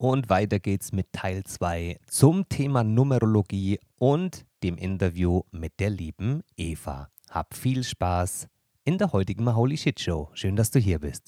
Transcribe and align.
Und 0.00 0.30
weiter 0.30 0.60
geht's 0.60 0.92
mit 0.92 1.12
Teil 1.12 1.42
2 1.42 1.98
zum 2.06 2.48
Thema 2.48 2.84
Numerologie 2.84 3.80
und 3.98 4.46
dem 4.62 4.76
Interview 4.76 5.42
mit 5.50 5.80
der 5.80 5.90
lieben 5.90 6.44
Eva. 6.56 7.10
Hab 7.30 7.56
viel 7.56 7.82
Spaß 7.82 8.46
in 8.84 8.98
der 8.98 9.12
heutigen 9.12 9.56
Holy 9.56 9.76
Shit 9.76 9.98
Show. 9.98 10.30
Schön, 10.34 10.54
dass 10.54 10.70
du 10.70 10.78
hier 10.78 11.00
bist. 11.00 11.24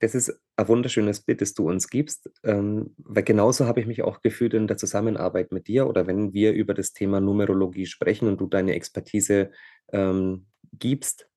Das 0.00 0.16
ist 0.16 0.47
ein 0.58 0.68
wunderschönes 0.68 1.20
Bild, 1.20 1.40
das 1.40 1.54
du 1.54 1.68
uns 1.68 1.88
gibst, 1.88 2.30
ähm, 2.42 2.94
weil 2.98 3.22
genauso 3.22 3.66
habe 3.66 3.80
ich 3.80 3.86
mich 3.86 4.02
auch 4.02 4.20
gefühlt 4.22 4.54
in 4.54 4.66
der 4.66 4.76
Zusammenarbeit 4.76 5.52
mit 5.52 5.68
dir 5.68 5.86
oder 5.86 6.06
wenn 6.08 6.32
wir 6.32 6.52
über 6.52 6.74
das 6.74 6.92
Thema 6.92 7.20
Numerologie 7.20 7.86
sprechen 7.86 8.28
und 8.28 8.40
du 8.40 8.48
deine 8.48 8.74
Expertise 8.74 9.52
ähm, 9.92 10.46
gibst, 10.72 11.30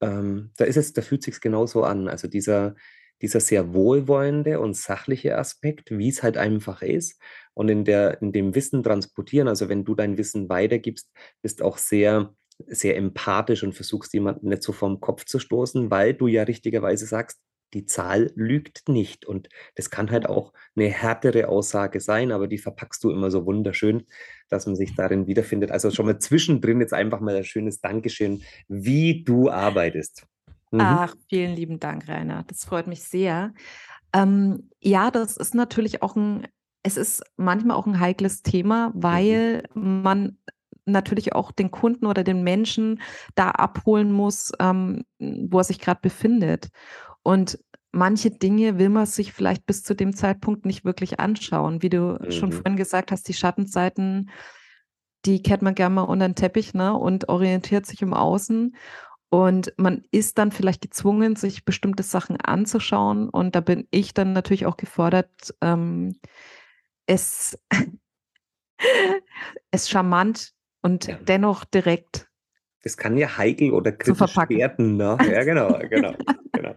ähm, 0.00 0.52
da 0.56 0.64
ist 0.64 0.76
es, 0.76 0.92
da 0.92 1.02
fühlt 1.02 1.24
sich's 1.24 1.40
genauso 1.40 1.82
an. 1.82 2.08
Also 2.08 2.28
dieser, 2.28 2.76
dieser 3.20 3.40
sehr 3.40 3.74
wohlwollende 3.74 4.60
und 4.60 4.76
sachliche 4.76 5.36
Aspekt, 5.36 5.90
wie 5.90 6.08
es 6.08 6.22
halt 6.22 6.36
einfach 6.36 6.80
ist 6.82 7.20
und 7.54 7.68
in 7.68 7.84
der, 7.84 8.22
in 8.22 8.30
dem 8.32 8.54
Wissen 8.54 8.84
transportieren. 8.84 9.48
Also 9.48 9.68
wenn 9.68 9.84
du 9.84 9.96
dein 9.96 10.18
Wissen 10.18 10.48
weitergibst, 10.48 11.10
bist 11.42 11.62
auch 11.62 11.78
sehr 11.78 12.32
sehr 12.66 12.96
empathisch 12.96 13.62
und 13.62 13.74
versuchst 13.74 14.12
jemanden 14.14 14.48
nicht 14.48 14.64
so 14.64 14.72
vom 14.72 15.00
Kopf 15.00 15.24
zu 15.24 15.38
stoßen, 15.38 15.92
weil 15.92 16.12
du 16.14 16.26
ja 16.26 16.42
richtigerweise 16.42 17.06
sagst, 17.06 17.38
die 17.74 17.84
Zahl 17.86 18.32
lügt 18.34 18.88
nicht. 18.88 19.26
Und 19.26 19.48
das 19.74 19.90
kann 19.90 20.10
halt 20.10 20.26
auch 20.26 20.52
eine 20.76 20.88
härtere 20.88 21.48
Aussage 21.48 22.00
sein, 22.00 22.32
aber 22.32 22.46
die 22.46 22.58
verpackst 22.58 23.02
du 23.04 23.10
immer 23.10 23.30
so 23.30 23.46
wunderschön, 23.46 24.04
dass 24.48 24.66
man 24.66 24.76
sich 24.76 24.94
darin 24.94 25.26
wiederfindet. 25.26 25.70
Also 25.70 25.90
schon 25.90 26.06
mal 26.06 26.18
zwischendrin 26.18 26.80
jetzt 26.80 26.94
einfach 26.94 27.20
mal 27.20 27.36
ein 27.36 27.44
schönes 27.44 27.80
Dankeschön, 27.80 28.42
wie 28.68 29.22
du 29.24 29.50
arbeitest. 29.50 30.26
Mhm. 30.70 30.80
Ach, 30.80 31.14
vielen 31.28 31.54
lieben 31.54 31.80
Dank, 31.80 32.08
Rainer. 32.08 32.44
Das 32.46 32.64
freut 32.64 32.86
mich 32.86 33.02
sehr. 33.02 33.54
Ähm, 34.12 34.70
ja, 34.80 35.10
das 35.10 35.36
ist 35.36 35.54
natürlich 35.54 36.02
auch 36.02 36.16
ein, 36.16 36.46
es 36.82 36.96
ist 36.96 37.22
manchmal 37.36 37.76
auch 37.76 37.86
ein 37.86 38.00
heikles 38.00 38.42
Thema, 38.42 38.88
mhm. 38.90 39.02
weil 39.02 39.62
mhm. 39.74 40.02
man 40.02 40.38
natürlich 40.88 41.34
auch 41.34 41.52
den 41.52 41.70
Kunden 41.70 42.06
oder 42.06 42.24
den 42.24 42.42
Menschen 42.42 43.00
da 43.34 43.50
abholen 43.50 44.10
muss, 44.10 44.52
ähm, 44.58 45.04
wo 45.18 45.58
er 45.58 45.64
sich 45.64 45.78
gerade 45.78 46.00
befindet. 46.00 46.68
Und 47.28 47.62
manche 47.92 48.30
Dinge 48.30 48.78
will 48.78 48.88
man 48.88 49.04
sich 49.04 49.34
vielleicht 49.34 49.66
bis 49.66 49.82
zu 49.82 49.94
dem 49.94 50.16
Zeitpunkt 50.16 50.64
nicht 50.64 50.86
wirklich 50.86 51.20
anschauen. 51.20 51.82
Wie 51.82 51.90
du 51.90 52.18
mhm. 52.18 52.30
schon 52.30 52.52
vorhin 52.52 52.78
gesagt 52.78 53.12
hast, 53.12 53.28
die 53.28 53.34
Schattenseiten, 53.34 54.30
die 55.26 55.42
kehrt 55.42 55.60
man 55.60 55.74
gerne 55.74 55.96
mal 55.96 56.02
unter 56.04 56.26
den 56.26 56.36
Teppich 56.36 56.72
ne, 56.72 56.96
und 56.96 57.28
orientiert 57.28 57.84
sich 57.84 58.00
im 58.00 58.14
Außen. 58.14 58.74
Und 59.28 59.74
man 59.76 60.04
ist 60.10 60.38
dann 60.38 60.52
vielleicht 60.52 60.80
gezwungen, 60.80 61.36
sich 61.36 61.66
bestimmte 61.66 62.02
Sachen 62.02 62.40
anzuschauen. 62.40 63.28
Und 63.28 63.54
da 63.54 63.60
bin 63.60 63.86
ich 63.90 64.14
dann 64.14 64.32
natürlich 64.32 64.64
auch 64.64 64.78
gefordert, 64.78 65.54
ähm, 65.60 66.18
es, 67.04 67.62
es 69.70 69.90
charmant 69.90 70.54
und 70.80 71.08
ja. 71.08 71.18
dennoch 71.18 71.66
direkt. 71.66 72.26
Das 72.84 72.96
kann 72.96 73.18
ja 73.18 73.36
heikel 73.36 73.74
oder 73.74 73.92
kritisch 73.92 74.34
werden. 74.34 74.96
Ne? 74.96 75.18
Ja, 75.30 75.44
genau, 75.44 75.78
genau, 75.90 76.14
genau. 76.54 76.74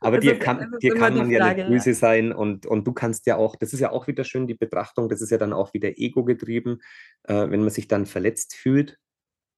Aber 0.00 0.18
dir 0.18 0.38
kann, 0.38 0.74
dir 0.80 0.94
kann 0.94 1.16
man 1.16 1.30
ja 1.30 1.54
nicht 1.54 1.68
böse 1.68 1.94
sein 1.94 2.32
und, 2.32 2.66
und 2.66 2.86
du 2.86 2.92
kannst 2.92 3.26
ja 3.26 3.36
auch, 3.36 3.56
das 3.56 3.72
ist 3.72 3.80
ja 3.80 3.90
auch 3.90 4.06
wieder 4.06 4.24
schön, 4.24 4.46
die 4.46 4.54
Betrachtung, 4.54 5.08
das 5.08 5.20
ist 5.20 5.30
ja 5.30 5.38
dann 5.38 5.52
auch 5.52 5.74
wieder 5.74 5.98
ego 5.98 6.24
getrieben, 6.24 6.80
äh, 7.24 7.50
wenn 7.50 7.60
man 7.60 7.70
sich 7.70 7.88
dann 7.88 8.06
verletzt 8.06 8.54
fühlt, 8.54 8.98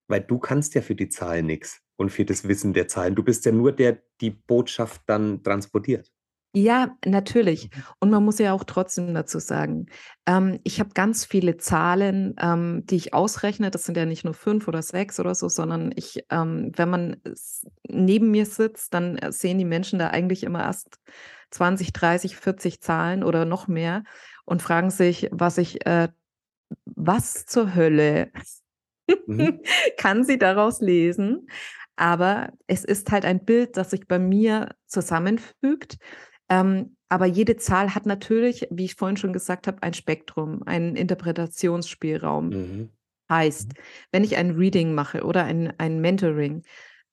weil 0.08 0.20
du 0.20 0.38
kannst 0.38 0.74
ja 0.74 0.82
für 0.82 0.94
die 0.94 1.08
Zahlen 1.08 1.46
nichts 1.46 1.80
und 1.96 2.10
für 2.10 2.24
das 2.24 2.48
Wissen 2.48 2.72
der 2.72 2.88
Zahlen. 2.88 3.14
Du 3.14 3.22
bist 3.22 3.44
ja 3.44 3.52
nur 3.52 3.72
der, 3.72 4.02
die 4.20 4.30
Botschaft 4.30 5.02
dann 5.06 5.42
transportiert. 5.42 6.10
Ja, 6.52 6.96
natürlich. 7.04 7.70
Mhm. 7.70 7.82
Und 8.00 8.10
man 8.10 8.24
muss 8.24 8.38
ja 8.38 8.52
auch 8.52 8.64
trotzdem 8.64 9.14
dazu 9.14 9.38
sagen, 9.38 9.86
ähm, 10.26 10.58
ich 10.64 10.80
habe 10.80 10.90
ganz 10.94 11.24
viele 11.24 11.56
Zahlen, 11.58 12.34
ähm, 12.40 12.84
die 12.86 12.96
ich 12.96 13.14
ausrechne. 13.14 13.70
Das 13.70 13.84
sind 13.84 13.96
ja 13.96 14.04
nicht 14.04 14.24
nur 14.24 14.34
fünf 14.34 14.66
oder 14.66 14.82
sechs 14.82 15.20
oder 15.20 15.34
so, 15.34 15.48
sondern 15.48 15.92
ich, 15.94 16.24
ähm, 16.30 16.72
wenn 16.74 16.90
man 16.90 17.16
neben 17.88 18.32
mir 18.32 18.46
sitzt, 18.46 18.94
dann 18.94 19.16
äh, 19.18 19.30
sehen 19.30 19.58
die 19.58 19.64
Menschen 19.64 20.00
da 20.00 20.08
eigentlich 20.08 20.42
immer 20.42 20.62
erst 20.62 20.98
20, 21.50 21.92
30, 21.92 22.36
40 22.36 22.80
Zahlen 22.80 23.22
oder 23.22 23.44
noch 23.44 23.68
mehr 23.68 24.02
und 24.44 24.62
fragen 24.62 24.90
sich, 24.90 25.28
was 25.30 25.56
ich, 25.56 25.86
äh, 25.86 26.08
was 26.84 27.46
zur 27.46 27.76
Hölle 27.76 28.32
mhm. 29.26 29.60
kann 29.96 30.24
sie 30.24 30.38
daraus 30.38 30.80
lesen? 30.80 31.46
Aber 31.94 32.52
es 32.66 32.84
ist 32.84 33.12
halt 33.12 33.24
ein 33.24 33.44
Bild, 33.44 33.76
das 33.76 33.90
sich 33.90 34.08
bei 34.08 34.18
mir 34.18 34.74
zusammenfügt 34.86 35.98
ähm, 36.50 36.96
aber 37.08 37.26
jede 37.26 37.56
Zahl 37.56 37.94
hat 37.94 38.06
natürlich, 38.06 38.66
wie 38.70 38.84
ich 38.84 38.94
vorhin 38.94 39.16
schon 39.16 39.32
gesagt 39.32 39.66
habe, 39.66 39.82
ein 39.82 39.94
Spektrum, 39.94 40.62
einen 40.64 40.96
Interpretationsspielraum. 40.96 42.48
Mhm. 42.48 42.88
Heißt, 43.30 43.68
mhm. 43.68 43.82
wenn 44.12 44.24
ich 44.24 44.36
ein 44.36 44.50
Reading 44.50 44.94
mache 44.94 45.24
oder 45.24 45.44
ein, 45.44 45.72
ein 45.78 46.00
Mentoring, 46.00 46.62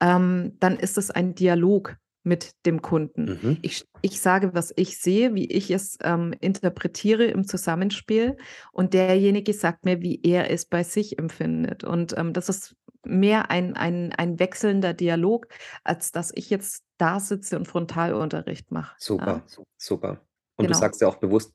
ähm, 0.02 0.58
dann 0.60 0.78
ist 0.78 0.98
es 0.98 1.12
ein 1.12 1.36
Dialog 1.36 1.98
mit 2.28 2.52
dem 2.66 2.82
Kunden. 2.82 3.40
Mhm. 3.42 3.58
Ich, 3.62 3.86
ich 4.02 4.22
sage, 4.22 4.54
was 4.54 4.74
ich 4.76 5.00
sehe, 5.00 5.34
wie 5.34 5.46
ich 5.46 5.72
es 5.72 5.98
ähm, 6.04 6.34
interpretiere 6.40 7.26
im 7.26 7.48
Zusammenspiel 7.48 8.38
und 8.72 8.94
derjenige 8.94 9.54
sagt 9.54 9.86
mir, 9.86 10.02
wie 10.02 10.22
er 10.24 10.52
es 10.52 10.66
bei 10.66 10.84
sich 10.84 11.18
empfindet. 11.18 11.84
Und 11.84 12.16
ähm, 12.18 12.34
das 12.34 12.50
ist 12.50 12.76
mehr 13.06 13.50
ein, 13.50 13.76
ein, 13.76 14.14
ein 14.14 14.40
wechselnder 14.40 14.94
Dialog, 14.94 15.48
als 15.84 16.12
dass 16.12 16.32
ich 16.36 16.50
jetzt 16.50 16.84
da 16.98 17.20
sitze 17.20 17.58
und 17.58 17.68
Frontalunterricht 17.68 18.72
mache. 18.72 18.96
Super, 19.00 19.44
ja. 19.48 19.64
super. 19.78 20.10
Und 20.58 20.66
genau. 20.66 20.74
du 20.74 20.80
sagst 20.80 21.02
ja 21.02 21.08
auch 21.08 21.18
bewusst, 21.18 21.54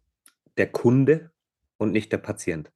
der 0.56 0.70
Kunde 0.70 1.30
und 1.76 1.92
nicht 1.92 2.12
der 2.12 2.18
Patient. 2.18 2.70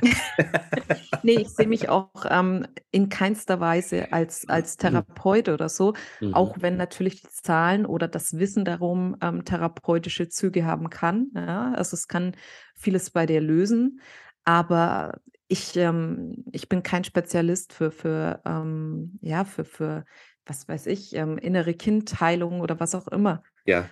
nee, 1.22 1.34
ich 1.34 1.48
sehe 1.48 1.66
mich 1.66 1.88
auch 1.88 2.10
ähm, 2.28 2.66
in 2.90 3.08
keinster 3.08 3.60
Weise 3.60 4.12
als, 4.12 4.48
als 4.48 4.76
Therapeut 4.76 5.48
oder 5.48 5.68
so, 5.68 5.94
mhm. 6.20 6.34
auch 6.34 6.56
wenn 6.60 6.76
natürlich 6.76 7.22
die 7.22 7.28
Zahlen 7.28 7.86
oder 7.86 8.08
das 8.08 8.38
Wissen 8.38 8.64
darum 8.64 9.16
ähm, 9.20 9.44
therapeutische 9.44 10.28
Züge 10.28 10.64
haben 10.64 10.90
kann. 10.90 11.28
Ja? 11.34 11.72
Also 11.74 11.94
es 11.94 12.08
kann 12.08 12.36
vieles 12.74 13.10
bei 13.10 13.26
dir 13.26 13.40
lösen, 13.40 14.00
aber 14.44 15.20
ich, 15.48 15.76
ähm, 15.76 16.44
ich 16.50 16.68
bin 16.68 16.82
kein 16.82 17.04
Spezialist 17.04 17.74
für, 17.74 17.90
für, 17.90 18.40
ähm, 18.46 19.18
ja, 19.20 19.44
für, 19.44 19.64
für, 19.64 20.04
was 20.46 20.66
weiß 20.66 20.86
ich, 20.86 21.14
ähm, 21.14 21.36
innere 21.36 21.74
Kindheilung 21.74 22.60
oder 22.60 22.80
was 22.80 22.94
auch 22.94 23.06
immer. 23.08 23.42
Ja. 23.66 23.88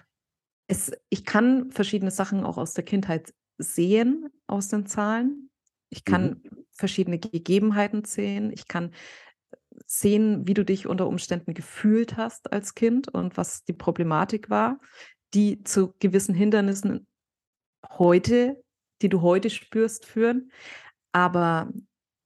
Es, 0.68 0.92
ich 1.10 1.24
kann 1.24 1.70
verschiedene 1.70 2.10
Sachen 2.10 2.44
auch 2.44 2.56
aus 2.56 2.72
der 2.72 2.84
Kindheit 2.84 3.34
sehen, 3.58 4.30
aus 4.46 4.68
den 4.68 4.86
Zahlen. 4.86 5.49
Ich 5.90 6.04
kann 6.04 6.40
mhm. 6.42 6.64
verschiedene 6.72 7.18
Gegebenheiten 7.18 8.04
sehen. 8.04 8.50
Ich 8.52 8.68
kann 8.68 8.92
sehen, 9.86 10.46
wie 10.46 10.54
du 10.54 10.64
dich 10.64 10.86
unter 10.86 11.06
Umständen 11.06 11.54
gefühlt 11.54 12.16
hast 12.16 12.52
als 12.52 12.74
Kind 12.74 13.08
und 13.08 13.36
was 13.36 13.64
die 13.64 13.72
Problematik 13.72 14.50
war, 14.50 14.80
die 15.34 15.62
zu 15.62 15.94
gewissen 15.98 16.34
Hindernissen 16.34 17.06
heute, 17.88 18.62
die 19.02 19.08
du 19.08 19.22
heute 19.22 19.50
spürst, 19.50 20.06
führen. 20.06 20.50
Aber 21.12 21.72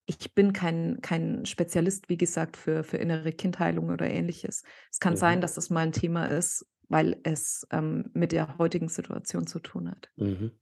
ich 0.06 0.34
bin 0.34 0.52
kein, 0.52 1.00
kein 1.00 1.46
Spezialist, 1.46 2.08
wie 2.08 2.18
gesagt, 2.18 2.56
für, 2.56 2.84
für 2.84 2.98
innere 2.98 3.32
Kindheilung 3.32 3.90
oder 3.90 4.08
ähnliches. 4.08 4.62
Es 4.90 5.00
kann 5.00 5.14
mhm. 5.14 5.18
sein, 5.18 5.40
dass 5.40 5.54
das 5.54 5.70
mal 5.70 5.80
ein 5.80 5.92
Thema 5.92 6.26
ist, 6.26 6.66
weil 6.88 7.16
es 7.22 7.66
ähm, 7.70 8.10
mit 8.12 8.32
der 8.32 8.58
heutigen 8.58 8.88
Situation 8.88 9.46
zu 9.46 9.58
tun 9.60 9.90
hat. 9.90 10.10
Mhm. 10.16 10.52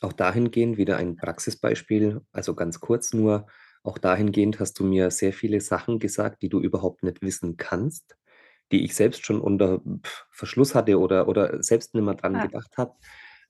Auch 0.00 0.12
dahingehend 0.12 0.76
wieder 0.76 0.96
ein 0.96 1.16
Praxisbeispiel, 1.16 2.20
also 2.32 2.54
ganz 2.54 2.80
kurz 2.80 3.12
nur, 3.12 3.46
auch 3.82 3.98
dahingehend 3.98 4.58
hast 4.58 4.78
du 4.78 4.84
mir 4.84 5.10
sehr 5.10 5.32
viele 5.32 5.60
Sachen 5.60 5.98
gesagt, 5.98 6.42
die 6.42 6.48
du 6.48 6.60
überhaupt 6.60 7.02
nicht 7.02 7.22
wissen 7.22 7.56
kannst, 7.56 8.16
die 8.72 8.84
ich 8.84 8.94
selbst 8.94 9.24
schon 9.24 9.40
unter 9.40 9.80
Verschluss 10.30 10.74
hatte 10.74 10.98
oder, 10.98 11.28
oder 11.28 11.62
selbst 11.62 11.94
nicht 11.94 12.04
mehr 12.04 12.14
dran 12.14 12.36
ah. 12.36 12.46
gedacht 12.46 12.76
habe 12.76 12.94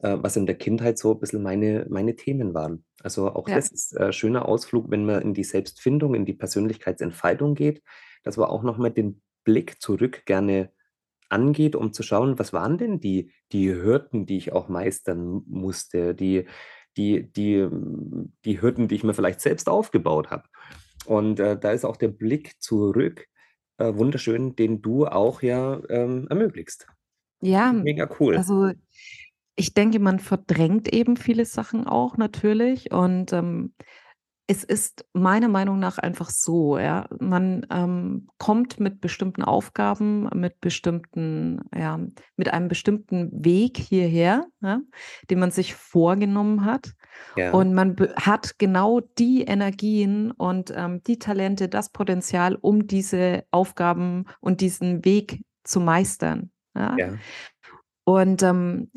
äh, 0.00 0.16
was 0.20 0.36
in 0.36 0.46
der 0.46 0.56
Kindheit 0.56 0.98
so 0.98 1.12
ein 1.12 1.20
bisschen 1.20 1.42
meine, 1.42 1.86
meine 1.88 2.16
Themen 2.16 2.54
waren. 2.54 2.84
Also 3.02 3.28
auch 3.32 3.48
Ja. 3.48 3.56
das 3.56 3.70
ist 3.70 3.96
ein 3.96 4.10
äh, 4.10 4.12
schöner 4.12 4.46
Ausflug, 4.46 4.90
wenn 4.90 5.06
man 5.06 5.22
in 5.22 5.34
die 5.34 5.44
Selbstfindung, 5.44 6.14
in 6.14 6.26
die 6.26 6.34
Persönlichkeitsentfaltung 6.34 7.54
geht, 7.54 7.82
dass 8.22 8.36
man 8.36 8.48
auch 8.48 8.62
nochmal 8.62 8.90
den 8.90 9.22
Blick 9.44 9.80
zurück 9.80 10.22
gerne 10.26 10.72
angeht, 11.28 11.76
um 11.76 11.92
zu 11.92 12.02
schauen, 12.02 12.38
was 12.38 12.52
waren 12.52 12.78
denn 12.78 13.00
die, 13.00 13.32
die 13.52 13.72
Hürden, 13.72 14.26
die 14.26 14.36
ich 14.36 14.52
auch 14.52 14.68
meistern 14.68 15.42
musste, 15.46 16.14
die, 16.14 16.46
die, 16.96 17.30
die, 17.32 17.68
die 18.44 18.60
Hürden, 18.60 18.88
die 18.88 18.94
ich 18.94 19.04
mir 19.04 19.14
vielleicht 19.14 19.40
selbst 19.40 19.68
aufgebaut 19.68 20.30
habe. 20.30 20.44
Und 21.04 21.40
äh, 21.40 21.58
da 21.58 21.72
ist 21.72 21.84
auch 21.84 21.96
der 21.96 22.08
Blick 22.08 22.60
zurück 22.60 23.26
äh, 23.78 23.94
wunderschön, 23.94 24.56
den 24.56 24.82
du 24.82 25.06
auch 25.06 25.42
ja 25.42 25.80
ähm, 25.88 26.26
ermöglicht. 26.28 26.86
Ja, 27.40 27.72
Mega 27.72 28.08
cool. 28.18 28.36
also 28.36 28.70
ich 29.56 29.74
denke, 29.74 29.98
man 29.98 30.18
verdrängt 30.18 30.92
eben 30.92 31.16
viele 31.16 31.44
Sachen 31.44 31.86
auch 31.86 32.16
natürlich 32.16 32.92
und, 32.92 33.32
ähm, 33.32 33.74
es 34.48 34.62
ist 34.62 35.04
meiner 35.12 35.48
Meinung 35.48 35.80
nach 35.80 35.98
einfach 35.98 36.30
so, 36.30 36.78
ja. 36.78 37.06
Man 37.18 37.66
ähm, 37.70 38.28
kommt 38.38 38.78
mit 38.78 39.00
bestimmten 39.00 39.42
Aufgaben, 39.42 40.28
mit 40.34 40.60
bestimmten, 40.60 41.60
ja, 41.74 41.98
mit 42.36 42.52
einem 42.52 42.68
bestimmten 42.68 43.30
Weg 43.44 43.76
hierher, 43.76 44.46
ja, 44.60 44.80
den 45.30 45.40
man 45.40 45.50
sich 45.50 45.74
vorgenommen 45.74 46.64
hat. 46.64 46.92
Ja. 47.36 47.52
Und 47.52 47.74
man 47.74 47.96
hat 48.16 48.58
genau 48.58 49.00
die 49.18 49.42
Energien 49.42 50.30
und 50.30 50.72
ähm, 50.74 51.02
die 51.02 51.18
Talente, 51.18 51.68
das 51.68 51.90
Potenzial, 51.90 52.54
um 52.54 52.86
diese 52.86 53.44
Aufgaben 53.50 54.26
und 54.40 54.60
diesen 54.60 55.04
Weg 55.04 55.42
zu 55.64 55.80
meistern. 55.80 56.50
Ja. 56.76 56.94
Ja. 56.96 57.14
Und 58.04 58.44
ähm, 58.44 58.92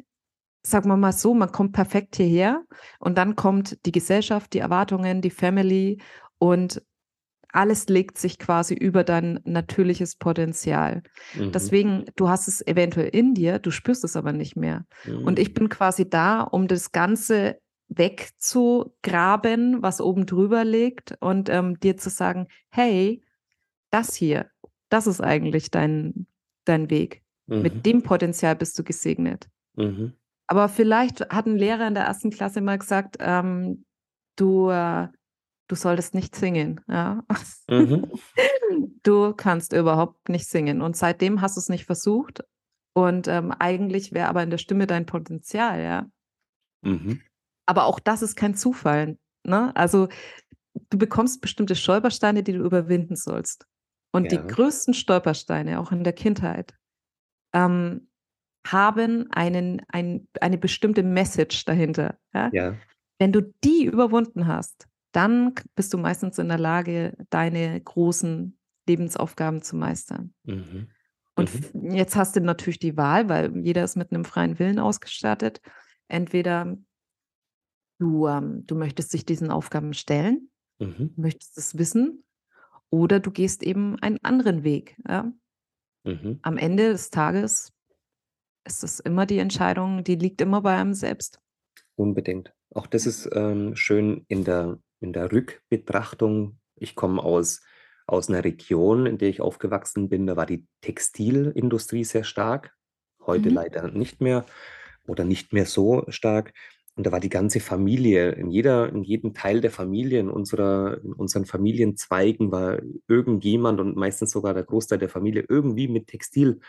sagen 0.69 0.89
wir 0.89 0.97
mal 0.97 1.11
so, 1.11 1.33
man 1.33 1.51
kommt 1.51 1.73
perfekt 1.73 2.15
hierher 2.15 2.63
und 2.99 3.17
dann 3.17 3.35
kommt 3.35 3.85
die 3.85 3.91
Gesellschaft, 3.91 4.53
die 4.53 4.59
Erwartungen, 4.59 5.21
die 5.21 5.29
Family 5.29 6.01
und 6.37 6.81
alles 7.51 7.89
legt 7.89 8.17
sich 8.17 8.37
quasi 8.37 8.75
über 8.75 9.03
dein 9.03 9.39
natürliches 9.43 10.15
Potenzial. 10.15 11.01
Mhm. 11.33 11.51
Deswegen, 11.51 12.05
du 12.15 12.29
hast 12.29 12.47
es 12.47 12.65
eventuell 12.65 13.09
in 13.09 13.33
dir, 13.33 13.59
du 13.59 13.71
spürst 13.71 14.03
es 14.03 14.15
aber 14.15 14.33
nicht 14.33 14.55
mehr. 14.55 14.85
Mhm. 15.05 15.25
Und 15.25 15.39
ich 15.39 15.53
bin 15.53 15.67
quasi 15.69 16.07
da, 16.07 16.41
um 16.41 16.67
das 16.67 16.91
Ganze 16.91 17.59
wegzugraben, 17.87 19.81
was 19.81 19.99
oben 19.99 20.27
drüber 20.27 20.63
liegt 20.63 21.17
und 21.21 21.49
ähm, 21.49 21.79
dir 21.79 21.97
zu 21.97 22.11
sagen, 22.11 22.47
hey, 22.69 23.23
das 23.89 24.13
hier, 24.13 24.51
das 24.89 25.07
ist 25.07 25.21
eigentlich 25.21 25.71
dein, 25.71 26.27
dein 26.65 26.91
Weg. 26.91 27.23
Mhm. 27.47 27.61
Mit 27.63 27.85
dem 27.85 28.03
Potenzial 28.03 28.55
bist 28.55 28.77
du 28.77 28.83
gesegnet. 28.83 29.49
Mhm. 29.75 30.13
Aber 30.49 30.67
vielleicht 30.67 31.29
hat 31.29 31.45
ein 31.45 31.57
Lehrer 31.57 31.87
in 31.87 31.93
der 31.93 32.05
ersten 32.05 32.31
Klasse 32.31 32.59
mal 32.61 32.79
gesagt, 32.79 33.17
ähm, 33.19 33.85
du, 34.35 34.69
äh, 34.69 35.07
du 35.67 35.75
solltest 35.75 36.15
nicht 36.15 36.35
singen. 36.35 36.81
Ja? 36.87 37.23
Mhm. 37.69 38.11
Du 39.01 39.33
kannst 39.33 39.73
überhaupt 39.73 40.27
nicht 40.29 40.47
singen. 40.47 40.81
Und 40.81 40.95
seitdem 40.97 41.41
hast 41.41 41.55
du 41.55 41.59
es 41.61 41.69
nicht 41.69 41.85
versucht. 41.85 42.43
Und 42.93 43.27
ähm, 43.27 43.51
eigentlich 43.57 44.11
wäre 44.11 44.27
aber 44.27 44.43
in 44.43 44.49
der 44.49 44.57
Stimme 44.57 44.87
dein 44.87 45.05
Potenzial, 45.05 45.81
ja. 45.81 46.05
Mhm. 46.81 47.21
Aber 47.65 47.85
auch 47.85 47.99
das 47.99 48.21
ist 48.21 48.35
kein 48.35 48.55
Zufall. 48.55 49.17
Ne? 49.45 49.75
Also 49.75 50.09
du 50.89 50.97
bekommst 50.97 51.41
bestimmte 51.41 51.75
Stolpersteine, 51.75 52.43
die 52.43 52.53
du 52.53 52.63
überwinden 52.63 53.15
sollst. 53.15 53.65
Und 54.11 54.31
Ja. 54.31 54.41
die 54.41 54.47
größten 54.47 54.93
Stolpersteine, 54.93 55.79
auch 55.79 55.91
in 55.91 56.03
der 56.03 56.13
Kindheit, 56.13 56.75
ähm, 57.53 58.08
haben 58.65 59.27
einen, 59.31 59.81
ein, 59.87 60.27
eine 60.41 60.57
bestimmte 60.57 61.03
Message 61.03 61.65
dahinter. 61.65 62.17
Ja? 62.33 62.49
Ja. 62.53 62.75
Wenn 63.19 63.31
du 63.31 63.53
die 63.63 63.85
überwunden 63.85 64.47
hast, 64.47 64.87
dann 65.11 65.55
bist 65.75 65.93
du 65.93 65.97
meistens 65.97 66.37
in 66.37 66.49
der 66.49 66.59
Lage, 66.59 67.17
deine 67.29 67.79
großen 67.81 68.57
Lebensaufgaben 68.87 69.61
zu 69.61 69.75
meistern. 69.75 70.33
Mhm. 70.43 70.89
Und 71.35 71.73
Mhm. 71.73 71.91
jetzt 71.91 72.15
hast 72.15 72.35
du 72.35 72.41
natürlich 72.41 72.79
die 72.79 72.97
Wahl, 72.97 73.29
weil 73.29 73.55
jeder 73.65 73.83
ist 73.83 73.95
mit 73.95 74.11
einem 74.11 74.25
freien 74.25 74.59
Willen 74.59 74.79
ausgestattet. 74.79 75.61
Entweder 76.07 76.77
du, 77.99 78.27
ähm, 78.27 78.65
du 78.65 78.75
möchtest 78.75 79.13
dich 79.13 79.25
diesen 79.25 79.51
Aufgaben 79.51 79.93
stellen, 79.93 80.49
Mhm. 80.79 81.13
möchtest 81.15 81.57
es 81.57 81.77
wissen, 81.77 82.23
oder 82.89 83.19
du 83.19 83.31
gehst 83.31 83.63
eben 83.63 83.97
einen 83.99 84.17
anderen 84.23 84.63
Weg. 84.63 84.97
Ja? 85.07 85.31
Mhm. 86.03 86.39
Am 86.41 86.57
Ende 86.57 86.89
des 86.89 87.09
Tages 87.09 87.71
ist 88.69 88.83
es 88.83 88.99
immer 88.99 89.25
die 89.25 89.39
Entscheidung, 89.39 90.03
die 90.03 90.15
liegt 90.15 90.41
immer 90.41 90.61
bei 90.61 90.75
einem 90.75 90.93
selbst. 90.93 91.39
Unbedingt. 91.95 92.53
Auch 92.73 92.87
das 92.87 93.05
ist 93.05 93.29
ähm, 93.33 93.75
schön 93.75 94.25
in 94.27 94.43
der, 94.43 94.79
in 95.01 95.11
der 95.13 95.31
Rückbetrachtung. 95.31 96.59
Ich 96.75 96.95
komme 96.95 97.21
aus, 97.23 97.61
aus 98.07 98.29
einer 98.29 98.43
Region, 98.43 99.05
in 99.05 99.17
der 99.17 99.29
ich 99.29 99.41
aufgewachsen 99.41 100.07
bin. 100.09 100.27
Da 100.27 100.35
war 100.37 100.45
die 100.45 100.65
Textilindustrie 100.81 102.03
sehr 102.03 102.23
stark. 102.23 102.73
Heute 103.25 103.49
Mhm. 103.49 103.55
leider 103.55 103.91
nicht 103.91 104.21
mehr 104.21 104.45
oder 105.07 105.25
nicht 105.25 105.51
mehr 105.51 105.65
so 105.65 106.05
stark. 106.09 106.53
Und 106.95 107.05
da 107.05 107.11
war 107.11 107.19
die 107.19 107.29
ganze 107.29 107.59
Familie, 107.59 108.31
in 108.31 108.51
jeder, 108.51 108.89
in 108.89 109.03
jedem 109.03 109.33
Teil 109.33 109.61
der 109.61 109.71
Familie, 109.71 110.19
in 110.19 110.29
unserer, 110.29 110.99
in 111.03 111.13
unseren 111.13 111.45
Familienzweigen 111.45 112.51
war 112.51 112.79
irgendjemand 113.07 113.79
und 113.79 113.95
meistens 113.95 114.31
sogar 114.31 114.53
der 114.53 114.63
Großteil 114.63 114.99
der 114.99 115.09
Familie 115.09 115.45
irgendwie 115.47 115.87
mit 115.87 116.07
Textil. 116.07 116.59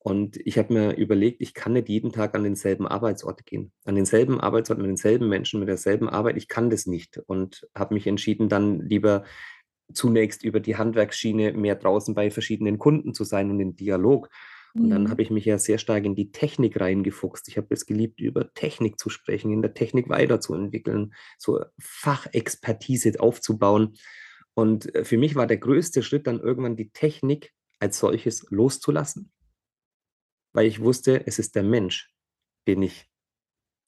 Und 0.00 0.36
ich 0.44 0.58
habe 0.58 0.72
mir 0.72 0.96
überlegt, 0.96 1.42
ich 1.42 1.54
kann 1.54 1.72
nicht 1.72 1.88
jeden 1.88 2.12
Tag 2.12 2.34
an 2.34 2.44
denselben 2.44 2.86
Arbeitsort 2.86 3.44
gehen, 3.46 3.72
an 3.84 3.96
denselben 3.96 4.40
Arbeitsort 4.40 4.78
mit 4.78 4.86
denselben 4.86 5.28
Menschen, 5.28 5.60
mit 5.60 5.68
derselben 5.68 6.08
Arbeit. 6.08 6.36
Ich 6.36 6.48
kann 6.48 6.70
das 6.70 6.86
nicht 6.86 7.18
und 7.26 7.68
habe 7.74 7.94
mich 7.94 8.06
entschieden, 8.06 8.48
dann 8.48 8.80
lieber 8.80 9.24
zunächst 9.92 10.44
über 10.44 10.60
die 10.60 10.76
Handwerksschiene 10.76 11.52
mehr 11.52 11.74
draußen 11.74 12.14
bei 12.14 12.30
verschiedenen 12.30 12.78
Kunden 12.78 13.14
zu 13.14 13.24
sein 13.24 13.50
und 13.50 13.60
in 13.60 13.74
Dialog. 13.76 14.28
Und 14.74 14.90
dann 14.90 15.04
Mhm. 15.04 15.10
habe 15.10 15.22
ich 15.22 15.30
mich 15.30 15.44
ja 15.46 15.58
sehr 15.58 15.78
stark 15.78 16.04
in 16.04 16.14
die 16.14 16.30
Technik 16.30 16.78
reingefuchst. 16.80 17.48
Ich 17.48 17.56
habe 17.56 17.68
es 17.70 17.86
geliebt, 17.86 18.20
über 18.20 18.52
Technik 18.54 18.98
zu 19.00 19.08
sprechen, 19.10 19.50
in 19.52 19.62
der 19.62 19.74
Technik 19.74 20.08
weiterzuentwickeln, 20.08 21.14
so 21.38 21.64
Fachexpertise 21.80 23.18
aufzubauen. 23.18 23.94
Und 24.54 24.94
äh, 24.94 25.04
für 25.04 25.16
mich 25.16 25.34
war 25.34 25.46
der 25.46 25.56
größte 25.56 26.02
Schritt 26.02 26.26
dann 26.26 26.38
irgendwann 26.40 26.76
die 26.76 26.90
Technik 26.90 27.52
als 27.80 27.98
solches 27.98 28.46
loszulassen, 28.50 29.32
weil 30.52 30.66
ich 30.66 30.80
wusste, 30.80 31.26
es 31.26 31.38
ist 31.38 31.54
der 31.54 31.62
Mensch, 31.62 32.12
den 32.66 32.82
ich, 32.82 33.08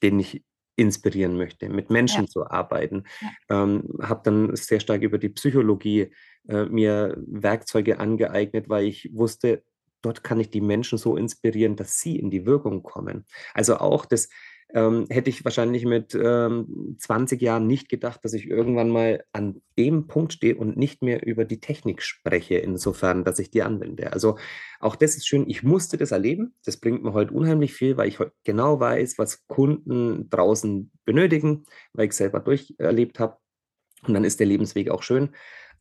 den 0.03 0.19
ich 0.21 0.45
inspirieren 0.77 1.37
möchte, 1.37 1.69
mit 1.69 1.91
Menschen 1.91 2.27
zu 2.27 2.47
arbeiten. 2.47 3.05
Ähm, 3.51 3.85
habe 4.01 4.23
dann 4.25 4.57
sehr 4.57 4.81
stark 4.81 5.03
über 5.03 5.19
die 5.19 5.29
Psychologie 5.29 6.11
äh, 6.49 6.65
mir 6.65 7.17
Werkzeuge 7.27 7.99
angeeignet, 7.99 8.69
weil 8.69 8.87
ich 8.87 9.11
wusste, 9.13 9.63
dort 10.01 10.25
kann 10.25 10.41
ich 10.41 10.51
die 10.51 10.63
Menschen 10.63 10.97
so 10.97 11.17
inspirieren, 11.17 11.77
dass 11.77 12.01
sie 12.01 12.19
in 12.19 12.31
die 12.31 12.47
Wirkung 12.47 12.83
kommen. 12.83 13.27
Also 13.53 13.77
auch 13.77 14.07
das 14.07 14.31
ähm, 14.75 15.07
hätte 15.11 15.31
ich 15.31 15.45
wahrscheinlich 15.45 15.85
mit 15.85 16.15
ähm, 16.15 16.97
20 16.99 17.41
Jahren 17.41 17.67
nicht 17.67 17.89
gedacht, 17.89 18.25
dass 18.25 18.33
ich 18.33 18.49
irgendwann 18.49 18.89
mal 18.89 19.25
an 19.33 19.63
dem 19.79 20.07
Punkt 20.07 20.33
stehe 20.33 20.57
und 20.57 20.77
nicht 20.77 21.03
mehr 21.03 21.27
über 21.27 21.45
die 21.45 21.61
Technik 21.61 22.03
spreche, 22.03 22.57
insofern, 22.57 23.25
dass 23.25 23.39
ich 23.39 23.51
die 23.51 23.63
anwende. 23.63 24.13
Also 24.13 24.37
auch 24.79 24.97
das 24.97 25.17
ist 25.17 25.27
schön. 25.27 25.49
Ich 25.49 25.63
musste 25.63 25.97
das 25.97 26.11
erleben. 26.11 26.55
Das 26.65 26.77
bringt 26.79 27.03
mir 27.03 27.13
heute 27.13 27.35
unheimlich 27.35 27.73
viel, 27.73 27.97
weil 27.97 28.09
ich 28.09 28.19
heute 28.19 28.33
genau 28.45 28.81
weiß, 28.81 29.19
was 29.19 29.47
Kunden 29.47 30.31
draußen 30.31 30.91
benötigen, 31.05 31.65
weil 31.93 32.07
ich 32.07 32.13
selber 32.13 32.41
durcherlebt 32.41 33.19
habe. 33.19 33.37
Und 34.07 34.15
dann 34.15 34.25
ist 34.25 34.41
der 34.41 34.47
Lebensweg 34.47 34.91
auch 34.91 35.03
schön. 35.03 35.31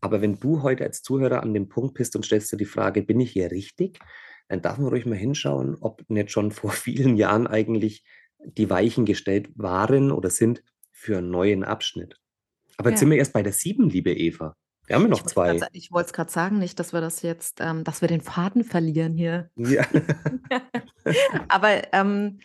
Aber 0.01 0.21
wenn 0.21 0.39
du 0.39 0.63
heute 0.63 0.83
als 0.83 1.01
Zuhörer 1.01 1.44
an 1.44 1.53
dem 1.53 1.69
Punkt 1.69 1.94
bist 1.95 2.16
und 2.16 2.25
stellst 2.25 2.52
dir 2.52 2.57
die 2.57 2.66
Frage, 2.66 3.02
bin 3.02 3.19
ich 3.19 3.31
hier 3.31 3.52
richtig? 3.52 3.99
Dann 4.47 4.61
darf 4.61 4.78
man 4.78 4.87
ruhig 4.87 5.06
mal 5.06 5.18
hinschauen, 5.18 5.78
ob 5.80 6.04
nicht 6.09 6.31
schon 6.31 6.52
vor 6.52 6.71
vielen 6.71 7.18
Jahren 7.18 7.47
eigentlich 7.47 8.04
die 8.46 8.69
Weichen 8.69 9.06
gestellt 9.06 9.50
waren 9.56 10.12
oder 10.12 10.30
sind 10.30 10.64
für 10.92 11.18
einen 11.19 11.30
neuen 11.30 11.64
Abschnitt. 11.64 12.16
Aber 12.78 12.90
jetzt 12.90 13.00
Ja. 13.00 13.02
sind 13.02 13.12
wir 13.12 13.18
erst 13.18 13.34
bei 13.34 13.44
der 13.44 13.54
sieben, 13.54 13.90
liebe 13.90 14.14
Eva. 14.14 14.56
Wir 14.88 14.96
haben 14.96 15.04
ja 15.04 15.10
noch 15.10 15.19
Ich 15.19 15.36
wollte 15.36 15.36
grad 15.36 15.50
zwei. 15.52 15.58
sa- 15.60 15.68
Ich 15.74 15.92
wollte 15.92 16.08
es 16.08 16.14
gerade 16.14 16.31
sagen, 16.31 16.58
nicht, 16.60 16.80
dass 16.80 16.94
wir 16.94 17.02
das 17.02 17.22
jetzt, 17.22 17.60
ähm, 17.62 17.84
dass 17.84 18.02
wir 18.02 18.08
den 18.08 18.22
Faden 18.22 18.64
verlieren 18.64 19.14
hier. 19.14 19.50
Ja. 19.56 19.86
Aber 21.48 21.81
ähm, 21.94 22.40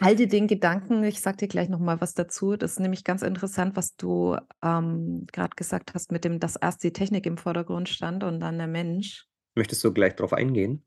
halte 0.00 0.26
den 0.28 0.46
Gedanken, 0.46 1.04
ich 1.04 1.20
sage 1.20 1.38
dir 1.38 1.48
gleich 1.48 1.68
nochmal 1.68 2.00
was 2.00 2.14
dazu. 2.14 2.56
Das 2.56 2.72
ist 2.72 2.80
nämlich 2.80 3.04
ganz 3.04 3.22
interessant, 3.22 3.76
was 3.76 3.96
du 3.96 4.36
ähm, 4.62 5.26
gerade 5.32 5.54
gesagt 5.56 5.92
hast, 5.94 6.10
mit 6.12 6.24
dem, 6.24 6.40
dass 6.40 6.56
erst 6.56 6.82
die 6.84 6.92
Technik 6.92 7.26
im 7.26 7.36
Vordergrund 7.36 7.88
stand 7.88 8.24
und 8.24 8.40
dann 8.40 8.58
der 8.58 8.66
Mensch. 8.68 9.26
Möchtest 9.54 9.82
du 9.84 9.92
gleich 9.92 10.14
drauf 10.16 10.32
eingehen? 10.32 10.84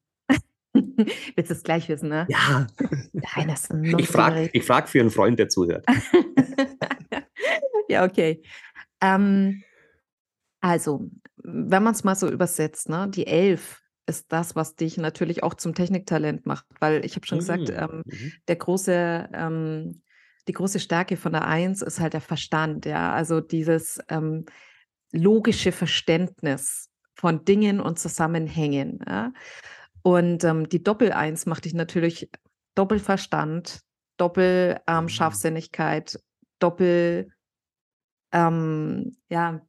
Willst 0.74 1.50
du 1.50 1.54
es 1.54 1.64
gleich 1.64 1.90
wissen, 1.90 2.10
ne? 2.10 2.28
Ja. 2.30 2.68
Nein, 3.12 3.48
das 3.48 3.70
ist 3.70 3.72
Ich 4.00 4.08
frage 4.08 4.50
ich 4.54 4.66
frag 4.66 4.90
für 4.90 5.00
einen 5.00 5.10
Freund, 5.10 5.38
der 5.38 5.50
zuhört. 5.50 5.86
ja, 7.90 8.06
okay. 8.06 8.42
Ähm, 9.02 9.64
also, 10.62 11.10
wenn 11.38 11.84
man 11.84 11.94
es 11.94 12.04
mal 12.04 12.16
so 12.16 12.30
übersetzt, 12.30 12.88
ne, 12.88 13.10
die 13.10 13.28
Elf 13.28 13.82
ist 14.06 14.32
das, 14.32 14.56
was 14.56 14.76
dich 14.76 14.98
natürlich 14.98 15.44
auch 15.44 15.54
zum 15.54 15.74
Techniktalent 15.74 16.46
macht, 16.46 16.66
weil 16.80 17.06
ich 17.06 17.16
habe 17.16 17.26
schon 17.26 17.40
gesagt, 17.40 17.70
Mm, 17.70 17.74
ähm, 17.74 18.04
mhm. 18.06 18.34
der 18.48 18.56
große, 18.56 19.30
ähm, 19.34 20.02
die 20.48 20.54
große 20.54 20.80
Stärke 20.80 21.18
von 21.18 21.34
der 21.34 21.48
Eins 21.48 21.82
ist 21.82 22.00
halt 22.00 22.14
der 22.14 22.22
Verstand, 22.22 22.86
ja, 22.86 23.14
also 23.14 23.42
dieses 23.42 24.00
ähm, 24.10 24.46
logische 25.12 25.72
Verständnis 25.72 26.90
von 27.16 27.46
Dingen 27.46 27.80
und 27.80 28.00
Zusammenhängen. 28.00 29.00
Ja? 29.08 29.34
Und 30.04 30.44
ähm, 30.44 30.70
die 30.70 30.84
Doppel-Eins 30.84 31.46
macht 31.46 31.66
dich 31.66 31.74
natürlich 31.74 32.30
Doppelverstand, 32.76 33.82
Doppel 34.18 34.80
ähm, 34.88 35.06
Mhm. 35.06 35.10
Doppel, 36.60 37.32
ähm, 38.34 39.18
ja, 39.30 39.62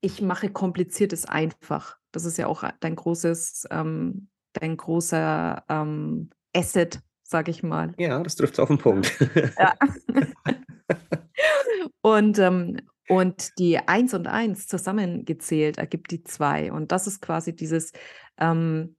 ich 0.00 0.20
mache 0.20 0.50
Kompliziertes 0.50 1.24
einfach. 1.24 1.96
Das 2.12 2.24
ist 2.24 2.36
ja 2.38 2.46
auch 2.46 2.64
dein 2.80 2.94
großes, 2.96 3.66
ähm, 3.70 4.28
dein 4.52 4.76
großer 4.76 5.64
ähm, 5.68 6.30
Asset, 6.54 7.00
sage 7.22 7.50
ich 7.50 7.62
mal. 7.62 7.94
Ja, 7.98 8.22
das 8.22 8.36
trifft 8.36 8.60
auf 8.60 8.68
den 8.68 8.78
Punkt. 8.78 9.16
Ja. 9.58 9.74
und, 12.02 12.38
ähm, 12.38 12.76
Und 13.08 13.58
die 13.58 13.78
1 13.78 14.14
und 14.14 14.26
1 14.26 14.66
zusammengezählt 14.66 15.78
ergibt 15.78 16.10
die 16.10 16.24
2. 16.24 16.72
Und 16.72 16.90
das 16.92 17.06
ist 17.06 17.20
quasi 17.20 17.54
dieses 17.54 17.92
ähm, 18.38 18.96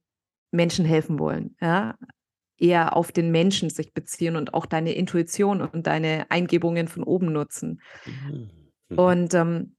Menschen 0.50 0.84
helfen 0.84 1.18
wollen. 1.18 1.56
Ja? 1.60 1.96
Eher 2.58 2.96
auf 2.96 3.12
den 3.12 3.30
Menschen 3.30 3.70
sich 3.70 3.92
beziehen 3.92 4.36
und 4.36 4.54
auch 4.54 4.66
deine 4.66 4.92
Intuition 4.92 5.60
und 5.60 5.86
deine 5.86 6.30
Eingebungen 6.30 6.88
von 6.88 7.02
oben 7.02 7.32
nutzen. 7.32 7.80
Mhm. 8.06 8.50
mhm. 8.88 8.98
Und 8.98 9.34
ähm, 9.34 9.76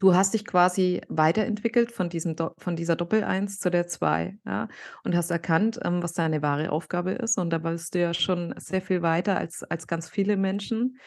du 0.00 0.14
hast 0.14 0.34
dich 0.34 0.44
quasi 0.44 1.00
weiterentwickelt 1.08 1.92
von, 1.92 2.08
diesem 2.08 2.34
von 2.58 2.76
dieser 2.76 2.96
Doppel-Eins 2.96 3.58
zu 3.58 3.70
der 3.70 3.86
2. 3.86 4.38
Ja? 4.44 4.68
Und 5.04 5.16
hast 5.16 5.30
erkannt, 5.30 5.78
ähm, 5.84 6.02
was 6.02 6.12
deine 6.12 6.42
wahre 6.42 6.72
Aufgabe 6.72 7.12
ist. 7.12 7.38
Und 7.38 7.50
da 7.50 7.58
bist 7.58 7.94
du 7.94 8.00
ja 8.00 8.14
schon 8.14 8.54
sehr 8.58 8.82
viel 8.82 9.02
weiter 9.02 9.36
als, 9.36 9.62
als 9.62 9.86
ganz 9.86 10.08
viele 10.08 10.36
Menschen 10.36 10.98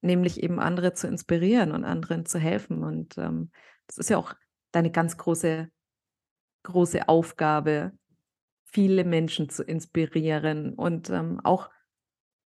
nämlich 0.00 0.42
eben 0.42 0.58
andere 0.60 0.94
zu 0.94 1.06
inspirieren 1.06 1.72
und 1.72 1.84
anderen 1.84 2.24
zu 2.24 2.38
helfen. 2.38 2.82
Und 2.82 3.18
ähm, 3.18 3.50
das 3.86 3.98
ist 3.98 4.10
ja 4.10 4.16
auch 4.16 4.34
deine 4.72 4.90
ganz 4.90 5.16
große, 5.16 5.68
große 6.66 7.08
Aufgabe, 7.08 7.92
viele 8.64 9.04
Menschen 9.04 9.48
zu 9.48 9.62
inspirieren 9.62 10.74
und 10.74 11.08
ähm, 11.10 11.40
auch 11.42 11.70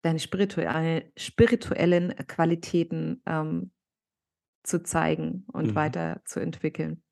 deine 0.03 0.19
spirituelle, 0.19 1.11
spirituellen 1.17 2.15
Qualitäten 2.27 3.23
ähm, 3.27 3.73
zu 4.63 4.83
zeigen 4.83 5.45
und 5.53 5.69
mhm. 5.69 5.75
weiterzuentwickeln. 5.75 7.03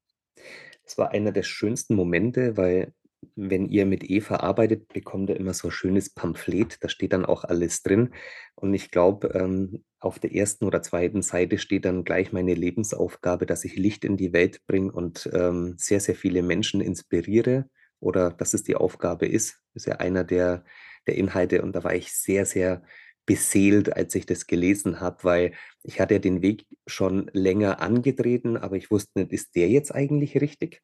Das 0.85 0.99
war 0.99 1.11
einer 1.13 1.33
der 1.33 1.43
schönsten 1.43 1.95
Momente, 1.95 2.57
weil 2.57 2.93
wenn 3.35 3.69
ihr 3.69 3.87
mit 3.87 4.09
Eva 4.09 4.37
arbeitet, 4.37 4.89
bekommt 4.89 5.31
ihr 5.31 5.37
immer 5.37 5.55
so 5.55 5.69
ein 5.69 5.73
schönes 5.73 6.11
Pamphlet, 6.11 6.79
da 6.83 6.89
steht 6.89 7.13
dann 7.13 7.25
auch 7.25 7.45
alles 7.45 7.83
drin. 7.83 8.15
Und 8.55 8.75
ich 8.75 8.91
glaube, 8.91 9.29
ähm, 9.35 9.85
auf 9.99 10.19
der 10.19 10.35
ersten 10.35 10.65
oder 10.65 10.83
zweiten 10.83 11.23
Seite 11.23 11.59
steht 11.59 11.85
dann 11.85 12.05
gleich 12.05 12.33
meine 12.33 12.55
Lebensaufgabe, 12.55 13.47
dass 13.47 13.65
ich 13.65 13.77
Licht 13.77 14.05
in 14.05 14.17
die 14.17 14.33
Welt 14.33 14.67
bringe 14.67 14.93
und 14.93 15.29
ähm, 15.33 15.75
sehr, 15.79 16.01
sehr 16.01 16.15
viele 16.15 16.43
Menschen 16.43 16.81
inspiriere 16.81 17.69
oder 18.01 18.31
dass 18.31 18.55
es 18.55 18.63
die 18.63 18.77
Aufgabe 18.77 19.27
ist. 19.27 19.61
Das 19.75 19.83
ist 19.83 19.87
ja 19.87 19.97
einer 19.97 20.25
der, 20.25 20.65
der 21.07 21.17
Inhalte 21.17 21.63
und 21.63 21.75
da 21.75 21.85
war 21.85 21.95
ich 21.95 22.13
sehr, 22.13 22.47
sehr 22.47 22.83
beseelt, 23.27 23.95
als 23.95 24.15
ich 24.15 24.25
das 24.25 24.47
gelesen 24.47 25.01
habe, 25.01 25.25
weil 25.25 25.53
ich 25.83 26.01
hatte 26.01 26.15
ja 26.15 26.21
den 26.21 26.43
Weg 26.43 26.67
schon 26.87 27.29
länger 27.33 27.81
angetreten, 27.81 28.57
aber 28.57 28.77
ich 28.77 28.91
wusste 28.91 29.19
nicht, 29.19 29.33
ist 29.33 29.57
der 29.57 29.69
jetzt 29.69 29.93
eigentlich 29.93 30.41
richtig? 30.41 30.83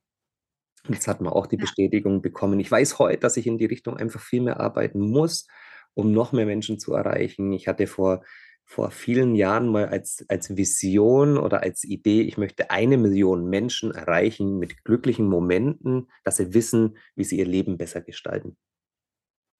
Jetzt 0.88 1.06
hat 1.06 1.20
man 1.20 1.32
auch 1.32 1.46
die 1.46 1.56
Bestätigung 1.56 2.22
bekommen. 2.22 2.58
Ich 2.58 2.70
weiß 2.70 2.98
heute, 2.98 3.20
dass 3.20 3.36
ich 3.36 3.46
in 3.46 3.58
die 3.58 3.66
Richtung 3.66 3.96
einfach 3.96 4.20
viel 4.20 4.42
mehr 4.42 4.58
arbeiten 4.58 5.00
muss, 5.00 5.46
um 5.94 6.12
noch 6.12 6.32
mehr 6.32 6.46
Menschen 6.46 6.78
zu 6.78 6.94
erreichen. 6.94 7.52
Ich 7.52 7.68
hatte 7.68 7.86
vor, 7.86 8.24
vor 8.64 8.90
vielen 8.90 9.36
Jahren 9.36 9.68
mal 9.68 9.86
als, 9.86 10.24
als 10.28 10.56
Vision 10.56 11.38
oder 11.38 11.62
als 11.62 11.84
Idee, 11.84 12.22
ich 12.22 12.36
möchte 12.36 12.70
eine 12.70 12.96
Million 12.96 13.48
Menschen 13.48 13.92
erreichen 13.92 14.58
mit 14.58 14.84
glücklichen 14.84 15.28
Momenten, 15.28 16.10
dass 16.24 16.38
sie 16.38 16.52
wissen, 16.52 16.96
wie 17.14 17.24
sie 17.24 17.38
ihr 17.38 17.46
Leben 17.46 17.78
besser 17.78 18.00
gestalten. 18.00 18.56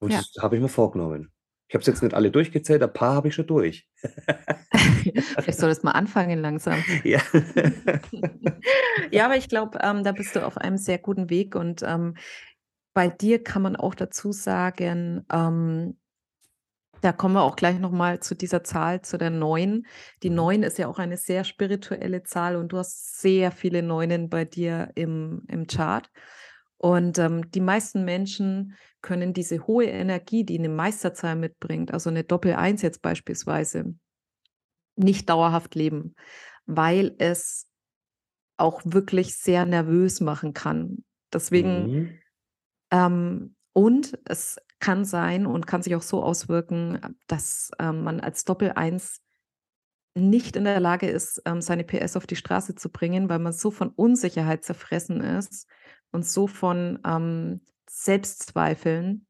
Und 0.01 0.11
ja. 0.11 0.19
das 0.19 0.43
habe 0.43 0.57
ich 0.57 0.63
mir 0.63 0.69
vorgenommen. 0.69 1.33
Ich 1.73 1.75
habe 1.75 1.81
es 1.81 1.87
jetzt 1.87 2.03
nicht 2.03 2.13
alle 2.13 2.31
durchgezählt, 2.31 2.83
ein 2.83 2.93
paar 2.93 3.15
habe 3.15 3.29
ich 3.29 3.35
schon 3.35 3.47
durch. 3.47 3.89
Vielleicht 4.03 5.59
soll 5.59 5.71
das 5.71 5.83
mal 5.83 5.93
anfangen 5.93 6.39
langsam. 6.39 6.85
Ja, 7.03 7.23
ja 9.11 9.25
aber 9.25 9.39
ich 9.39 9.49
glaube, 9.49 9.79
ähm, 9.83 10.05
da 10.05 10.13
bist 10.13 10.37
du 10.37 10.45
auf 10.45 10.59
einem 10.59 10.77
sehr 10.77 10.99
guten 10.99 11.31
Weg 11.31 11.55
und 11.55 11.83
ähm, 11.83 12.19
bei 12.93 13.09
dir 13.09 13.43
kann 13.43 13.63
man 13.63 13.77
auch 13.77 13.95
dazu 13.95 14.33
sagen, 14.33 15.25
ähm, 15.33 15.97
da 17.01 17.11
kommen 17.13 17.37
wir 17.37 17.43
auch 17.43 17.57
gleich 17.57 17.79
nochmal 17.79 18.21
zu 18.21 18.35
dieser 18.35 18.63
Zahl, 18.63 19.01
zu 19.01 19.17
der 19.17 19.31
Neun. 19.31 19.87
Die 20.23 20.29
mhm. 20.29 20.37
Neun 20.37 20.63
ist 20.65 20.77
ja 20.77 20.89
auch 20.89 20.99
eine 20.99 21.17
sehr 21.17 21.43
spirituelle 21.43 22.23
Zahl 22.23 22.57
und 22.57 22.73
du 22.73 22.77
hast 22.77 23.19
sehr 23.19 23.51
viele 23.51 23.83
Neunen 23.83 24.29
bei 24.29 24.45
dir 24.45 24.91
im, 24.95 25.45
im 25.49 25.67
Chart. 25.67 26.11
Und 26.77 27.19
ähm, 27.19 27.51
die 27.51 27.61
meisten 27.63 28.05
Menschen 28.05 28.77
können 29.03 29.33
diese 29.33 29.67
hohe 29.67 29.87
Energie, 29.87 30.45
die 30.45 30.59
eine 30.59 30.69
Meisterzahl 30.69 31.37
mitbringt, 31.37 31.93
also 31.93 32.11
eine 32.11 32.25
Doppel-Eins 32.25 32.83
jetzt 32.83 33.03
beispielsweise, 33.03 33.95
nicht 34.97 35.29
dauerhaft 35.29 35.75
leben, 35.75 36.15
weil 36.67 37.15
es 37.19 37.69
auch 38.57 38.83
wirklich 38.85 39.37
sehr 39.37 39.67
nervös 39.67 40.21
machen 40.21 40.55
kann. 40.55 41.05
Deswegen, 41.33 41.93
mhm. 41.93 42.19
ähm, 42.91 43.57
und 43.73 44.19
es 44.25 44.59
kann 44.79 45.05
sein 45.05 45.47
und 45.47 45.67
kann 45.67 45.83
sich 45.83 45.95
auch 45.97 46.03
so 46.03 46.23
auswirken, 46.23 47.01
dass 47.27 47.71
ähm, 47.79 48.05
man 48.05 48.21
als 48.21 48.45
Doppel-Eins 48.45 49.21
nicht 50.15 50.57
in 50.57 50.65
der 50.65 50.81
Lage 50.81 51.09
ist, 51.09 51.41
ähm, 51.47 51.63
seine 51.63 51.85
PS 51.85 52.17
auf 52.17 52.27
die 52.27 52.37
Straße 52.37 52.75
zu 52.75 52.91
bringen, 52.91 53.29
weil 53.29 53.39
man 53.39 53.53
so 53.53 53.71
von 53.71 53.89
Unsicherheit 53.89 54.63
zerfressen 54.63 55.21
ist 55.23 55.67
und 56.11 56.27
so 56.27 56.47
von 56.47 56.99
ähm, 57.07 57.63
Selbstzweifeln 57.93 59.27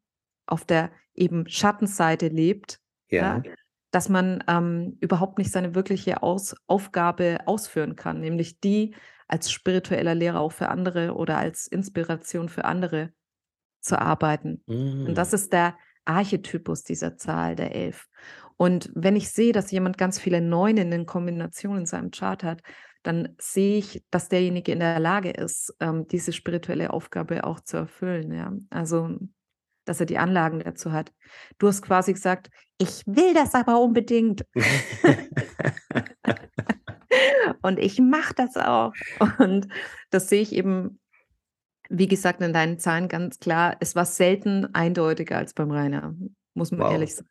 auf 0.47 0.65
der 0.65 0.91
eben 1.15 1.49
Schattenseite 1.49 2.29
lebt, 2.29 2.81
ja. 3.09 3.43
ja 3.45 3.53
dass 3.91 4.09
man 4.09 4.43
ähm, 4.49 4.97
überhaupt 5.01 5.37
nicht 5.39 5.53
seine 5.53 5.75
wirkliche 5.75 6.23
Aus 6.23 6.57
Aufgabe 6.67 7.41
ausführen 7.45 7.95
kann, 7.95 8.21
nämlich 8.21 8.59
die 8.59 8.95
als 9.29 9.53
spiritueller 9.53 10.15
Lehrer 10.15 10.41
auch 10.41 10.53
für 10.53 10.69
andere 10.69 11.15
oder 11.15 11.37
als 11.37 11.67
Inspiration 11.67 12.49
für 12.49 12.65
andere 12.65 13.13
zu 13.81 14.01
arbeiten. 14.01 14.63
Mhm. 14.67 15.07
Und 15.09 15.15
das 15.15 15.33
mm. 15.33 15.35
ist 15.35 15.53
der 15.53 15.77
Archetypus 16.05 16.85
dieser 16.85 17.17
Zahl, 17.17 17.55
der 17.55 17.75
Elf. 17.75 18.09
Und 18.57 18.91
wenn 18.95 19.17
ich 19.17 19.31
sehe, 19.31 19.53
dass 19.53 19.71
jemand 19.71 19.99
ganz 19.99 20.19
viele 20.19 20.41
Neunen 20.41 20.91
in 20.93 21.07
Kombination 21.07 21.79
in 21.79 21.87
seinem 21.87 22.11
Chart 22.11 22.43
hat, 22.45 22.63
dann 23.03 23.35
sehe 23.39 23.79
ich, 23.79 24.05
dass 24.11 24.29
derjenige 24.29 24.73
in 24.73 24.81
der 24.81 25.01
Lage 25.01 25.31
ist, 25.31 25.75
ähm, 25.81 26.07
diese 26.09 26.33
spirituelle 26.33 26.93
Aufgabe 26.93 27.45
auch 27.45 27.61
zu 27.61 27.77
erfüllen. 27.77 28.33
Ja? 28.33 28.53
Also, 28.71 29.19
dass 29.85 30.01
er 30.01 30.07
die 30.07 30.19
Anlagen 30.19 30.61
dazu 30.61 30.93
hat. 30.93 31.13
Du 31.59 31.67
hast 31.67 31.83
quasi 31.83 32.13
gesagt, 32.13 32.51
ich 32.79 33.03
will 33.07 33.35
das 33.35 33.55
aber 33.55 33.81
unbedingt. 33.81 34.47
und 37.63 37.79
ich 37.79 38.01
mache 38.01 38.35
das 38.35 38.57
auch. 38.57 38.93
Und 39.39 39.69
das 40.11 40.29
sehe 40.29 40.43
ich 40.43 40.53
eben, 40.53 41.01
wie 41.89 42.09
gesagt, 42.09 42.41
in 42.41 42.53
deinen 42.53 42.79
Zahlen 42.79 43.09
ganz 43.09 43.41
klar. 43.41 43.77
Es 43.81 43.97
war 43.97 44.05
selten 44.05 44.73
eindeutiger 44.75 45.39
als 45.39 45.55
beim 45.55 45.73
Rainer, 45.73 46.15
muss 46.55 46.71
man 46.71 46.81
wow. 46.81 46.93
ehrlich 46.93 47.17
sagen. 47.17 47.29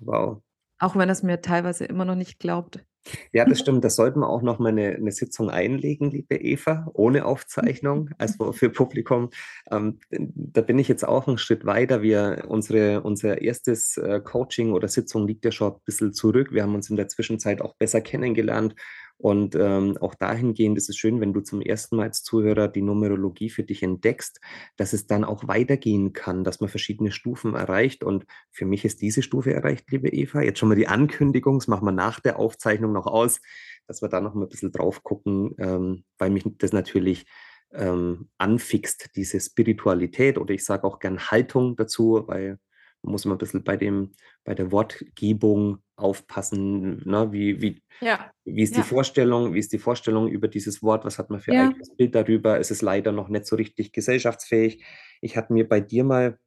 Wow. 0.00 0.42
Auch 0.78 0.96
wenn 0.96 1.08
er 1.08 1.12
es 1.12 1.22
mir 1.22 1.40
teilweise 1.40 1.84
immer 1.84 2.04
noch 2.04 2.16
nicht 2.16 2.38
glaubt. 2.38 2.84
Ja, 3.32 3.44
das 3.44 3.58
stimmt. 3.60 3.84
Das 3.84 3.96
sollten 3.96 4.20
wir 4.20 4.28
auch 4.28 4.42
noch 4.42 4.58
mal 4.58 4.70
eine, 4.70 4.94
eine 4.94 5.12
Sitzung 5.12 5.50
einlegen, 5.50 6.10
liebe 6.10 6.36
Eva, 6.36 6.90
ohne 6.94 7.24
Aufzeichnung, 7.24 8.10
also 8.18 8.52
für 8.52 8.70
Publikum. 8.70 9.30
Ähm, 9.70 9.98
da 10.10 10.60
bin 10.60 10.78
ich 10.78 10.88
jetzt 10.88 11.06
auch 11.06 11.28
einen 11.28 11.38
Schritt 11.38 11.64
weiter. 11.64 12.02
Wir, 12.02 12.44
unsere, 12.48 13.02
unser 13.02 13.42
erstes 13.42 13.96
äh, 13.96 14.20
Coaching 14.20 14.72
oder 14.72 14.88
Sitzung 14.88 15.26
liegt 15.26 15.44
ja 15.44 15.52
schon 15.52 15.72
ein 15.72 15.80
bisschen 15.84 16.12
zurück. 16.12 16.52
Wir 16.52 16.62
haben 16.62 16.74
uns 16.74 16.90
in 16.90 16.96
der 16.96 17.08
Zwischenzeit 17.08 17.60
auch 17.60 17.74
besser 17.74 18.00
kennengelernt 18.00 18.74
und 19.16 19.54
ähm, 19.54 19.96
auch 20.00 20.14
dahingehend 20.14 20.76
ist 20.76 20.88
es 20.88 20.96
schön, 20.96 21.20
wenn 21.20 21.32
du 21.32 21.40
zum 21.40 21.60
ersten 21.60 21.96
Mal 21.96 22.04
als 22.04 22.22
Zuhörer 22.22 22.68
die 22.68 22.82
Numerologie 22.82 23.48
für 23.48 23.62
dich 23.62 23.82
entdeckst, 23.82 24.40
dass 24.76 24.92
es 24.92 25.06
dann 25.06 25.24
auch 25.24 25.46
weitergehen 25.46 26.12
kann, 26.12 26.44
dass 26.44 26.60
man 26.60 26.68
verschiedene 26.68 27.12
Stufen 27.12 27.54
erreicht. 27.54 28.02
Und 28.02 28.26
für 28.50 28.66
mich 28.66 28.84
ist 28.84 29.00
diese 29.02 29.22
Stufe 29.22 29.54
erreicht, 29.54 29.90
liebe 29.90 30.08
Eva. 30.08 30.42
Jetzt 30.42 30.58
schon 30.58 30.68
mal 30.68 30.74
die 30.74 30.88
Ankündigung, 30.88 31.58
das 31.58 31.68
machen 31.68 31.86
wir 31.86 31.92
nach 31.92 32.20
der 32.20 32.38
Aufzeichnung 32.38 32.92
noch 32.92 33.06
aus, 33.06 33.40
dass 33.86 34.02
wir 34.02 34.08
da 34.08 34.20
noch 34.20 34.34
mal 34.34 34.42
ein 34.42 34.48
bisschen 34.48 34.72
drauf 34.72 35.02
gucken, 35.04 35.54
ähm, 35.58 36.04
weil 36.18 36.30
mich 36.30 36.44
das 36.58 36.72
natürlich 36.72 37.26
ähm, 37.72 38.28
anfixt, 38.38 39.10
diese 39.16 39.40
Spiritualität 39.40 40.38
oder 40.38 40.54
ich 40.54 40.64
sage 40.64 40.84
auch 40.84 40.98
gern 40.98 41.18
Haltung 41.30 41.76
dazu, 41.76 42.24
weil 42.26 42.58
man 43.04 43.12
muss 43.12 43.24
immer 43.24 43.34
ein 43.34 43.38
bisschen 43.38 43.62
bei, 43.62 43.76
dem, 43.76 44.12
bei 44.44 44.54
der 44.54 44.72
Wortgebung 44.72 45.78
aufpassen, 45.96 47.02
ne? 47.04 47.30
wie, 47.32 47.60
wie, 47.60 47.82
ja. 48.00 48.30
wie 48.44 48.62
ist 48.62 48.74
ja. 48.74 48.82
die 48.82 48.88
Vorstellung, 48.88 49.54
wie 49.54 49.58
ist 49.58 49.72
die 49.72 49.78
Vorstellung 49.78 50.28
über 50.28 50.48
dieses 50.48 50.82
Wort, 50.82 51.04
was 51.04 51.18
hat 51.18 51.30
man 51.30 51.40
für 51.40 51.52
ja. 51.52 51.68
ein 51.68 51.80
Bild 51.96 52.14
darüber, 52.14 52.58
es 52.58 52.70
ist 52.70 52.82
leider 52.82 53.12
noch 53.12 53.28
nicht 53.28 53.46
so 53.46 53.56
richtig 53.56 53.92
gesellschaftsfähig. 53.92 54.84
Ich 55.20 55.36
hatte 55.36 55.52
mir 55.52 55.68
bei 55.68 55.80
dir 55.80 56.04
mal, 56.04 56.38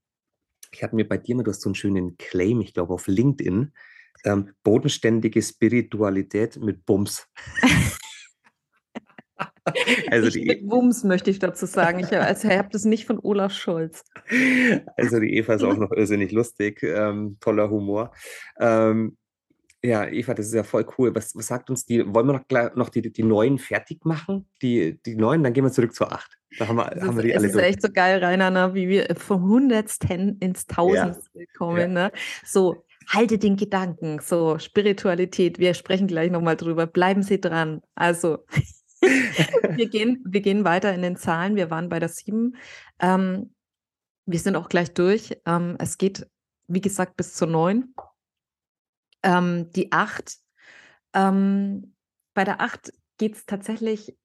ich 0.71 0.83
hatte 0.83 0.95
mir 0.95 1.07
bei 1.07 1.17
dir 1.17 1.35
mal, 1.35 1.43
du 1.43 1.51
hast 1.51 1.61
so 1.61 1.69
einen 1.69 1.75
schönen 1.75 2.17
Claim, 2.17 2.59
ich 2.61 2.73
glaube 2.73 2.93
auf 2.93 3.07
LinkedIn, 3.07 3.71
ähm, 4.25 4.53
bodenständige 4.63 5.41
Spiritualität 5.41 6.57
mit 6.57 6.85
Bums. 6.85 7.27
Also 10.11 10.29
die, 10.29 10.45
mit 10.45 10.69
Wumms 10.69 11.03
möchte 11.03 11.29
ich 11.29 11.39
dazu 11.39 11.65
sagen. 11.65 11.99
Ich 11.99 12.15
also, 12.15 12.49
habe 12.49 12.69
das 12.71 12.85
nicht 12.85 13.05
von 13.05 13.19
Olaf 13.19 13.53
Scholz. 13.53 14.03
Also 14.95 15.19
die 15.19 15.35
Eva 15.35 15.53
ist 15.55 15.63
auch 15.63 15.77
noch 15.77 15.91
irrsinnig 15.95 16.31
lustig, 16.31 16.81
ähm, 16.83 17.37
toller 17.39 17.69
Humor. 17.69 18.11
Ähm, 18.59 19.17
ja, 19.83 20.07
Eva, 20.07 20.33
das 20.33 20.47
ist 20.47 20.53
ja 20.53 20.63
voll 20.63 20.85
cool. 20.97 21.13
Was, 21.15 21.35
was 21.35 21.47
sagt 21.47 21.69
uns 21.69 21.85
die? 21.85 22.03
Wollen 22.13 22.27
wir 22.27 22.43
noch, 22.49 22.75
noch 22.75 22.89
die, 22.89 23.11
die 23.11 23.23
neuen 23.23 23.59
fertig 23.59 24.05
machen? 24.05 24.47
Die, 24.61 24.99
die 25.05 25.15
neuen, 25.15 25.43
dann 25.43 25.53
gehen 25.53 25.63
wir 25.63 25.71
zurück 25.71 25.93
zur 25.93 26.11
acht. 26.11 26.37
Da 26.57 26.67
haben 26.67 26.77
wir, 26.77 26.85
haben 26.85 27.15
wir 27.15 27.23
die 27.23 27.35
alle. 27.35 27.47
Das 27.47 27.55
ist 27.55 27.61
echt 27.61 27.81
so 27.81 27.89
geil, 27.89 28.23
Rainer, 28.23 28.49
ne? 28.49 28.73
wie 28.73 28.87
wir 28.87 29.15
vom 29.15 29.43
Hundertsten 29.43 30.37
ins 30.39 30.65
Tausendste 30.65 31.39
ja. 31.39 31.45
kommen. 31.57 31.79
Ja. 31.79 31.87
Ne? 31.87 32.11
So, 32.43 32.83
halte 33.07 33.37
den 33.37 33.55
Gedanken, 33.55 34.19
so 34.21 34.57
Spiritualität, 34.59 35.59
wir 35.59 35.73
sprechen 35.73 36.07
gleich 36.07 36.31
nochmal 36.31 36.57
drüber, 36.57 36.87
bleiben 36.87 37.23
Sie 37.23 37.39
dran. 37.39 37.81
Also, 37.95 38.39
wir, 39.75 39.89
gehen, 39.89 40.23
wir 40.25 40.41
gehen 40.41 40.63
weiter 40.63 40.93
in 40.93 41.01
den 41.01 41.15
Zahlen, 41.15 41.55
wir 41.55 41.69
waren 41.69 41.89
bei 41.89 41.99
der 41.99 42.09
7. 42.09 42.55
Ähm, 42.99 43.53
wir 44.25 44.39
sind 44.39 44.55
auch 44.55 44.69
gleich 44.69 44.93
durch. 44.93 45.39
Ähm, 45.45 45.75
es 45.79 45.97
geht, 45.97 46.27
wie 46.67 46.81
gesagt, 46.81 47.17
bis 47.17 47.33
zur 47.33 47.47
9. 47.47 47.93
Ähm, 49.23 49.71
die 49.71 49.91
8. 49.91 50.37
Ähm, 51.13 51.95
bei 52.33 52.43
der 52.43 52.61
8 52.61 52.93
geht 53.17 53.35
es 53.35 53.45
tatsächlich 53.45 54.15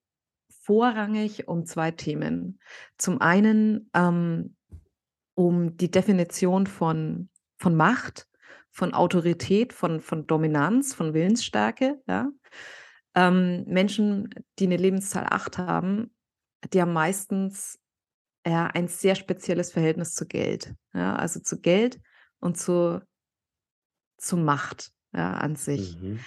vorrangig 0.62 1.48
um 1.48 1.64
zwei 1.66 1.90
Themen. 1.90 2.60
Zum 2.98 3.20
einen 3.20 3.90
ähm, 3.94 4.56
um 5.34 5.76
die 5.76 5.90
Definition 5.90 6.66
von, 6.66 7.28
von 7.56 7.74
Macht, 7.74 8.28
von 8.70 8.94
Autorität, 8.94 9.72
von, 9.72 10.00
von 10.00 10.26
Dominanz, 10.26 10.94
von 10.94 11.14
Willensstärke. 11.14 12.02
Ja? 12.06 12.28
Ähm, 13.14 13.64
Menschen, 13.66 14.30
die 14.58 14.66
eine 14.66 14.76
Lebenszahl 14.76 15.26
8 15.28 15.58
haben, 15.58 16.14
die 16.72 16.80
haben 16.80 16.92
meistens 16.92 17.78
ja, 18.46 18.66
ein 18.68 18.88
sehr 18.88 19.14
spezielles 19.14 19.72
Verhältnis 19.72 20.14
zu 20.14 20.26
Geld. 20.26 20.74
Ja? 20.94 21.16
Also 21.16 21.40
zu 21.40 21.60
Geld 21.60 22.00
und 22.40 22.56
zu, 22.56 23.02
zu 24.18 24.36
Macht 24.36 24.92
ja, 25.12 25.34
an 25.34 25.56
sich. 25.56 26.00
Mhm. 26.00 26.20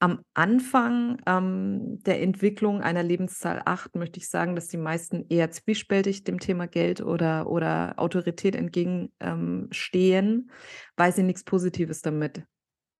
Am 0.00 0.22
Anfang 0.34 1.22
ähm, 1.24 2.02
der 2.02 2.20
Entwicklung 2.20 2.82
einer 2.82 3.02
Lebenszahl 3.02 3.62
8 3.64 3.94
möchte 3.94 4.18
ich 4.18 4.28
sagen, 4.28 4.54
dass 4.54 4.68
die 4.68 4.76
meisten 4.76 5.24
eher 5.30 5.50
zwiespältig 5.50 6.24
dem 6.24 6.40
Thema 6.40 6.66
Geld 6.66 7.00
oder, 7.00 7.46
oder 7.48 7.94
Autorität 7.96 8.54
entgegenstehen, 8.54 10.26
ähm, 10.26 10.50
weil 10.96 11.12
sie 11.14 11.22
nichts 11.22 11.44
Positives 11.44 12.02
damit 12.02 12.44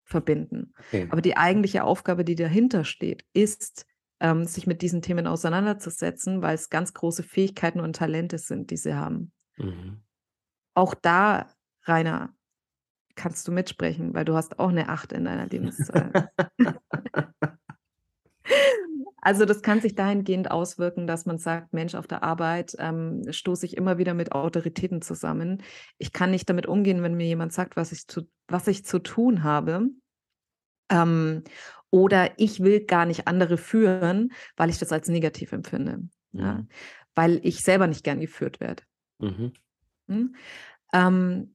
verbinden. 0.05 0.73
Okay. 0.79 1.09
Aber 1.11 1.21
die 1.21 1.37
eigentliche 1.37 1.85
Aufgabe, 1.85 2.25
die 2.25 2.37
dahinter 2.37 2.85
steht, 2.85 3.25
ist, 3.33 3.87
ähm, 4.21 4.45
sich 4.45 4.67
mit 4.67 4.83
diesen 4.83 5.03
Themen 5.03 5.27
auseinanderzusetzen, 5.27 6.43
weil 6.43 6.55
es 6.55 6.71
ganz 6.71 6.95
große 6.95 7.23
Fähigkeiten 7.23 7.81
und 7.81 7.97
Talente 7.97 8.39
sind, 8.39 8.71
die 8.71 8.77
sie 8.77 8.95
haben. 8.95 9.33
Mhm. 9.57 10.03
Auch 10.75 10.95
da, 10.95 11.49
Rainer, 11.85 12.35
kannst 13.17 13.47
du 13.49 13.53
mitsprechen, 13.53 14.15
weil 14.15 14.25
du 14.25 14.35
hast 14.35 14.59
auch 14.59 14.69
eine 14.69 14.89
8 14.89 15.13
in 15.13 15.25
deiner 15.25 15.47
Lebenszahl. 15.47 16.31
also 19.25 19.47
das 19.47 19.63
kann 19.63 19.81
sich 19.81 19.95
dahingehend 19.95 20.51
auswirken, 20.51 21.07
dass 21.07 21.25
man 21.25 21.39
sagt, 21.39 21.73
Mensch, 21.73 21.95
auf 21.95 22.07
der 22.07 22.23
Arbeit 22.23 22.77
ähm, 22.79 23.23
stoße 23.31 23.65
ich 23.65 23.77
immer 23.77 23.97
wieder 23.97 24.13
mit 24.13 24.33
Autoritäten 24.33 25.01
zusammen. 25.01 25.63
Ich 25.97 26.13
kann 26.13 26.31
nicht 26.31 26.49
damit 26.51 26.67
umgehen, 26.67 27.03
wenn 27.03 27.15
mir 27.15 27.27
jemand 27.27 27.55
sagt, 27.55 27.75
was 27.75 27.91
ich 27.91 28.07
zu, 28.07 28.29
was 28.49 28.69
ich 28.69 28.85
zu 28.85 28.99
tun 28.99 29.43
habe. 29.43 29.89
Ähm, 30.91 31.43
oder 31.91 32.39
ich 32.39 32.61
will 32.61 32.85
gar 32.85 33.07
nicht 33.07 33.27
andere 33.27 33.57
führen, 33.57 34.33
weil 34.57 34.69
ich 34.69 34.79
das 34.79 34.93
als 34.93 35.09
negativ 35.09 35.53
empfinde. 35.53 36.01
Mhm. 36.33 36.41
Ja? 36.41 36.67
Weil 37.15 37.41
ich 37.45 37.63
selber 37.63 37.87
nicht 37.87 38.05
gern 38.05 38.21
geführt 38.21 38.61
werde. 38.61 38.83
Mhm. 39.21 39.53
Hm? 40.09 40.35
Ähm, 40.93 41.55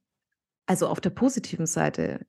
also 0.66 0.88
auf 0.88 1.00
der 1.00 1.10
positiven 1.10 1.66
Seite 1.66 2.26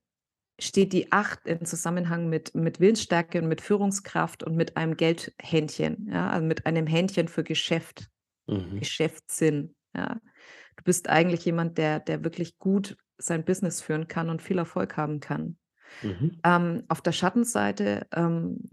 steht 0.62 0.94
die 0.94 1.12
Acht 1.12 1.48
im 1.48 1.65
Zusammenhang 1.65 2.30
mit, 2.30 2.53
mit 2.53 2.80
Willensstärke 2.80 3.41
und 3.41 3.48
mit 3.48 3.62
Führungskraft 3.62 4.44
und 4.44 4.56
mit 4.56 4.77
einem 4.77 4.96
Geldhändchen, 4.96 6.10
ja, 6.12 6.30
also 6.30 6.46
mit 6.46 6.65
einem 6.65 6.88
Händchen 6.88 7.27
für 7.27 7.44
Geschäft, 7.44 8.10
mhm. 8.48 8.80
Geschäftssinn. 8.80 9.75
Ja. 9.96 10.20
Du 10.75 10.84
bist 10.84 11.10
eigentlich 11.10 11.46
jemand, 11.46 11.77
der, 11.77 12.00
der 12.00 12.24
wirklich 12.24 12.60
gut 12.60 12.96
sein 13.18 13.44
Business 13.44 13.82
führen 13.82 14.08
kann 14.08 14.30
und 14.30 14.41
viel 14.41 14.58
Erfolg 14.58 14.98
haben 14.98 15.20
kann. 15.20 15.58
Mhm. 16.03 16.39
Ähm, 16.44 16.84
auf 16.88 17.01
der 17.01 17.12
Schattenseite 17.12 18.08
ähm, 18.13 18.70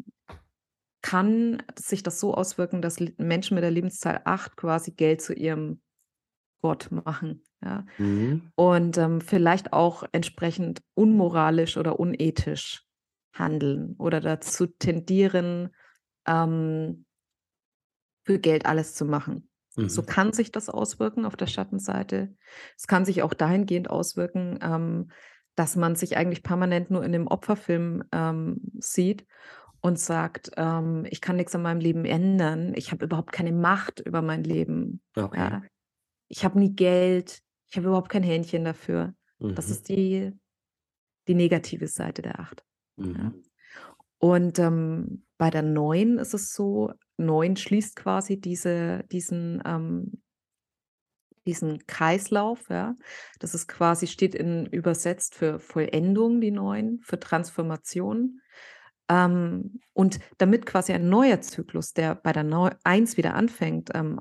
kann 1.00 1.62
sich 1.78 2.02
das 2.02 2.20
so 2.20 2.34
auswirken, 2.34 2.82
dass 2.82 3.00
Menschen 3.16 3.54
mit 3.54 3.64
der 3.64 3.70
Lebenszahl 3.70 4.20
8 4.24 4.56
quasi 4.56 4.90
Geld 4.92 5.22
zu 5.22 5.32
ihrem 5.32 5.80
Gott 6.60 6.90
machen. 6.90 7.44
Ja? 7.62 7.86
Mhm. 7.98 8.50
Und 8.54 8.98
ähm, 8.98 9.20
vielleicht 9.20 9.72
auch 9.72 10.04
entsprechend 10.12 10.82
unmoralisch 10.94 11.76
oder 11.76 11.98
unethisch 12.00 12.84
handeln 13.32 13.94
oder 13.98 14.20
dazu 14.20 14.66
tendieren, 14.66 15.70
ähm, 16.26 17.04
für 18.24 18.38
Geld 18.38 18.66
alles 18.66 18.94
zu 18.94 19.04
machen. 19.04 19.48
Mhm. 19.76 19.88
So 19.88 20.02
kann 20.02 20.32
sich 20.32 20.52
das 20.52 20.68
auswirken 20.68 21.24
auf 21.24 21.36
der 21.36 21.46
Schattenseite. 21.46 22.34
Es 22.76 22.86
kann 22.86 23.04
sich 23.04 23.22
auch 23.22 23.34
dahingehend 23.34 23.88
auswirken, 23.88 24.58
ähm, 24.60 25.10
dass 25.54 25.76
man 25.76 25.96
sich 25.96 26.16
eigentlich 26.16 26.42
permanent 26.42 26.90
nur 26.90 27.04
in 27.04 27.12
dem 27.12 27.26
Opferfilm 27.26 28.04
ähm, 28.12 28.60
sieht 28.78 29.26
und 29.80 29.98
sagt, 29.98 30.50
ähm, 30.56 31.06
ich 31.08 31.20
kann 31.20 31.36
nichts 31.36 31.54
an 31.54 31.62
meinem 31.62 31.80
Leben 31.80 32.04
ändern, 32.04 32.74
ich 32.74 32.90
habe 32.90 33.04
überhaupt 33.04 33.32
keine 33.32 33.52
Macht 33.52 34.00
über 34.00 34.22
mein 34.22 34.44
Leben. 34.44 35.00
Okay. 35.16 35.38
Ja? 35.38 35.62
Ich 36.28 36.44
habe 36.44 36.58
nie 36.58 36.74
Geld, 36.74 37.40
ich 37.70 37.76
habe 37.76 37.88
überhaupt 37.88 38.08
kein 38.10 38.22
Händchen 38.22 38.64
dafür. 38.64 39.14
Das 39.38 39.66
mhm. 39.66 39.72
ist 39.72 39.88
die, 39.88 40.32
die 41.26 41.34
negative 41.34 41.86
Seite 41.86 42.22
der 42.22 42.40
Acht. 42.40 42.64
Ja. 42.96 43.04
Mhm. 43.04 43.42
Und 44.20 44.58
ähm, 44.58 45.24
bei 45.38 45.50
der 45.50 45.62
Neun 45.62 46.18
ist 46.18 46.34
es 46.34 46.52
so, 46.52 46.92
Neun 47.16 47.56
schließt 47.56 47.94
quasi 47.96 48.40
diese, 48.40 49.04
diesen, 49.12 49.62
ähm, 49.64 50.20
diesen 51.46 51.86
Kreislauf, 51.86 52.68
ja. 52.68 52.96
Das 53.38 53.54
ist 53.54 53.68
quasi, 53.68 54.06
steht 54.06 54.34
in 54.34 54.66
übersetzt 54.66 55.34
für 55.34 55.60
Vollendung, 55.60 56.40
die 56.40 56.50
Neun, 56.50 56.98
für 57.02 57.20
Transformation. 57.20 58.40
Ähm, 59.08 59.80
und 59.92 60.18
damit 60.38 60.66
quasi 60.66 60.92
ein 60.92 61.08
neuer 61.08 61.40
Zyklus, 61.40 61.92
der 61.92 62.16
bei 62.16 62.32
der 62.32 62.44
Neu 62.44 62.70
Eins 62.82 63.16
wieder 63.16 63.34
anfängt, 63.34 63.90
ähm, 63.94 64.20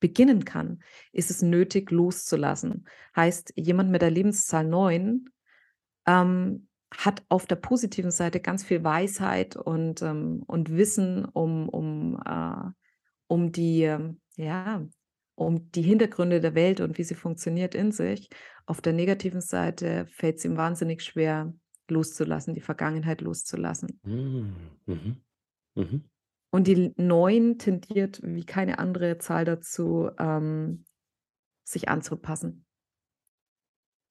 beginnen 0.00 0.44
kann, 0.44 0.82
ist 1.12 1.30
es 1.30 1.42
nötig, 1.42 1.90
loszulassen. 1.90 2.86
Heißt, 3.16 3.52
jemand 3.56 3.90
mit 3.90 4.02
der 4.02 4.10
Lebenszahl 4.10 4.64
9 4.64 5.26
ähm, 6.06 6.68
hat 6.96 7.22
auf 7.28 7.46
der 7.46 7.56
positiven 7.56 8.10
Seite 8.10 8.40
ganz 8.40 8.64
viel 8.64 8.82
Weisheit 8.82 9.56
und, 9.56 10.02
ähm, 10.02 10.42
und 10.46 10.74
Wissen 10.74 11.24
um, 11.26 11.68
um, 11.68 12.20
äh, 12.24 12.70
um, 13.26 13.52
die, 13.52 13.82
äh, 13.82 14.14
ja, 14.36 14.86
um 15.34 15.70
die 15.72 15.82
Hintergründe 15.82 16.40
der 16.40 16.54
Welt 16.54 16.80
und 16.80 16.98
wie 16.98 17.04
sie 17.04 17.14
funktioniert 17.14 17.74
in 17.74 17.92
sich. 17.92 18.30
Auf 18.66 18.80
der 18.80 18.92
negativen 18.92 19.40
Seite 19.40 20.06
fällt 20.06 20.38
es 20.38 20.44
ihm 20.44 20.56
wahnsinnig 20.56 21.02
schwer, 21.02 21.52
loszulassen, 21.88 22.54
die 22.54 22.60
Vergangenheit 22.60 23.20
loszulassen. 23.20 24.00
Mhm. 24.02 24.54
Mhm. 24.86 26.04
Und 26.50 26.66
die 26.66 26.92
9 26.96 27.58
tendiert 27.58 28.20
wie 28.22 28.44
keine 28.44 28.78
andere 28.78 29.18
Zahl 29.18 29.44
dazu, 29.44 30.10
ähm, 30.18 30.84
sich 31.64 31.88
anzupassen. 31.88 32.66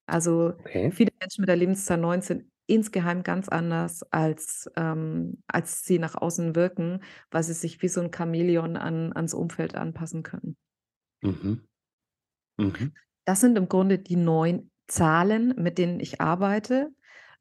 Also 0.08 0.54
Okay. 0.60 0.92
viele 0.92 1.12
Menschen 1.20 1.42
mit 1.42 1.50
der 1.50 1.56
Lebenszahl 1.58 1.98
9 1.98 2.22
sind 2.22 2.46
insgeheim 2.66 3.24
ganz 3.24 3.48
anders, 3.50 4.04
als, 4.12 4.70
ähm, 4.76 5.44
als 5.48 5.84
sie 5.84 6.00
nach 6.00 6.16
außen 6.16 6.56
wirken, 6.56 7.02
weil 7.32 7.44
sie 7.44 7.54
sich 7.54 7.82
wie 7.82 7.88
so 7.88 8.02
ein 8.02 8.12
Chamäleon 8.14 8.78
an, 8.78 9.14
ans 9.14 9.34
Umfeld 9.34 9.76
anpassen 9.76 10.24
können. 10.24 10.58
Mhm. 11.24 11.68
Mhm. 12.58 12.94
Das 13.26 13.42
sind 13.42 13.58
im 13.58 13.68
Grunde 13.70 14.00
die 14.00 14.16
neun 14.16 14.72
Zahlen, 14.88 15.54
mit 15.58 15.78
denen 15.78 16.00
ich 16.00 16.22
arbeite. 16.22 16.90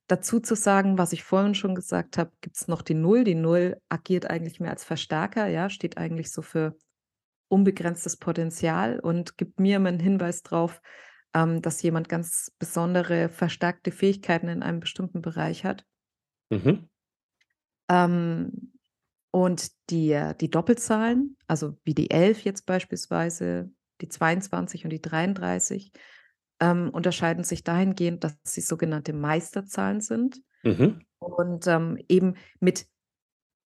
Dazu 0.09 0.39
zu 0.39 0.55
sagen, 0.55 0.99
was 0.99 1.13
ich 1.13 1.25
vorhin 1.25 1.55
schon 1.55 1.75
gesagt 1.75 2.17
habe, 2.17 2.31
gibt 2.41 2.57
es 2.57 2.69
noch 2.69 2.83
die 2.83 2.95
Null. 2.95 3.25
Die 3.25 3.35
Null 3.35 3.81
agiert 3.89 4.31
eigentlich 4.31 4.61
mehr 4.61 4.71
als 4.71 4.85
Verstärker, 4.85 5.49
ja, 5.49 5.69
steht 5.69 5.99
eigentlich 5.99 6.31
so 6.31 6.43
für 6.43 6.77
unbegrenztes 7.49 8.17
Potenzial 8.17 9.01
und 9.01 9.37
gibt 9.37 9.61
mir 9.61 9.77
immer 9.77 9.89
einen 9.89 10.01
Hinweis 10.01 10.43
darauf, 10.43 10.81
ähm, 11.35 11.61
dass 11.63 11.83
jemand 11.83 12.09
ganz 12.09 12.53
besondere 12.59 13.29
verstärkte 13.29 13.91
Fähigkeiten 13.91 14.49
in 14.49 14.63
einem 14.63 14.81
bestimmten 14.81 15.23
Bereich 15.23 15.65
hat. 15.65 15.85
Mhm. 16.51 16.89
Ähm, 17.89 18.73
und 19.31 19.71
die, 19.91 20.19
die 20.41 20.51
Doppelzahlen, 20.51 21.37
also 21.47 21.77
wie 21.85 21.95
die 21.95 22.11
11 22.11 22.45
jetzt 22.45 22.65
beispielsweise, 22.65 23.71
die 24.01 24.09
22 24.09 24.85
und 24.85 24.91
die 24.91 25.03
33, 25.03 25.93
ähm, 26.61 26.91
unterscheiden 26.91 27.45
sich 27.45 27.65
dahingehend, 27.65 28.25
dass 28.25 28.37
sie 28.45 28.61
sogenannte 28.61 29.13
Meisterzahlen 29.13 30.01
sind 30.01 30.43
Mhm. 30.65 31.01
und 31.19 31.67
ähm, 31.67 31.99
eben 32.09 32.37
mit 32.61 32.87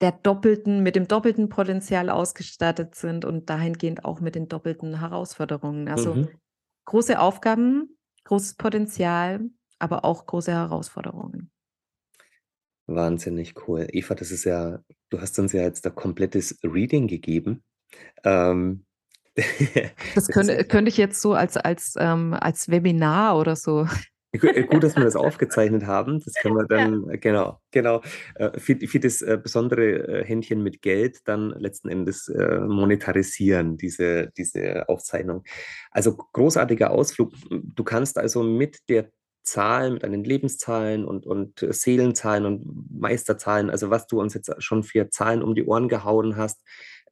der 0.02 0.12
doppelten, 0.14 0.84
mit 0.84 0.96
dem 0.96 1.08
doppelten 1.08 1.50
Potenzial 1.50 2.10
ausgestattet 2.10 2.96
sind 2.96 3.26
und 3.26 3.50
dahingehend 3.50 4.06
auch 4.06 4.22
mit 4.22 4.36
den 4.36 4.48
doppelten 4.48 5.00
Herausforderungen. 5.00 5.90
Also 5.90 6.16
Mhm. 6.16 6.30
große 6.86 7.20
Aufgaben, 7.20 7.98
großes 8.26 8.56
Potenzial, 8.56 9.50
aber 9.80 10.06
auch 10.06 10.26
große 10.26 10.52
Herausforderungen. 10.52 11.52
Wahnsinnig 12.88 13.54
cool. 13.68 13.88
Eva, 13.92 14.16
das 14.16 14.32
ist 14.32 14.46
ja, 14.46 14.84
du 15.10 15.22
hast 15.22 15.38
uns 15.38 15.54
ja 15.54 15.62
jetzt 15.62 15.86
ein 15.86 15.94
komplettes 15.96 16.58
Reading 16.64 17.08
gegeben. 17.08 17.64
Ähm, 18.24 18.86
Das 20.16 20.28
könnte, 20.28 20.64
könnte 20.66 20.90
ich 20.90 20.98
jetzt 20.98 21.22
so 21.22 21.34
als, 21.34 21.58
als, 21.58 21.96
ähm, 21.98 22.34
als 22.34 22.70
Webinar 22.70 23.38
oder 23.38 23.56
so 23.56 23.88
Äh, 24.32 24.64
gut, 24.64 24.84
dass 24.84 24.96
wir 24.96 25.04
das 25.04 25.16
aufgezeichnet 25.16 25.86
haben. 25.86 26.22
Das 26.24 26.34
können 26.36 26.56
wir 26.56 26.68
dann, 26.68 27.06
ja. 27.10 27.16
genau, 27.18 27.60
genau, 27.72 28.02
äh, 28.36 28.60
für, 28.60 28.76
für 28.76 29.00
das 29.00 29.22
äh, 29.22 29.40
besondere 29.42 30.24
Händchen 30.24 30.62
mit 30.62 30.82
Geld 30.82 31.22
dann 31.26 31.50
letzten 31.52 31.90
Endes 31.90 32.30
monetarisieren, 32.30 33.78
diese, 33.78 34.32
diese 34.38 34.88
Aufzeichnung. 34.90 35.44
Also 35.92 36.16
großartiger 36.16 36.92
Ausflug. 36.92 37.34
Du 37.50 37.84
kannst 37.84 38.18
also 38.18 38.44
mit 38.44 38.90
der 38.90 39.10
Zahl, 39.44 39.92
mit 39.92 40.04
deinen 40.04 40.24
Lebenszahlen 40.24 41.06
und, 41.06 41.26
und 41.26 41.66
Seelenzahlen 41.70 42.46
und 42.46 42.92
Meisterzahlen, 42.92 43.70
also 43.70 43.90
was 43.90 44.06
du 44.06 44.20
uns 44.20 44.34
jetzt 44.34 44.52
schon 44.62 44.84
für 44.84 45.10
Zahlen 45.10 45.42
um 45.42 45.56
die 45.56 45.66
Ohren 45.66 45.88
gehauen 45.88 46.36
hast, 46.36 46.62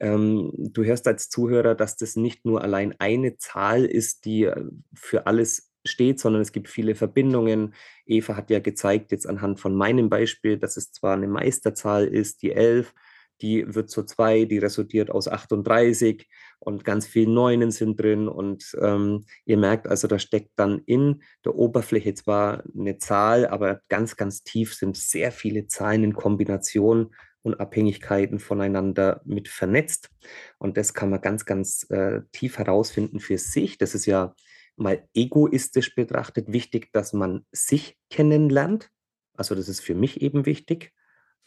ähm, 0.00 0.52
du 0.56 0.84
hörst 0.84 1.06
als 1.06 1.28
Zuhörer, 1.28 1.74
dass 1.74 1.96
das 1.96 2.16
nicht 2.16 2.44
nur 2.44 2.62
allein 2.62 2.94
eine 2.98 3.36
Zahl 3.36 3.84
ist, 3.84 4.24
die 4.24 4.50
für 4.94 5.26
alles 5.26 5.72
steht, 5.84 6.20
sondern 6.20 6.42
es 6.42 6.52
gibt 6.52 6.68
viele 6.68 6.94
Verbindungen. 6.94 7.74
Eva 8.06 8.36
hat 8.36 8.50
ja 8.50 8.60
gezeigt, 8.60 9.10
jetzt 9.10 9.26
anhand 9.26 9.60
von 9.60 9.74
meinem 9.74 10.08
Beispiel, 10.08 10.58
dass 10.58 10.76
es 10.76 10.92
zwar 10.92 11.14
eine 11.14 11.28
Meisterzahl 11.28 12.06
ist, 12.06 12.42
die 12.42 12.52
11, 12.52 12.92
die 13.40 13.74
wird 13.74 13.88
zu 13.90 14.02
2, 14.02 14.44
die 14.46 14.58
resultiert 14.58 15.10
aus 15.10 15.28
38 15.28 16.28
und 16.58 16.84
ganz 16.84 17.06
viele 17.06 17.32
Neunen 17.32 17.70
sind 17.70 18.00
drin. 18.00 18.28
Und 18.28 18.76
ähm, 18.80 19.24
ihr 19.44 19.56
merkt 19.56 19.86
also, 19.86 20.08
da 20.08 20.18
steckt 20.18 20.52
dann 20.56 20.82
in 20.86 21.22
der 21.44 21.54
Oberfläche 21.54 22.14
zwar 22.14 22.64
eine 22.76 22.98
Zahl, 22.98 23.46
aber 23.46 23.80
ganz, 23.88 24.16
ganz 24.16 24.42
tief 24.42 24.74
sind 24.74 24.96
sehr 24.96 25.30
viele 25.32 25.66
Zahlen 25.68 26.04
in 26.04 26.14
Kombination 26.14 27.14
und 27.42 27.60
Abhängigkeiten 27.60 28.38
voneinander 28.38 29.20
mit 29.24 29.48
vernetzt. 29.48 30.10
Und 30.58 30.76
das 30.76 30.94
kann 30.94 31.10
man 31.10 31.20
ganz, 31.20 31.44
ganz 31.44 31.88
äh, 31.90 32.22
tief 32.32 32.58
herausfinden 32.58 33.20
für 33.20 33.38
sich. 33.38 33.78
Das 33.78 33.94
ist 33.94 34.06
ja 34.06 34.34
mal 34.76 35.08
egoistisch 35.14 35.94
betrachtet 35.94 36.52
wichtig, 36.52 36.92
dass 36.92 37.12
man 37.12 37.44
sich 37.52 37.96
kennenlernt. 38.10 38.90
Also 39.36 39.54
das 39.54 39.68
ist 39.68 39.80
für 39.80 39.94
mich 39.94 40.20
eben 40.20 40.46
wichtig. 40.46 40.92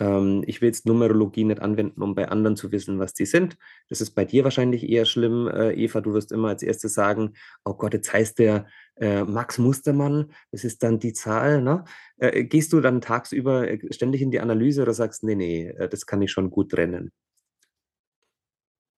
Ähm, 0.02 0.44
ich 0.48 0.62
will 0.62 0.68
jetzt 0.68 0.88
Numerologie 0.88 1.44
nicht 1.44 1.62
anwenden, 1.62 2.02
um 2.02 2.16
bei 2.16 2.28
anderen 2.28 2.56
zu 2.56 2.72
wissen, 2.72 2.98
was 2.98 3.14
die 3.14 3.28
sind. 3.28 3.56
Das 3.88 4.02
ist 4.02 4.12
bei 4.12 4.26
dir 4.26 4.44
wahrscheinlich 4.44 4.90
eher 4.90 5.06
schlimm, 5.06 5.48
äh, 5.48 5.74
Eva. 5.74 6.02
Du 6.02 6.14
wirst 6.14 6.32
immer 6.32 6.50
als 6.50 6.64
erstes 6.64 6.96
sagen, 6.96 7.34
oh 7.66 7.76
Gott, 7.76 7.94
jetzt 7.94 8.12
heißt 8.12 8.40
der 8.40 8.66
äh, 8.96 9.24
Max 9.24 9.60
Mustermann, 9.60 10.34
das 10.52 10.64
ist 10.64 10.82
dann 10.82 10.98
die 10.98 11.14
Zahl. 11.14 11.62
Ne? 11.62 11.84
Äh, 12.18 12.46
gehst 12.46 12.74
du 12.74 12.82
dann 12.82 13.00
tagsüber 13.00 13.70
äh, 13.70 13.94
ständig 13.94 14.24
in 14.24 14.32
die 14.32 14.40
Analyse 14.40 14.82
oder 14.82 14.94
sagst, 14.94 15.24
nee, 15.24 15.36
nee, 15.36 15.68
äh, 15.68 15.88
das 15.88 16.08
kann 16.08 16.22
ich 16.24 16.32
schon 16.32 16.50
gut 16.50 16.72
trennen? 16.72 17.12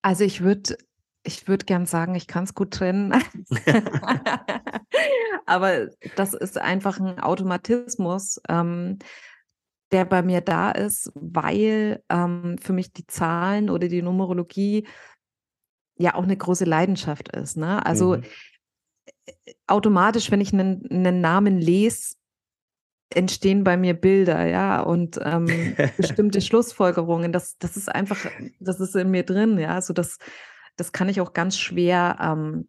Also 0.00 0.24
ich 0.24 0.42
würde 0.42 0.78
ich 1.26 1.48
würde 1.48 1.64
gern 1.64 1.86
sagen, 1.86 2.14
ich 2.14 2.26
kann 2.26 2.44
es 2.44 2.54
gut 2.54 2.70
trennen. 2.70 3.14
Aber 5.46 5.88
das 6.16 6.34
ist 6.34 6.58
einfach 6.58 6.98
ein 6.98 7.18
Automatismus, 7.18 8.40
ähm, 8.48 8.98
der 9.94 10.04
bei 10.04 10.22
mir 10.22 10.42
da 10.42 10.70
ist, 10.70 11.10
weil 11.14 12.02
ähm, 12.10 12.56
für 12.60 12.74
mich 12.74 12.92
die 12.92 13.06
Zahlen 13.06 13.70
oder 13.70 13.88
die 13.88 14.02
Numerologie 14.02 14.86
ja 15.96 16.14
auch 16.14 16.24
eine 16.24 16.36
große 16.36 16.66
Leidenschaft 16.66 17.34
ist. 17.34 17.56
Ne? 17.56 17.84
Also 17.86 18.18
mhm. 18.18 18.22
automatisch, 19.66 20.30
wenn 20.30 20.42
ich 20.42 20.52
einen, 20.52 20.86
einen 20.90 21.20
Namen 21.22 21.58
lese, 21.58 22.16
entstehen 23.14 23.64
bei 23.64 23.76
mir 23.76 23.94
Bilder, 23.94 24.44
ja, 24.46 24.80
und 24.80 25.20
ähm, 25.22 25.76
bestimmte 25.96 26.40
Schlussfolgerungen. 26.42 27.32
Das, 27.32 27.56
das 27.58 27.76
ist 27.76 27.88
einfach, 27.88 28.18
das 28.58 28.80
ist 28.80 28.96
in 28.96 29.10
mir 29.10 29.22
drin, 29.22 29.58
ja. 29.58 29.74
Also 29.74 29.92
das 29.94 30.18
das 30.76 30.92
kann 30.92 31.08
ich 31.08 31.20
auch 31.20 31.32
ganz 31.32 31.58
schwer 31.58 32.16
ähm, 32.20 32.68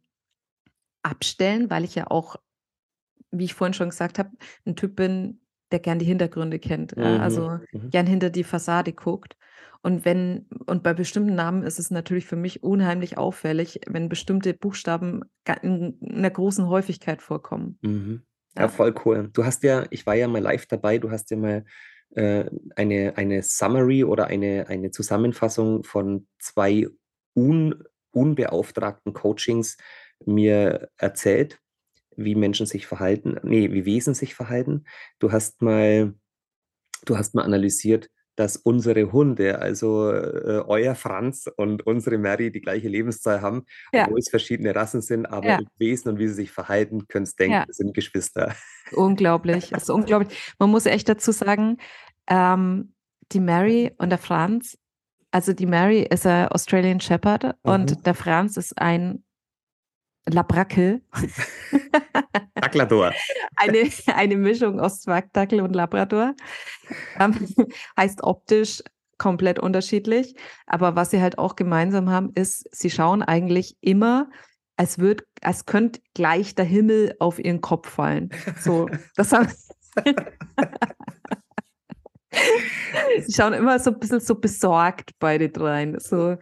abstellen, 1.03 1.69
weil 1.69 1.83
ich 1.83 1.95
ja 1.95 2.07
auch, 2.07 2.35
wie 3.31 3.45
ich 3.45 3.53
vorhin 3.53 3.73
schon 3.73 3.89
gesagt 3.89 4.19
habe, 4.19 4.31
ein 4.65 4.75
Typ 4.75 4.95
bin, 4.95 5.41
der 5.71 5.79
gern 5.79 5.99
die 5.99 6.05
Hintergründe 6.05 6.59
kennt, 6.59 6.95
mhm. 6.95 7.03
ja, 7.03 7.17
also 7.19 7.59
mhm. 7.71 7.89
gern 7.89 8.07
hinter 8.07 8.29
die 8.29 8.43
Fassade 8.43 8.93
guckt. 8.93 9.35
Und 9.81 10.03
wenn, 10.03 10.47
und 10.65 10.81
bei 10.81 10.93
bestimmten 10.95 11.35
Namen 11.35 11.61
ist 11.61 11.77
es 11.77 11.91
natürlich 11.91 12.25
für 12.25 12.35
mich 12.35 12.63
unheimlich 12.63 13.19
auffällig, 13.19 13.81
wenn 13.87 14.09
bestimmte 14.09 14.55
Buchstaben 14.55 15.21
in 15.61 15.99
einer 16.01 16.31
großen 16.31 16.67
Häufigkeit 16.67 17.21
vorkommen. 17.21 17.77
Mhm. 17.83 18.23
Ja, 18.55 18.63
ja, 18.63 18.67
voll 18.67 18.95
cool. 19.05 19.29
Du 19.31 19.45
hast 19.45 19.63
ja, 19.63 19.85
ich 19.91 20.07
war 20.07 20.15
ja 20.15 20.27
mal 20.27 20.41
live 20.41 20.65
dabei, 20.65 20.97
du 20.97 21.11
hast 21.11 21.29
ja 21.29 21.37
mal 21.37 21.65
äh, 22.15 22.45
eine, 22.75 23.13
eine 23.17 23.43
Summary 23.43 24.03
oder 24.03 24.27
eine, 24.27 24.67
eine 24.69 24.89
Zusammenfassung 24.89 25.83
von 25.83 26.27
zwei 26.39 26.87
un, 27.35 27.83
unbeauftragten 28.11 29.13
Coachings 29.13 29.77
mir 30.25 30.89
erzählt, 30.97 31.59
wie 32.17 32.35
Menschen 32.35 32.65
sich 32.65 32.87
verhalten, 32.87 33.37
nee, 33.43 33.71
wie 33.71 33.85
Wesen 33.85 34.13
sich 34.13 34.35
verhalten. 34.35 34.85
Du 35.19 35.31
hast 35.31 35.61
mal, 35.61 36.13
du 37.05 37.17
hast 37.17 37.35
mal 37.35 37.43
analysiert, 37.43 38.09
dass 38.35 38.57
unsere 38.57 39.13
Hunde, 39.13 39.59
also 39.59 40.11
äh, 40.11 40.63
euer 40.67 40.95
Franz 40.95 41.49
und 41.55 41.85
unsere 41.87 42.17
Mary, 42.17 42.51
die 42.51 42.59
gleiche 42.59 42.89
Lebenszahl 42.89 43.41
haben, 43.41 43.65
ja. 43.93 44.05
obwohl 44.05 44.19
es 44.19 44.29
verschiedene 44.29 44.75
Rassen 44.75 45.01
sind, 45.01 45.25
aber 45.25 45.47
ja. 45.47 45.59
Wesen 45.77 46.09
und 46.09 46.19
wie 46.19 46.27
sie 46.27 46.33
sich 46.33 46.51
verhalten, 46.51 47.07
könnt 47.07 47.39
denken, 47.39 47.53
ja. 47.53 47.65
sind 47.69 47.93
Geschwister. 47.93 48.53
Unglaublich, 48.91 49.69
das 49.69 49.83
ist 49.83 49.89
unglaublich. 49.89 50.53
Man 50.59 50.69
muss 50.69 50.85
echt 50.85 51.07
dazu 51.07 51.31
sagen, 51.31 51.77
ähm, 52.27 52.93
die 53.31 53.39
Mary 53.39 53.91
und 53.97 54.09
der 54.09 54.19
Franz 54.19 54.77
also 55.35 55.51
die 55.51 55.65
Mary 55.65 56.07
ist 56.09 56.25
ein 56.25 56.47
Australian 56.47 57.01
Shepherd 57.01 57.43
mhm. 57.43 57.51
und 57.63 58.05
der 58.05 58.13
Franz 58.13 58.55
ist 58.55 58.81
ein 58.81 59.24
Labrakel. 60.27 61.01
Labrador. 62.55 63.13
eine, 63.55 63.89
eine 64.13 64.37
Mischung 64.37 64.79
aus 64.79 65.01
Zwergdackel 65.01 65.61
und 65.61 65.75
Labrador. 65.75 66.33
Ähm, 67.19 67.35
heißt 67.97 68.23
optisch 68.23 68.81
komplett 69.17 69.59
unterschiedlich. 69.59 70.35
Aber 70.65 70.95
was 70.95 71.11
sie 71.11 71.21
halt 71.21 71.37
auch 71.37 71.55
gemeinsam 71.55 72.09
haben, 72.09 72.31
ist, 72.33 72.67
sie 72.75 72.89
schauen 72.89 73.21
eigentlich 73.21 73.77
immer, 73.81 74.29
als 74.77 74.99
wird, 74.99 75.23
als 75.41 75.65
könnte 75.65 76.01
gleich 76.13 76.55
der 76.55 76.65
Himmel 76.65 77.15
auf 77.19 77.39
ihren 77.39 77.61
Kopf 77.61 77.89
fallen. 77.89 78.29
So, 78.59 78.89
das 79.15 79.31
haben 79.31 79.47
Sie 83.25 83.31
schauen 83.31 83.53
immer 83.53 83.79
so 83.79 83.91
ein 83.91 83.99
bisschen 83.99 84.19
so 84.19 84.35
besorgt 84.35 85.11
beide 85.19 85.47
dreien. 85.49 85.97
So, 85.99 86.35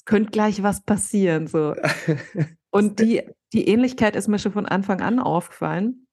es 0.00 0.06
könnte 0.06 0.30
gleich 0.30 0.62
was 0.62 0.80
passieren. 0.80 1.46
So. 1.46 1.74
Und 2.70 3.00
die, 3.00 3.22
die 3.52 3.68
Ähnlichkeit 3.68 4.16
ist 4.16 4.28
mir 4.28 4.38
schon 4.38 4.52
von 4.52 4.64
Anfang 4.64 5.02
an 5.02 5.18
aufgefallen. 5.18 6.06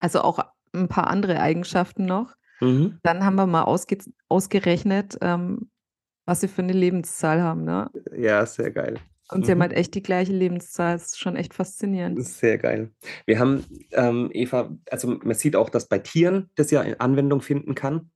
Also 0.00 0.22
auch 0.22 0.38
ein 0.72 0.88
paar 0.88 1.08
andere 1.08 1.38
Eigenschaften 1.38 2.06
noch. 2.06 2.34
Mhm. 2.60 2.98
Dann 3.02 3.24
haben 3.24 3.34
wir 3.34 3.46
mal 3.46 3.64
ausge 3.64 3.98
ausgerechnet, 4.30 5.18
ähm, 5.20 5.70
was 6.24 6.40
sie 6.40 6.48
für 6.48 6.62
eine 6.62 6.72
Lebenszahl 6.72 7.42
haben. 7.42 7.64
Ne? 7.64 7.90
Ja, 8.16 8.46
sehr 8.46 8.70
geil. 8.70 8.98
Und 9.30 9.44
sie 9.44 9.50
mhm. 9.50 9.56
haben 9.56 9.68
halt 9.68 9.72
echt 9.74 9.94
die 9.94 10.02
gleiche 10.02 10.32
Lebenszahl. 10.32 10.94
Das 10.94 11.08
ist 11.08 11.18
schon 11.18 11.36
echt 11.36 11.52
faszinierend. 11.52 12.24
Sehr 12.24 12.56
geil. 12.56 12.92
Wir 13.26 13.38
haben, 13.38 13.64
ähm, 13.90 14.30
Eva, 14.32 14.74
also 14.90 15.18
man 15.22 15.34
sieht 15.34 15.56
auch, 15.56 15.68
dass 15.68 15.88
bei 15.88 15.98
Tieren 15.98 16.48
das 16.54 16.70
ja 16.70 16.80
Anwendung 16.98 17.42
finden 17.42 17.74
kann. 17.74 18.10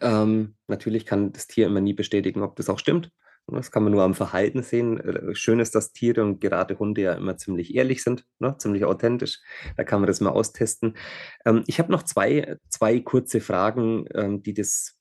Ähm, 0.00 0.56
natürlich 0.66 1.06
kann 1.06 1.32
das 1.32 1.46
Tier 1.46 1.66
immer 1.66 1.80
nie 1.80 1.94
bestätigen, 1.94 2.42
ob 2.42 2.56
das 2.56 2.68
auch 2.68 2.78
stimmt. 2.78 3.12
Das 3.52 3.70
kann 3.70 3.82
man 3.82 3.92
nur 3.92 4.02
am 4.02 4.14
Verhalten 4.14 4.62
sehen. 4.62 5.00
Äh, 5.00 5.34
schön 5.34 5.60
ist, 5.60 5.74
dass 5.74 5.92
Tiere 5.92 6.22
und 6.22 6.40
gerade 6.40 6.78
Hunde 6.78 7.02
ja 7.02 7.14
immer 7.14 7.36
ziemlich 7.36 7.74
ehrlich 7.74 8.02
sind, 8.02 8.26
ne? 8.38 8.56
ziemlich 8.58 8.84
authentisch. 8.84 9.40
Da 9.76 9.84
kann 9.84 10.00
man 10.00 10.06
das 10.06 10.20
mal 10.20 10.30
austesten. 10.30 10.96
Ähm, 11.44 11.64
ich 11.66 11.78
habe 11.78 11.92
noch 11.92 12.02
zwei, 12.02 12.56
zwei 12.68 13.00
kurze 13.00 13.40
Fragen, 13.40 14.06
ähm, 14.14 14.42
die, 14.42 14.54
das, 14.54 14.96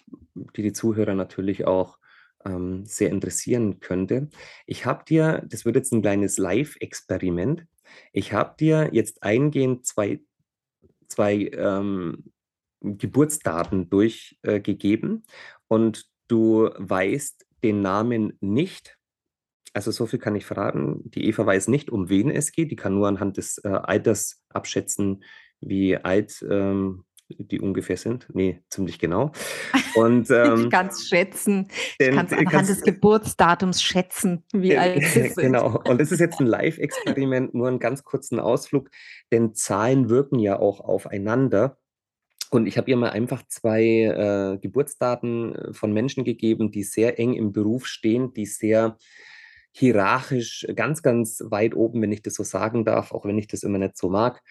die 0.56 0.64
die 0.64 0.74
Zuhörer 0.74 1.16
natürlich 1.16 1.66
auch 1.66 1.98
ähm, 2.46 2.86
sehr 2.86 3.10
interessieren 3.10 3.80
könnte. 3.80 4.30
Ich 4.66 4.86
habe 4.86 5.04
dir, 5.06 5.44
das 5.48 5.66
wird 5.66 5.76
jetzt 5.76 5.92
ein 5.92 6.02
kleines 6.02 6.38
Live-Experiment. 6.38 7.66
Ich 8.14 8.34
habe 8.34 8.56
dir 8.60 8.90
jetzt 8.92 9.24
eingehend 9.24 9.86
zwei, 9.86 10.22
zwei 11.08 11.50
ähm, 11.54 12.32
Geburtsdaten 12.82 13.90
durchgegeben 13.90 15.24
äh, 15.26 15.32
und 15.68 16.06
du 16.28 16.70
weißt 16.78 17.46
den 17.64 17.82
Namen 17.82 18.38
nicht. 18.42 18.98
Also 19.74 19.92
so 19.92 20.06
viel 20.06 20.20
kann 20.20 20.36
ich 20.36 20.46
verraten. 20.46 21.02
Die 21.12 21.28
Eva 21.28 21.46
weiß 21.46 21.68
nicht, 21.68 21.92
um 21.92 22.10
wen 22.10 22.32
es 22.32 22.52
geht. 22.52 22.72
Die 22.72 22.76
kann 22.76 22.96
nur 22.96 23.08
anhand 23.08 23.38
des 23.38 23.60
äh, 23.64 23.68
Alters 23.68 24.42
abschätzen, 24.50 25.24
wie 25.62 25.96
alt 25.98 26.44
ähm, 26.50 27.06
die 27.30 27.60
ungefähr 27.60 27.98
sind. 27.98 28.28
Nee, 28.34 28.64
ziemlich 28.70 29.00
genau. 29.00 29.32
Und, 29.96 30.30
ähm, 30.32 30.64
ich 30.64 30.70
kann 30.70 30.88
es 30.88 31.08
schätzen. 31.08 31.68
ich 32.00 32.10
kann 32.10 32.26
es 32.26 32.34
anhand 32.34 32.70
des 32.70 32.82
Geburtsdatums 32.82 33.82
schätzen, 33.82 34.44
wie 34.52 34.78
alt 34.78 35.04
sie 35.04 35.22
sind. 35.30 35.38
Genau. 35.38 35.80
Und 35.88 36.02
das 36.02 36.12
ist 36.12 36.20
jetzt 36.20 36.40
ein 36.40 36.48
Live-Experiment, 36.48 37.54
nur 37.54 37.68
einen 37.68 37.80
ganz 37.80 38.04
kurzen 38.04 38.40
Ausflug, 38.40 38.90
denn 39.32 39.54
Zahlen 39.54 40.10
wirken 40.10 40.40
ja 40.40 40.60
auch 40.60 40.80
aufeinander. 40.80 41.78
Und 42.50 42.66
ich 42.66 42.78
habe 42.78 42.90
ihr 42.90 42.98
mal 42.98 43.12
einfach 43.12 43.44
zwei 43.48 43.84
äh, 43.84 44.58
Geburtsdaten 44.58 45.56
äh, 45.56 45.74
von 45.74 45.94
Menschen 45.94 46.24
gegeben, 46.24 46.72
die 46.72 46.84
sehr 46.84 47.20
eng 47.20 47.34
im 47.34 47.54
Beruf 47.54 47.86
stehen, 47.86 48.34
die 48.34 48.46
sehr 48.46 48.98
hierarchisch 49.72 50.66
ganz, 50.76 51.04
ganz 51.04 51.44
weit 51.46 51.76
oben, 51.76 52.02
wenn 52.02 52.12
ich 52.12 52.24
das 52.24 52.34
so 52.34 52.44
sagen 52.44 52.86
darf, 52.86 53.12
auch 53.12 53.26
wenn 53.26 53.38
ich 53.38 53.48
das 53.48 53.64
immer 53.64 53.78
nicht 53.78 53.98
so 53.98 54.10
mag, 54.10 54.42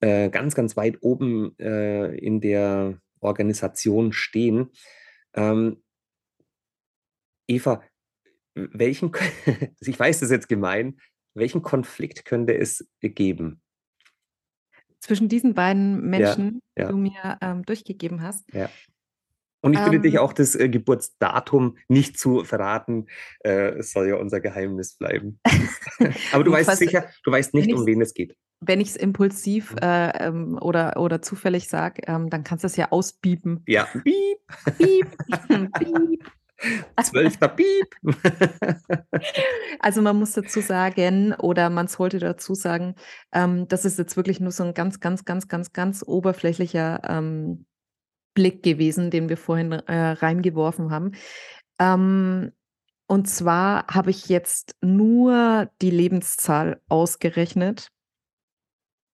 äh, 0.00 0.28
ganz, 0.28 0.54
ganz 0.54 0.76
weit 0.76 0.98
oben 1.00 1.58
äh, 1.58 2.14
in 2.16 2.40
der 2.40 3.00
Organisation 3.20 4.12
stehen. 4.12 4.70
Ähm, 5.34 5.82
Eva, 7.48 7.82
welchen, 8.54 9.12
ich 9.80 9.98
weiß, 9.98 10.20
das 10.20 10.30
jetzt 10.30 10.48
gemein, 10.48 10.98
welchen 11.34 11.62
Konflikt 11.62 12.24
könnte 12.24 12.56
es 12.56 12.86
geben? 13.00 13.62
Zwischen 15.06 15.28
diesen 15.28 15.54
beiden 15.54 16.00
Menschen, 16.00 16.62
ja, 16.76 16.82
ja. 16.82 16.86
die 16.86 16.92
du 16.92 16.98
mir 16.98 17.38
ähm, 17.40 17.64
durchgegeben 17.64 18.22
hast. 18.22 18.44
Ja. 18.52 18.68
Und 19.62 19.74
ich 19.74 19.80
bitte 19.80 19.96
ähm, 19.96 20.02
dich 20.02 20.18
auch, 20.18 20.32
das 20.32 20.54
äh, 20.54 20.68
Geburtsdatum 20.68 21.76
nicht 21.88 22.18
zu 22.18 22.44
verraten. 22.44 23.06
Äh, 23.44 23.78
es 23.78 23.92
soll 23.92 24.08
ja 24.08 24.16
unser 24.16 24.40
Geheimnis 24.40 24.94
bleiben. 24.94 25.40
Aber 26.32 26.44
du 26.44 26.52
weißt 26.52 26.76
sicher, 26.76 27.06
du 27.24 27.30
weißt 27.30 27.54
nicht, 27.54 27.72
um 27.72 27.86
wen 27.86 28.00
es 28.00 28.14
geht. 28.14 28.36
Wenn 28.60 28.80
ich 28.80 28.90
es 28.90 28.96
impulsiv 28.96 29.72
mhm. 29.72 29.78
äh, 29.82 30.26
ähm, 30.26 30.58
oder, 30.60 30.96
oder 30.98 31.22
zufällig 31.22 31.68
sage, 31.68 32.02
ähm, 32.06 32.30
dann 32.30 32.42
kannst 32.42 32.64
du 32.64 32.66
es 32.66 32.76
ja 32.76 32.90
ausbiepen. 32.90 33.62
Ja, 33.66 33.86
piep. 34.02 34.38
Piep. 34.78 35.16
piep. 35.78 36.24
Zwölfter 37.02 37.48
Piep. 37.48 37.94
also 39.80 40.02
man 40.02 40.16
muss 40.16 40.32
dazu 40.32 40.60
sagen, 40.60 41.34
oder 41.34 41.70
man 41.70 41.88
sollte 41.88 42.18
dazu 42.18 42.54
sagen, 42.54 42.94
ähm, 43.32 43.68
das 43.68 43.84
ist 43.84 43.98
jetzt 43.98 44.16
wirklich 44.16 44.40
nur 44.40 44.52
so 44.52 44.64
ein 44.64 44.74
ganz, 44.74 45.00
ganz, 45.00 45.24
ganz, 45.24 45.48
ganz, 45.48 45.72
ganz 45.72 46.02
oberflächlicher 46.06 47.02
ähm, 47.08 47.66
Blick 48.34 48.62
gewesen, 48.62 49.10
den 49.10 49.28
wir 49.28 49.36
vorhin 49.36 49.72
äh, 49.72 50.10
reingeworfen 50.12 50.90
haben. 50.90 51.12
Ähm, 51.78 52.52
und 53.06 53.28
zwar 53.28 53.86
habe 53.88 54.10
ich 54.10 54.28
jetzt 54.28 54.76
nur 54.80 55.70
die 55.80 55.90
Lebenszahl 55.90 56.80
ausgerechnet 56.88 57.90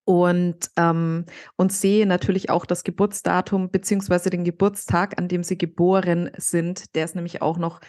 und, 0.04 0.70
ähm, 0.76 1.26
und 1.56 1.72
sehe 1.72 2.06
natürlich 2.06 2.50
auch 2.50 2.66
das 2.66 2.84
Geburtsdatum 2.84 3.70
beziehungsweise 3.70 4.30
den 4.30 4.44
Geburtstag, 4.44 5.18
an 5.18 5.28
dem 5.28 5.44
sie 5.44 5.56
geboren 5.56 6.30
sind. 6.36 6.94
Der 6.94 7.04
ist 7.04 7.14
nämlich 7.14 7.42
auch 7.42 7.58
noch 7.58 7.80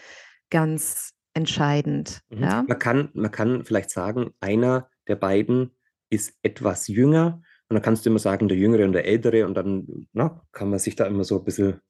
ganz 0.49 1.13
entscheidend. 1.33 2.21
Mhm. 2.29 2.43
Ja? 2.43 2.63
Man, 2.67 2.79
kann, 2.79 3.09
man 3.13 3.31
kann 3.31 3.65
vielleicht 3.65 3.89
sagen, 3.89 4.31
einer 4.39 4.89
der 5.07 5.15
beiden 5.15 5.71
ist 6.09 6.35
etwas 6.43 6.87
jünger 6.87 7.41
und 7.69 7.75
dann 7.75 7.81
kannst 7.81 8.05
du 8.05 8.09
immer 8.09 8.19
sagen, 8.19 8.47
der 8.47 8.57
Jüngere 8.57 8.85
und 8.85 8.93
der 8.93 9.05
Ältere 9.05 9.45
und 9.47 9.55
dann 9.55 10.07
na, 10.13 10.41
kann 10.51 10.69
man 10.69 10.79
sich 10.79 10.95
da 10.95 11.07
immer 11.07 11.23
so 11.23 11.39
ein 11.39 11.43
bisschen, 11.43 11.81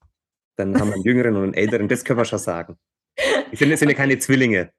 dann 0.55 0.79
haben 0.79 0.89
wir 0.89 0.95
einen 0.95 1.03
Jüngeren 1.03 1.35
und 1.35 1.43
einen 1.43 1.53
Älteren, 1.53 1.89
das 1.89 2.05
können 2.05 2.19
wir 2.19 2.25
schon 2.25 2.39
sagen. 2.39 2.77
Es 3.51 3.59
sind, 3.59 3.71
es 3.71 3.79
sind 3.79 3.89
ja 3.89 3.95
keine 3.95 4.17
Zwillinge. 4.17 4.71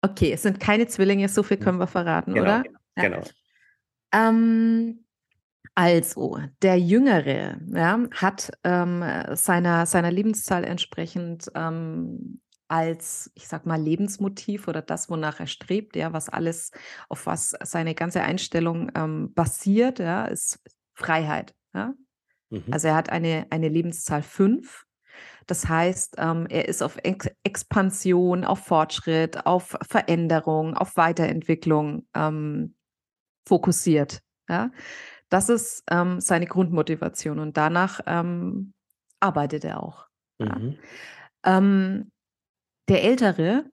Okay, 0.00 0.32
es 0.32 0.42
sind 0.42 0.58
keine 0.58 0.86
Zwillinge, 0.86 1.28
so 1.28 1.42
viel 1.42 1.58
können 1.58 1.78
wir 1.78 1.86
verraten, 1.86 2.32
genau, 2.32 2.44
oder? 2.44 2.64
Ja. 2.96 3.02
Genau. 3.02 3.22
Ähm, 4.12 5.04
also, 5.74 6.38
der 6.62 6.78
Jüngere 6.78 7.58
ja, 7.68 8.00
hat 8.12 8.50
ähm, 8.64 9.04
seiner, 9.34 9.86
seiner 9.86 10.10
Lebenszahl 10.10 10.64
entsprechend 10.64 11.50
ähm, 11.54 12.40
als, 12.68 13.30
ich 13.34 13.46
sag 13.48 13.66
mal, 13.66 13.80
Lebensmotiv 13.80 14.68
oder 14.68 14.82
das, 14.82 15.10
wonach 15.10 15.40
er 15.40 15.46
strebt, 15.46 15.96
ja, 15.96 16.12
was 16.12 16.28
alles, 16.28 16.70
auf 17.08 17.26
was 17.26 17.54
seine 17.62 17.94
ganze 17.94 18.22
Einstellung 18.22 18.90
ähm, 18.94 19.34
basiert, 19.34 19.98
ja, 19.98 20.24
ist 20.24 20.60
Freiheit. 20.94 21.54
Ja? 21.74 21.94
Mhm. 22.50 22.64
Also 22.70 22.88
er 22.88 22.96
hat 22.96 23.10
eine, 23.10 23.46
eine 23.50 23.68
Lebenszahl 23.68 24.22
5. 24.22 24.84
Das 25.46 25.68
heißt, 25.68 26.16
ähm, 26.18 26.46
er 26.48 26.68
ist 26.68 26.82
auf 26.82 26.96
Ex 27.02 27.28
Expansion, 27.44 28.44
auf 28.44 28.60
Fortschritt, 28.60 29.46
auf 29.46 29.76
Veränderung, 29.82 30.74
auf 30.74 30.96
Weiterentwicklung 30.96 32.06
ähm, 32.14 32.75
fokussiert. 33.46 34.20
Ja? 34.48 34.70
Das 35.28 35.48
ist 35.48 35.84
ähm, 35.90 36.20
seine 36.20 36.46
Grundmotivation 36.46 37.38
und 37.38 37.56
danach 37.56 38.00
ähm, 38.06 38.74
arbeitet 39.20 39.64
er 39.64 39.82
auch. 39.82 40.06
Mhm. 40.38 40.78
Ja? 41.44 41.58
Ähm, 41.58 42.12
der 42.88 43.02
Ältere 43.04 43.64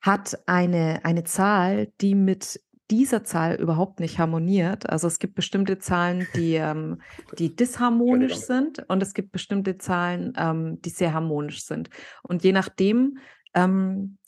hat 0.00 0.38
eine, 0.46 1.04
eine 1.04 1.24
Zahl, 1.24 1.92
die 2.00 2.14
mit 2.14 2.60
dieser 2.90 3.24
Zahl 3.24 3.54
überhaupt 3.54 4.00
nicht 4.00 4.18
harmoniert. 4.18 4.88
Also 4.90 5.06
es 5.06 5.18
gibt 5.18 5.34
bestimmte 5.34 5.78
Zahlen, 5.78 6.26
die, 6.34 6.54
ähm, 6.54 7.00
die 7.38 7.54
disharmonisch 7.56 8.36
sind 8.36 8.84
und 8.88 9.02
es 9.02 9.14
gibt 9.14 9.32
bestimmte 9.32 9.78
Zahlen, 9.78 10.34
ähm, 10.36 10.80
die 10.82 10.90
sehr 10.90 11.14
harmonisch 11.14 11.64
sind. 11.64 11.88
Und 12.22 12.44
je 12.44 12.52
nachdem 12.52 13.18
ähm, 13.54 14.18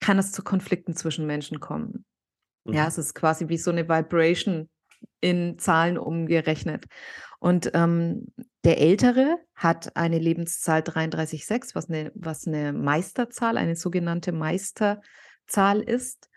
kann 0.00 0.18
es 0.18 0.32
zu 0.32 0.42
Konflikten 0.42 0.96
zwischen 0.96 1.26
Menschen 1.26 1.60
kommen. 1.60 2.04
Mhm. 2.64 2.74
Ja, 2.74 2.86
es 2.86 2.98
ist 2.98 3.14
quasi 3.14 3.48
wie 3.48 3.58
so 3.58 3.70
eine 3.70 3.88
Vibration 3.88 4.68
in 5.20 5.58
Zahlen 5.58 5.98
umgerechnet. 5.98 6.86
Und 7.38 7.70
ähm, 7.74 8.26
der 8.64 8.78
Ältere 8.78 9.38
hat 9.54 9.96
eine 9.96 10.18
Lebenszahl 10.18 10.80
33,6, 10.80 11.74
was 11.74 11.88
eine, 11.88 12.12
was 12.14 12.46
eine 12.46 12.72
Meisterzahl, 12.72 13.56
eine 13.56 13.76
sogenannte 13.76 14.32
Meisterzahl 14.32 15.80
ist. 15.80 16.28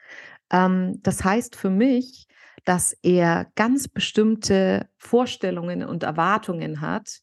Ähm, 0.50 1.00
das 1.04 1.24
heißt 1.24 1.56
für 1.58 1.70
mich, 1.70 2.28
dass 2.64 2.94
er 3.04 3.48
ganz 3.56 3.90
bestimmte 3.90 4.88
Vorstellungen 4.98 5.84
und 5.84 6.04
Erwartungen 6.04 6.80
hat, 6.80 7.20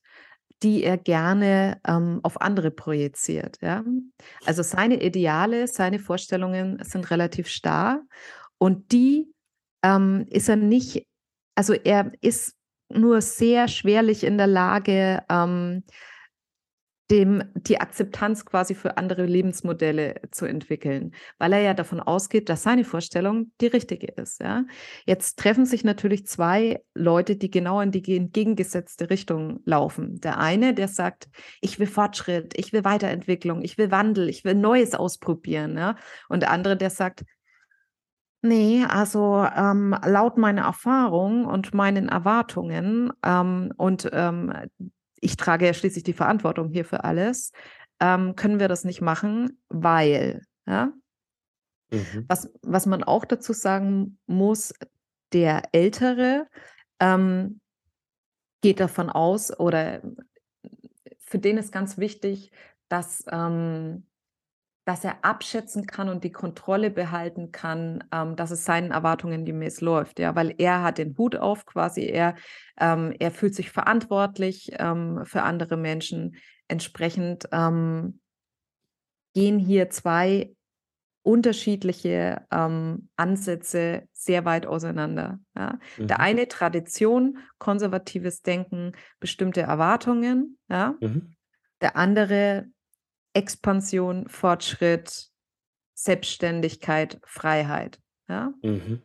die 0.62 0.84
er 0.84 0.98
gerne 0.98 1.80
ähm, 1.86 2.20
auf 2.22 2.40
andere 2.42 2.70
projiziert. 2.70 3.56
Ja? 3.62 3.82
Also 4.44 4.62
seine 4.62 5.02
Ideale, 5.02 5.66
seine 5.66 5.98
Vorstellungen 5.98 6.82
sind 6.84 7.10
relativ 7.10 7.48
starr 7.48 8.02
und 8.60 8.92
die 8.92 9.32
ähm, 9.82 10.26
ist 10.28 10.48
er 10.48 10.56
nicht, 10.56 11.06
also 11.54 11.72
er 11.72 12.12
ist 12.20 12.54
nur 12.90 13.22
sehr 13.22 13.68
schwerlich 13.68 14.24
in 14.24 14.36
der 14.36 14.46
Lage, 14.46 15.22
ähm, 15.30 15.84
dem 17.10 17.42
die 17.54 17.80
Akzeptanz 17.80 18.44
quasi 18.44 18.74
für 18.74 18.96
andere 18.96 19.26
Lebensmodelle 19.26 20.20
zu 20.30 20.46
entwickeln, 20.46 21.12
weil 21.38 21.52
er 21.52 21.60
ja 21.60 21.74
davon 21.74 21.98
ausgeht, 21.98 22.48
dass 22.48 22.62
seine 22.62 22.84
Vorstellung 22.84 23.50
die 23.60 23.66
richtige 23.66 24.06
ist. 24.12 24.40
Ja? 24.40 24.64
Jetzt 25.06 25.38
treffen 25.38 25.66
sich 25.66 25.82
natürlich 25.82 26.26
zwei 26.26 26.80
Leute, 26.94 27.34
die 27.34 27.50
genau 27.50 27.80
in 27.80 27.90
die 27.90 28.16
entgegengesetzte 28.16 29.10
Richtung 29.10 29.60
laufen. 29.64 30.20
Der 30.20 30.38
eine, 30.38 30.72
der 30.72 30.86
sagt, 30.86 31.28
ich 31.60 31.80
will 31.80 31.88
Fortschritt, 31.88 32.56
ich 32.56 32.72
will 32.72 32.84
Weiterentwicklung, 32.84 33.62
ich 33.62 33.76
will 33.76 33.90
Wandel, 33.90 34.28
ich 34.28 34.44
will 34.44 34.54
Neues 34.54 34.94
ausprobieren. 34.94 35.76
Ja? 35.76 35.96
Und 36.28 36.40
der 36.40 36.52
andere, 36.52 36.76
der 36.76 36.90
sagt, 36.90 37.24
Nee, 38.42 38.84
also 38.88 39.46
ähm, 39.54 39.94
laut 40.04 40.38
meiner 40.38 40.62
Erfahrung 40.62 41.44
und 41.44 41.74
meinen 41.74 42.08
Erwartungen 42.08 43.12
ähm, 43.22 43.72
und 43.76 44.08
ähm, 44.12 44.52
ich 45.20 45.36
trage 45.36 45.66
ja 45.66 45.74
schließlich 45.74 46.04
die 46.04 46.14
Verantwortung 46.14 46.70
hier 46.70 46.86
für 46.86 47.04
alles, 47.04 47.52
ähm, 48.00 48.34
können 48.36 48.58
wir 48.58 48.68
das 48.68 48.84
nicht 48.84 49.02
machen, 49.02 49.60
weil, 49.68 50.42
ja, 50.66 50.92
mhm. 51.90 52.24
was, 52.28 52.50
was 52.62 52.86
man 52.86 53.04
auch 53.04 53.26
dazu 53.26 53.52
sagen 53.52 54.18
muss, 54.26 54.72
der 55.34 55.62
Ältere 55.72 56.46
ähm, 56.98 57.60
geht 58.62 58.80
davon 58.80 59.10
aus 59.10 59.58
oder 59.58 60.00
für 61.18 61.38
den 61.38 61.58
ist 61.58 61.72
ganz 61.72 61.98
wichtig, 61.98 62.50
dass 62.88 63.24
ähm, 63.30 64.06
dass 64.90 65.04
er 65.04 65.24
abschätzen 65.24 65.86
kann 65.86 66.08
und 66.08 66.24
die 66.24 66.32
Kontrolle 66.32 66.90
behalten 66.90 67.52
kann, 67.52 68.02
ähm, 68.10 68.34
dass 68.34 68.50
es 68.50 68.64
seinen 68.64 68.90
Erwartungen 68.90 69.44
gemäß 69.44 69.80
läuft. 69.80 70.18
Ja, 70.18 70.34
weil 70.34 70.52
er 70.58 70.82
hat 70.82 70.98
den 70.98 71.16
Hut 71.16 71.36
auf 71.36 71.64
quasi, 71.64 72.06
er, 72.06 72.34
ähm, 72.76 73.14
er 73.20 73.30
fühlt 73.30 73.54
sich 73.54 73.70
verantwortlich 73.70 74.72
ähm, 74.80 75.20
für 75.26 75.44
andere 75.44 75.76
Menschen. 75.76 76.34
Entsprechend 76.66 77.48
ähm, 77.52 78.18
gehen 79.32 79.60
hier 79.60 79.90
zwei 79.90 80.50
unterschiedliche 81.22 82.44
ähm, 82.50 83.10
Ansätze 83.14 84.08
sehr 84.12 84.44
weit 84.44 84.66
auseinander. 84.66 85.38
Ja. 85.56 85.78
Mhm. 85.98 86.06
Der 86.08 86.18
eine 86.18 86.48
Tradition, 86.48 87.38
konservatives 87.58 88.42
Denken, 88.42 88.90
bestimmte 89.20 89.60
Erwartungen. 89.60 90.58
Ja. 90.68 90.96
Mhm. 91.00 91.36
Der 91.80 91.94
andere 91.94 92.66
Expansion, 93.34 94.28
Fortschritt, 94.28 95.30
Selbstständigkeit, 95.94 97.20
Freiheit. 97.24 98.00
Ja? 98.28 98.52
Mhm. 98.62 99.02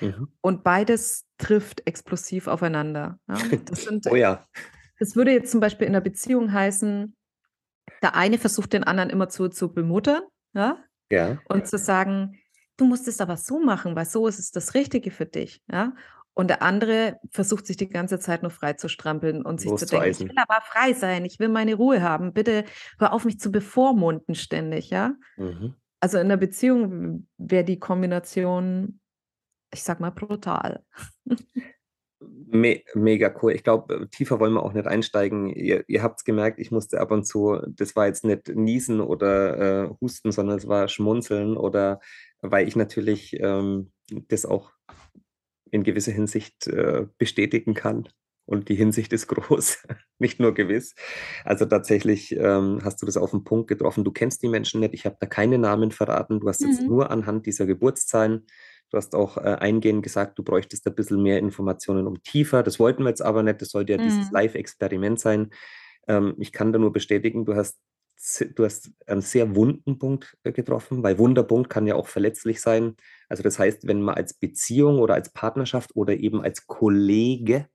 Mhm. 0.00 0.28
Und 0.40 0.64
beides 0.64 1.26
trifft 1.38 1.86
explosiv 1.86 2.46
aufeinander. 2.46 3.18
Ja? 3.28 3.38
Das 3.64 3.84
sind, 3.84 4.06
oh 4.10 4.16
ja. 4.16 4.46
Das 4.98 5.16
würde 5.16 5.32
jetzt 5.32 5.50
zum 5.50 5.60
Beispiel 5.60 5.86
in 5.86 5.92
der 5.92 6.00
Beziehung 6.00 6.52
heißen, 6.52 7.14
der 8.02 8.14
eine 8.14 8.38
versucht 8.38 8.72
den 8.72 8.84
anderen 8.84 9.10
immer 9.10 9.28
zu, 9.28 9.48
zu 9.48 9.72
bemuttern 9.72 10.22
ja? 10.54 10.78
Ja. 11.10 11.38
und 11.48 11.66
zu 11.66 11.78
sagen, 11.78 12.38
du 12.76 12.86
musst 12.86 13.08
es 13.08 13.20
aber 13.20 13.36
so 13.36 13.60
machen, 13.60 13.94
weil 13.96 14.06
so 14.06 14.26
ist 14.26 14.38
es 14.38 14.50
das 14.50 14.74
Richtige 14.74 15.10
für 15.10 15.26
dich. 15.26 15.62
Ja? 15.70 15.94
Und 16.36 16.48
der 16.48 16.60
andere 16.60 17.18
versucht 17.30 17.66
sich 17.66 17.78
die 17.78 17.88
ganze 17.88 18.18
Zeit 18.18 18.42
nur 18.42 18.50
frei 18.50 18.74
zu 18.74 18.90
strampeln 18.90 19.40
und 19.40 19.58
sich 19.58 19.74
zu 19.74 19.86
denken, 19.86 20.10
ich 20.10 20.20
will 20.20 20.36
aber 20.36 20.60
frei 20.60 20.92
sein, 20.92 21.24
ich 21.24 21.38
will 21.38 21.48
meine 21.48 21.74
Ruhe 21.74 22.02
haben. 22.02 22.34
Bitte 22.34 22.66
hör 22.98 23.14
auf, 23.14 23.24
mich 23.24 23.40
zu 23.40 23.50
bevormunden 23.50 24.34
ständig, 24.34 24.90
ja? 24.90 25.14
Mhm. 25.38 25.76
Also 25.98 26.18
in 26.18 26.28
der 26.28 26.36
Beziehung 26.36 27.26
wäre 27.38 27.64
die 27.64 27.78
Kombination, 27.78 29.00
ich 29.72 29.82
sag 29.82 29.98
mal, 29.98 30.10
brutal. 30.10 30.84
Me 32.20 32.82
mega 32.94 33.34
cool. 33.40 33.52
Ich 33.52 33.64
glaube, 33.64 34.06
tiefer 34.10 34.38
wollen 34.38 34.52
wir 34.52 34.62
auch 34.62 34.74
nicht 34.74 34.86
einsteigen. 34.86 35.48
Ihr, 35.48 35.84
ihr 35.88 36.02
habt 36.02 36.18
es 36.18 36.24
gemerkt, 36.24 36.58
ich 36.58 36.70
musste 36.70 37.00
ab 37.00 37.12
und 37.12 37.24
zu, 37.24 37.62
das 37.66 37.96
war 37.96 38.08
jetzt 38.08 38.26
nicht 38.26 38.48
Niesen 38.48 39.00
oder 39.00 39.86
äh, 39.86 39.90
Husten, 40.02 40.32
sondern 40.32 40.58
es 40.58 40.68
war 40.68 40.88
Schmunzeln 40.88 41.56
oder 41.56 41.98
weil 42.42 42.68
ich 42.68 42.76
natürlich 42.76 43.40
ähm, 43.40 43.90
das 44.28 44.44
auch 44.44 44.72
in 45.70 45.82
gewisser 45.82 46.12
Hinsicht 46.12 46.66
äh, 46.66 47.06
bestätigen 47.18 47.74
kann. 47.74 48.08
Und 48.44 48.68
die 48.68 48.76
Hinsicht 48.76 49.12
ist 49.12 49.26
groß, 49.28 49.86
nicht 50.18 50.38
nur 50.38 50.54
gewiss. 50.54 50.94
Also 51.44 51.66
tatsächlich 51.66 52.36
ähm, 52.36 52.80
hast 52.84 53.02
du 53.02 53.06
das 53.06 53.16
auf 53.16 53.32
den 53.32 53.44
Punkt 53.44 53.68
getroffen. 53.68 54.04
Du 54.04 54.12
kennst 54.12 54.42
die 54.42 54.48
Menschen 54.48 54.80
nicht. 54.80 54.94
Ich 54.94 55.04
habe 55.04 55.16
da 55.18 55.26
keine 55.26 55.58
Namen 55.58 55.90
verraten. 55.90 56.40
Du 56.40 56.48
hast 56.48 56.60
jetzt 56.60 56.82
mhm. 56.82 56.88
nur 56.88 57.10
anhand 57.10 57.46
dieser 57.46 57.66
Geburtszahlen 57.66 58.46
Du 58.90 58.98
hast 58.98 59.14
auch 59.14 59.36
äh, 59.36 59.40
eingehend 59.40 60.02
gesagt, 60.02 60.38
du 60.38 60.44
bräuchtest 60.44 60.86
ein 60.86 60.94
bisschen 60.94 61.22
mehr 61.22 61.38
Informationen 61.38 62.06
um 62.06 62.22
tiefer. 62.22 62.62
Das 62.62 62.78
wollten 62.78 63.02
wir 63.02 63.08
jetzt 63.08 63.22
aber 63.22 63.42
nicht. 63.42 63.60
Das 63.60 63.70
sollte 63.70 63.92
ja 63.92 63.98
mhm. 63.98 64.04
dieses 64.04 64.30
Live-Experiment 64.30 65.18
sein. 65.18 65.50
Ähm, 66.06 66.34
ich 66.38 66.52
kann 66.52 66.72
da 66.72 66.78
nur 66.78 66.92
bestätigen, 66.92 67.44
du 67.44 67.56
hast, 67.56 67.80
du 68.54 68.64
hast 68.64 68.90
einen 69.06 69.22
sehr 69.22 69.56
wunden 69.56 69.98
Punkt 69.98 70.36
äh, 70.44 70.52
getroffen, 70.52 71.02
weil 71.02 71.18
Wunderpunkt 71.18 71.68
kann 71.68 71.86
ja 71.86 71.96
auch 71.96 72.06
verletzlich 72.06 72.60
sein. 72.60 72.96
Also 73.28 73.42
das 73.42 73.58
heißt, 73.58 73.86
wenn 73.86 74.02
man 74.02 74.14
als 74.14 74.34
Beziehung 74.34 74.98
oder 74.98 75.14
als 75.14 75.32
Partnerschaft 75.32 75.94
oder 75.94 76.14
eben 76.14 76.42
als 76.42 76.66
Kollege, 76.66 77.68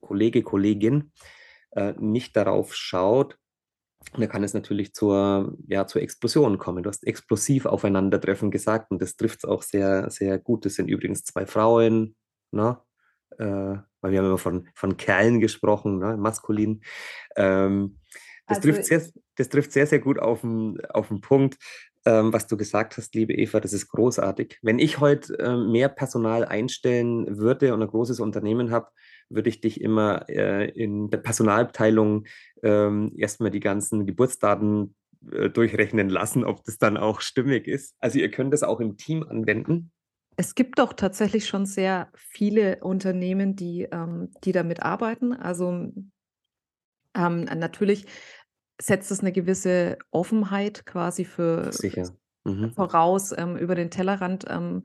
Kollege, 0.00 0.42
Kollegin 0.42 1.12
äh, 1.72 1.94
nicht 1.98 2.36
darauf 2.36 2.74
schaut, 2.74 3.36
und 4.12 4.22
da 4.22 4.26
kann 4.26 4.42
es 4.42 4.54
natürlich 4.54 4.94
zur, 4.94 5.56
ja, 5.66 5.86
zur 5.86 6.02
Explosion 6.02 6.58
kommen. 6.58 6.82
Du 6.82 6.88
hast 6.88 7.06
explosiv 7.06 7.66
aufeinandertreffen 7.66 8.50
gesagt 8.50 8.90
und 8.90 9.00
das 9.00 9.16
trifft 9.16 9.40
es 9.40 9.44
auch 9.44 9.62
sehr, 9.62 10.10
sehr 10.10 10.38
gut. 10.38 10.64
Das 10.64 10.74
sind 10.74 10.88
übrigens 10.88 11.24
zwei 11.24 11.46
Frauen, 11.46 12.16
ne? 12.50 12.78
Äh, 13.38 13.76
weil 14.00 14.12
wir 14.12 14.18
haben 14.18 14.26
immer 14.26 14.38
von, 14.38 14.68
von 14.74 14.96
Kerlen 14.96 15.40
gesprochen, 15.40 15.98
ne? 15.98 16.16
maskulin. 16.16 16.82
Ähm, 17.36 18.00
das, 18.46 18.58
also, 18.58 18.70
trifft 18.70 18.86
sehr, 18.86 19.02
das 19.36 19.48
trifft 19.48 19.72
sehr, 19.72 19.86
sehr 19.86 20.00
gut 20.00 20.18
auf 20.18 20.40
den, 20.40 20.80
auf 20.86 21.08
den 21.08 21.20
Punkt, 21.20 21.58
ähm, 22.06 22.32
was 22.32 22.46
du 22.46 22.56
gesagt 22.56 22.96
hast, 22.96 23.14
liebe 23.14 23.34
Eva. 23.34 23.60
Das 23.60 23.72
ist 23.72 23.88
großartig. 23.88 24.58
Wenn 24.62 24.78
ich 24.78 25.00
heute 25.00 25.38
äh, 25.38 25.56
mehr 25.56 25.88
Personal 25.88 26.44
einstellen 26.44 27.38
würde 27.38 27.74
und 27.74 27.82
ein 27.82 27.88
großes 27.88 28.20
Unternehmen 28.20 28.70
habe, 28.70 28.88
würde 29.28 29.48
ich 29.48 29.60
dich 29.60 29.80
immer 29.80 30.28
äh, 30.28 30.68
in 30.70 31.10
der 31.10 31.18
Personalabteilung 31.18 32.26
ähm, 32.62 33.12
erstmal 33.16 33.50
die 33.50 33.60
ganzen 33.60 34.06
Geburtsdaten 34.06 34.94
äh, 35.30 35.50
durchrechnen 35.50 36.08
lassen, 36.08 36.44
ob 36.44 36.64
das 36.64 36.78
dann 36.78 36.96
auch 36.96 37.20
stimmig 37.20 37.68
ist. 37.68 37.94
Also 38.00 38.18
ihr 38.18 38.30
könnt 38.30 38.52
das 38.52 38.62
auch 38.62 38.80
im 38.80 38.96
Team 38.96 39.22
anwenden. 39.22 39.92
Es 40.36 40.54
gibt 40.54 40.78
doch 40.78 40.94
tatsächlich 40.94 41.46
schon 41.46 41.66
sehr 41.66 42.08
viele 42.14 42.78
Unternehmen, 42.82 43.56
die, 43.56 43.82
ähm, 43.92 44.30
die 44.42 44.52
damit 44.52 44.82
arbeiten. 44.82 45.34
Also 45.34 45.92
ähm, 47.14 47.44
natürlich 47.44 48.06
setzt 48.80 49.10
es 49.10 49.20
eine 49.20 49.32
gewisse 49.32 49.98
Offenheit 50.10 50.86
quasi 50.86 51.24
für. 51.24 51.70
Mhm. 52.44 52.72
voraus, 52.72 53.34
ähm, 53.36 53.56
über 53.56 53.74
den 53.74 53.90
Tellerrand 53.90 54.46
ähm, 54.48 54.84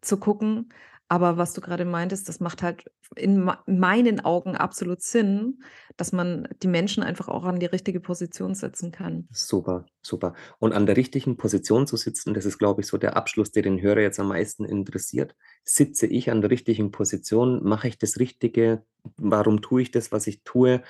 zu 0.00 0.18
gucken. 0.18 0.72
Aber 1.08 1.36
was 1.36 1.52
du 1.52 1.60
gerade 1.60 1.84
meintest, 1.84 2.28
das 2.28 2.40
macht 2.40 2.62
halt 2.62 2.90
in 3.16 3.50
meinen 3.66 4.20
Augen 4.24 4.56
absolut 4.56 5.02
Sinn, 5.02 5.62
dass 5.98 6.12
man 6.12 6.48
die 6.62 6.68
Menschen 6.68 7.02
einfach 7.02 7.28
auch 7.28 7.44
an 7.44 7.60
die 7.60 7.66
richtige 7.66 8.00
Position 8.00 8.54
setzen 8.54 8.92
kann. 8.92 9.28
Super, 9.30 9.84
super. 10.00 10.32
Und 10.58 10.72
an 10.72 10.86
der 10.86 10.96
richtigen 10.96 11.36
Position 11.36 11.86
zu 11.86 11.98
sitzen, 11.98 12.32
das 12.32 12.46
ist, 12.46 12.58
glaube 12.58 12.80
ich, 12.80 12.86
so 12.86 12.96
der 12.96 13.14
Abschluss, 13.14 13.50
der 13.50 13.62
den 13.62 13.82
Hörer 13.82 14.00
jetzt 14.00 14.20
am 14.20 14.28
meisten 14.28 14.64
interessiert. 14.64 15.34
Sitze 15.64 16.06
ich 16.06 16.30
an 16.30 16.40
der 16.40 16.50
richtigen 16.50 16.92
Position? 16.92 17.62
Mache 17.62 17.88
ich 17.88 17.98
das 17.98 18.18
Richtige? 18.18 18.82
Warum 19.16 19.60
tue 19.60 19.82
ich 19.82 19.90
das, 19.90 20.12
was 20.12 20.26
ich 20.26 20.44
tue? 20.44 20.82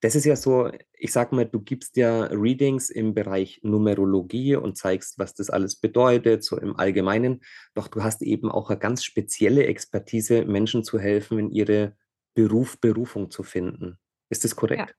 Das 0.00 0.14
ist 0.14 0.24
ja 0.24 0.34
so, 0.34 0.70
ich 0.94 1.12
sag 1.12 1.32
mal, 1.32 1.44
du 1.44 1.60
gibst 1.60 1.96
ja 1.96 2.24
Readings 2.24 2.88
im 2.88 3.14
Bereich 3.14 3.60
Numerologie 3.62 4.56
und 4.56 4.78
zeigst, 4.78 5.18
was 5.18 5.34
das 5.34 5.50
alles 5.50 5.76
bedeutet, 5.76 6.42
so 6.42 6.58
im 6.58 6.76
Allgemeinen. 6.78 7.42
Doch 7.74 7.88
du 7.88 8.02
hast 8.02 8.22
eben 8.22 8.50
auch 8.50 8.70
eine 8.70 8.78
ganz 8.78 9.04
spezielle 9.04 9.66
Expertise, 9.66 10.44
Menschen 10.46 10.84
zu 10.84 10.98
helfen, 10.98 11.38
in 11.38 11.50
ihre 11.50 11.96
Beruf, 12.34 12.80
Berufung 12.80 13.30
zu 13.30 13.42
finden. 13.42 13.98
Ist 14.30 14.44
das 14.44 14.56
korrekt? 14.56 14.96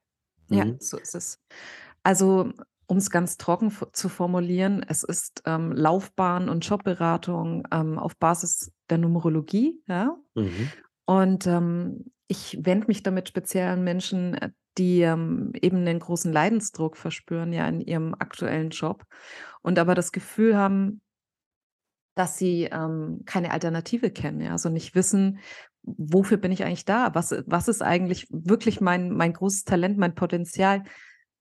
Ja, 0.50 0.66
mhm. 0.66 0.72
ja 0.72 0.76
so 0.80 0.98
ist 0.98 1.16
es. 1.16 1.40
Also, 2.04 2.52
um 2.86 2.98
es 2.98 3.10
ganz 3.10 3.38
trocken 3.38 3.74
zu 3.94 4.10
formulieren, 4.10 4.86
es 4.88 5.04
ist 5.04 5.44
ähm, 5.46 5.72
Laufbahn- 5.72 6.50
und 6.50 6.68
Jobberatung 6.68 7.68
ähm, 7.72 7.98
auf 7.98 8.18
Basis 8.18 8.72
der 8.90 8.98
Numerologie. 8.98 9.82
Ja? 9.88 10.18
Mhm. 10.36 10.72
Und 11.06 11.48
ähm, 11.48 12.12
ich 12.28 12.60
wende 12.66 12.88
mich 12.88 13.02
damit 13.02 13.30
speziell 13.30 13.70
an 13.70 13.84
Menschen, 13.84 14.34
äh, 14.36 14.52
die 14.78 15.02
ähm, 15.02 15.52
eben 15.62 15.78
einen 15.78 16.00
großen 16.00 16.32
Leidensdruck 16.32 16.98
verspüren, 16.98 17.54
ja, 17.54 17.68
in 17.68 17.82
ihrem 17.82 18.16
aktuellen 18.18 18.70
Job 18.70 19.06
und 19.62 19.78
aber 19.80 19.96
das 19.96 20.12
Gefühl 20.12 20.56
haben, 20.58 21.02
dass 22.16 22.38
sie 22.38 22.64
ähm, 22.66 23.22
keine 23.26 23.52
Alternative 23.52 24.12
kennen, 24.12 24.42
ja, 24.42 24.52
also 24.52 24.70
nicht 24.70 24.96
wissen, 24.96 25.40
wofür 25.84 26.38
bin 26.38 26.52
ich 26.52 26.64
eigentlich 26.64 26.86
da? 26.86 27.14
Was, 27.16 27.34
was 27.46 27.68
ist 27.68 27.82
eigentlich 27.82 28.28
wirklich 28.30 28.82
mein, 28.82 29.12
mein 29.12 29.34
großes 29.34 29.64
Talent, 29.64 29.98
mein 29.98 30.16
Potenzial, 30.16 30.84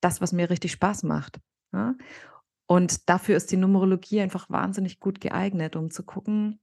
das, 0.01 0.21
was 0.21 0.33
mir 0.33 0.49
richtig 0.51 0.73
Spaß 0.73 1.03
macht? 1.03 1.41
Ja? 1.73 1.95
Und 2.67 3.09
dafür 3.09 3.37
ist 3.37 3.51
die 3.53 3.57
Numerologie 3.57 4.21
einfach 4.21 4.49
wahnsinnig 4.49 5.01
gut 5.01 5.21
geeignet, 5.21 5.77
um 5.77 5.91
zu 5.91 6.05
gucken, 6.05 6.61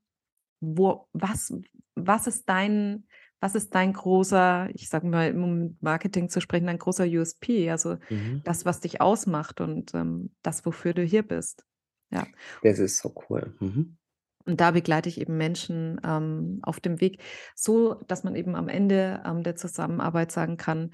wo, 0.60 1.08
was, 1.14 1.54
was 1.96 2.28
ist 2.28 2.50
dein, 2.50 3.08
was 3.40 3.56
ist 3.56 3.76
dein 3.76 3.94
großer, 3.94 4.70
ich 4.74 4.90
sage 4.90 5.08
mal, 5.08 5.36
um 5.36 5.78
Marketing 5.80 6.30
zu 6.30 6.42
sprechen, 6.42 6.66
dein 6.66 6.80
großer 6.80 7.06
USP, 7.06 7.70
also 7.70 7.98
mhm. 8.10 8.42
das, 8.44 8.66
was 8.66 8.80
dich 8.80 9.00
ausmacht 9.00 9.62
und 9.62 9.94
ähm, 9.94 10.36
das, 10.42 10.66
wofür 10.66 10.94
du 10.94 11.04
hier 11.04 11.24
bist. 11.24 11.66
Ja. 12.10 12.26
Das 12.64 12.80
ist 12.80 12.98
so 12.98 13.14
cool. 13.30 13.56
Mhm. 13.60 13.98
Und 14.46 14.62
da 14.62 14.72
begleite 14.72 15.10
ich 15.10 15.20
eben 15.20 15.38
Menschen 15.38 16.00
ähm, 16.04 16.60
auf 16.64 16.80
dem 16.80 17.02
Weg, 17.02 17.22
so 17.54 17.96
dass 18.08 18.24
man 18.24 18.36
eben 18.36 18.56
am 18.56 18.70
Ende 18.70 19.22
ähm, 19.26 19.44
der 19.44 19.56
Zusammenarbeit 19.56 20.32
sagen 20.32 20.58
kann, 20.58 20.94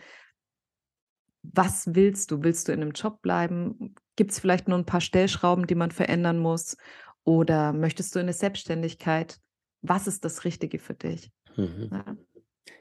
was 1.44 1.94
willst 1.94 2.32
du? 2.32 2.42
Willst 2.42 2.68
du 2.68 2.72
in 2.72 2.82
einem 2.82 2.92
Job 2.92 3.22
bleiben? 3.22 3.96
Gibt 4.16 4.32
es 4.32 4.40
vielleicht 4.40 4.68
nur 4.68 4.78
ein 4.78 4.86
paar 4.86 5.02
Stellschrauben, 5.02 5.68
die 5.68 5.76
man 5.76 5.92
verändern 5.92 6.40
muss? 6.40 6.78
Oder 7.26 7.74
möchtest 7.74 8.16
du 8.16 8.20
in 8.20 8.26
eine 8.26 8.34
Selbstständigkeit? 8.34 9.40
Was 9.82 10.08
ist 10.08 10.26
das 10.26 10.46
Richtige 10.46 10.80
für 10.80 10.94
dich? 10.94 11.32
Mhm. 11.56 11.90
Ja. 11.92 12.18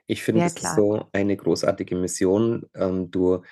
Ich 0.07 0.23
finde, 0.23 0.41
Ja, 0.41 0.49
das 0.49 0.61
ist 0.63 0.75
so 0.75 1.09
eine 1.13 1.37
großartige 1.37 1.97
Mission. 1.97 2.67
Ähm, 2.75 3.11
du 3.11 3.43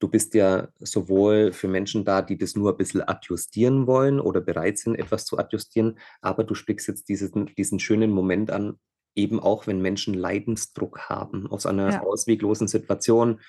du 0.00 0.08
bist 0.08 0.32
ja 0.34 0.68
sowohl 0.78 1.52
für 1.52 1.68
Menschen 1.68 2.04
da, 2.06 2.22
die 2.22 2.38
das 2.38 2.56
nur 2.56 2.70
ein 2.72 2.76
bisschen 2.78 3.02
adjustieren 3.06 3.86
wollen 3.86 4.18
oder 4.18 4.40
bereit 4.40 4.78
sind, 4.78 4.94
etwas 4.96 5.26
zu 5.26 5.38
adjustieren, 5.38 5.98
aber 6.22 6.42
du 6.44 6.54
sprichst 6.54 6.88
jetzt 6.88 7.08
diesen 7.10 7.46
diesen 7.56 7.78
schönen 7.80 8.10
Moment 8.10 8.50
an, 8.50 8.78
eben 9.14 9.38
auch 9.40 9.66
wenn 9.66 9.82
Menschen 9.82 10.14
Leidensdruck 10.14 11.00
haben 11.10 11.46
aus 11.50 11.66
einer 11.66 11.92
Ja. 11.92 12.00
ausweglosen 12.02 12.66
Situation. 12.68 13.40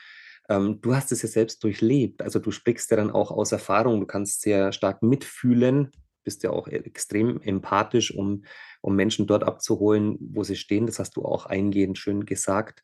Ähm, 0.50 0.82
du 0.82 0.96
hast 0.96 1.12
es 1.12 1.22
ja 1.22 1.30
selbst 1.30 1.64
durchlebt. 1.64 2.22
Also, 2.22 2.40
du 2.40 2.52
sprichst 2.52 2.90
ja 2.92 2.98
dann 2.98 3.12
auch 3.12 3.32
aus 3.32 3.52
Erfahrung. 3.52 4.00
Du 4.00 4.06
kannst 4.08 4.42
sehr 4.42 4.72
stark 4.74 5.04
mitfühlen, 5.04 5.92
bist 6.24 6.44
ja 6.44 6.52
auch 6.52 6.68
extrem 6.68 7.42
empathisch, 7.42 8.14
um 8.14 8.44
um 8.82 8.96
Menschen 8.96 9.28
dort 9.28 9.44
abzuholen, 9.44 10.18
wo 10.20 10.44
sie 10.44 10.56
stehen. 10.56 10.86
Das 10.86 11.00
hast 11.00 11.16
du 11.16 11.24
auch 11.24 11.46
eingehend 11.46 11.98
schön 11.98 12.26
gesagt. 12.26 12.84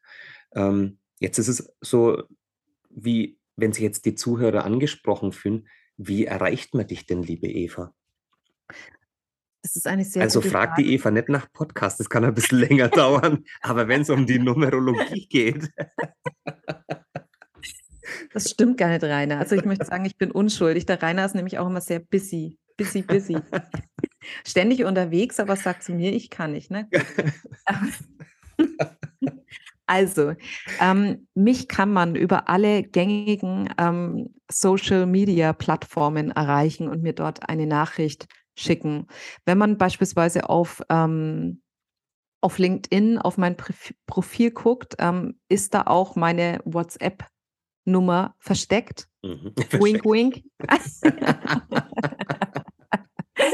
Ähm, 0.55 0.99
jetzt 1.19 1.37
ist 1.39 1.47
es 1.47 1.73
so, 1.81 2.23
wie 2.89 3.37
wenn 3.55 3.73
sich 3.73 3.83
jetzt 3.83 4.05
die 4.05 4.15
Zuhörer 4.15 4.63
angesprochen 4.63 5.31
fühlen, 5.31 5.67
wie 5.97 6.25
erreicht 6.25 6.75
man 6.75 6.87
dich 6.87 7.07
denn, 7.07 7.23
liebe 7.23 7.47
Eva? 7.47 7.93
Das 9.63 9.75
ist 9.75 9.87
eine 9.87 10.05
sehr 10.05 10.21
Also 10.21 10.41
frag 10.41 10.75
die 10.75 10.93
Eva 10.93 11.09
nicht 11.11 11.29
nach 11.29 11.51
Podcast, 11.51 11.99
das 11.99 12.09
kann 12.09 12.23
ein 12.23 12.35
bisschen 12.35 12.59
länger 12.59 12.87
dauern, 12.89 13.43
aber 13.61 13.87
wenn 13.87 14.01
es 14.01 14.09
um 14.09 14.25
die 14.25 14.39
Numerologie 14.39 15.27
geht. 15.27 15.69
Das 18.31 18.51
stimmt 18.51 18.77
gar 18.77 18.89
nicht, 18.89 19.03
Rainer. 19.03 19.39
Also 19.39 19.55
ich 19.55 19.65
möchte 19.65 19.85
sagen, 19.85 20.05
ich 20.05 20.17
bin 20.17 20.31
unschuldig. 20.31 20.85
Der 20.85 21.01
Rainer 21.01 21.25
ist 21.25 21.35
nämlich 21.35 21.57
auch 21.57 21.67
immer 21.67 21.81
sehr 21.81 21.99
busy 21.99 22.57
busy, 22.77 23.01
busy. 23.01 23.37
Ständig 24.45 24.85
unterwegs, 24.85 25.39
aber 25.39 25.55
sagt 25.55 25.83
zu 25.83 25.93
mir, 25.93 26.13
ich 26.13 26.29
kann 26.29 26.51
nicht. 26.51 26.71
Ne? 26.71 26.87
also, 29.85 30.33
ähm, 30.79 31.27
mich 31.33 31.67
kann 31.67 31.91
man 31.91 32.15
über 32.15 32.49
alle 32.49 32.83
gängigen 32.83 33.69
ähm, 33.77 34.33
Social-Media-Plattformen 34.49 36.31
erreichen 36.31 36.87
und 36.87 37.03
mir 37.03 37.13
dort 37.13 37.49
eine 37.49 37.67
Nachricht 37.67 38.27
schicken. 38.55 39.07
Wenn 39.45 39.57
man 39.57 39.77
beispielsweise 39.77 40.49
auf 40.49 40.81
ähm, 40.89 41.61
auf 42.41 42.59
LinkedIn 42.59 43.17
auf 43.17 43.37
mein 43.37 43.57
Profil 44.05 44.51
guckt, 44.51 44.95
ähm, 44.99 45.39
ist 45.49 45.73
da 45.73 45.83
auch 45.87 46.15
meine 46.15 46.59
WhatsApp-Nummer 46.65 48.35
versteckt. 48.39 49.07
Mhm. 49.23 49.53
Wink, 49.71 50.05
wink. 50.05 50.43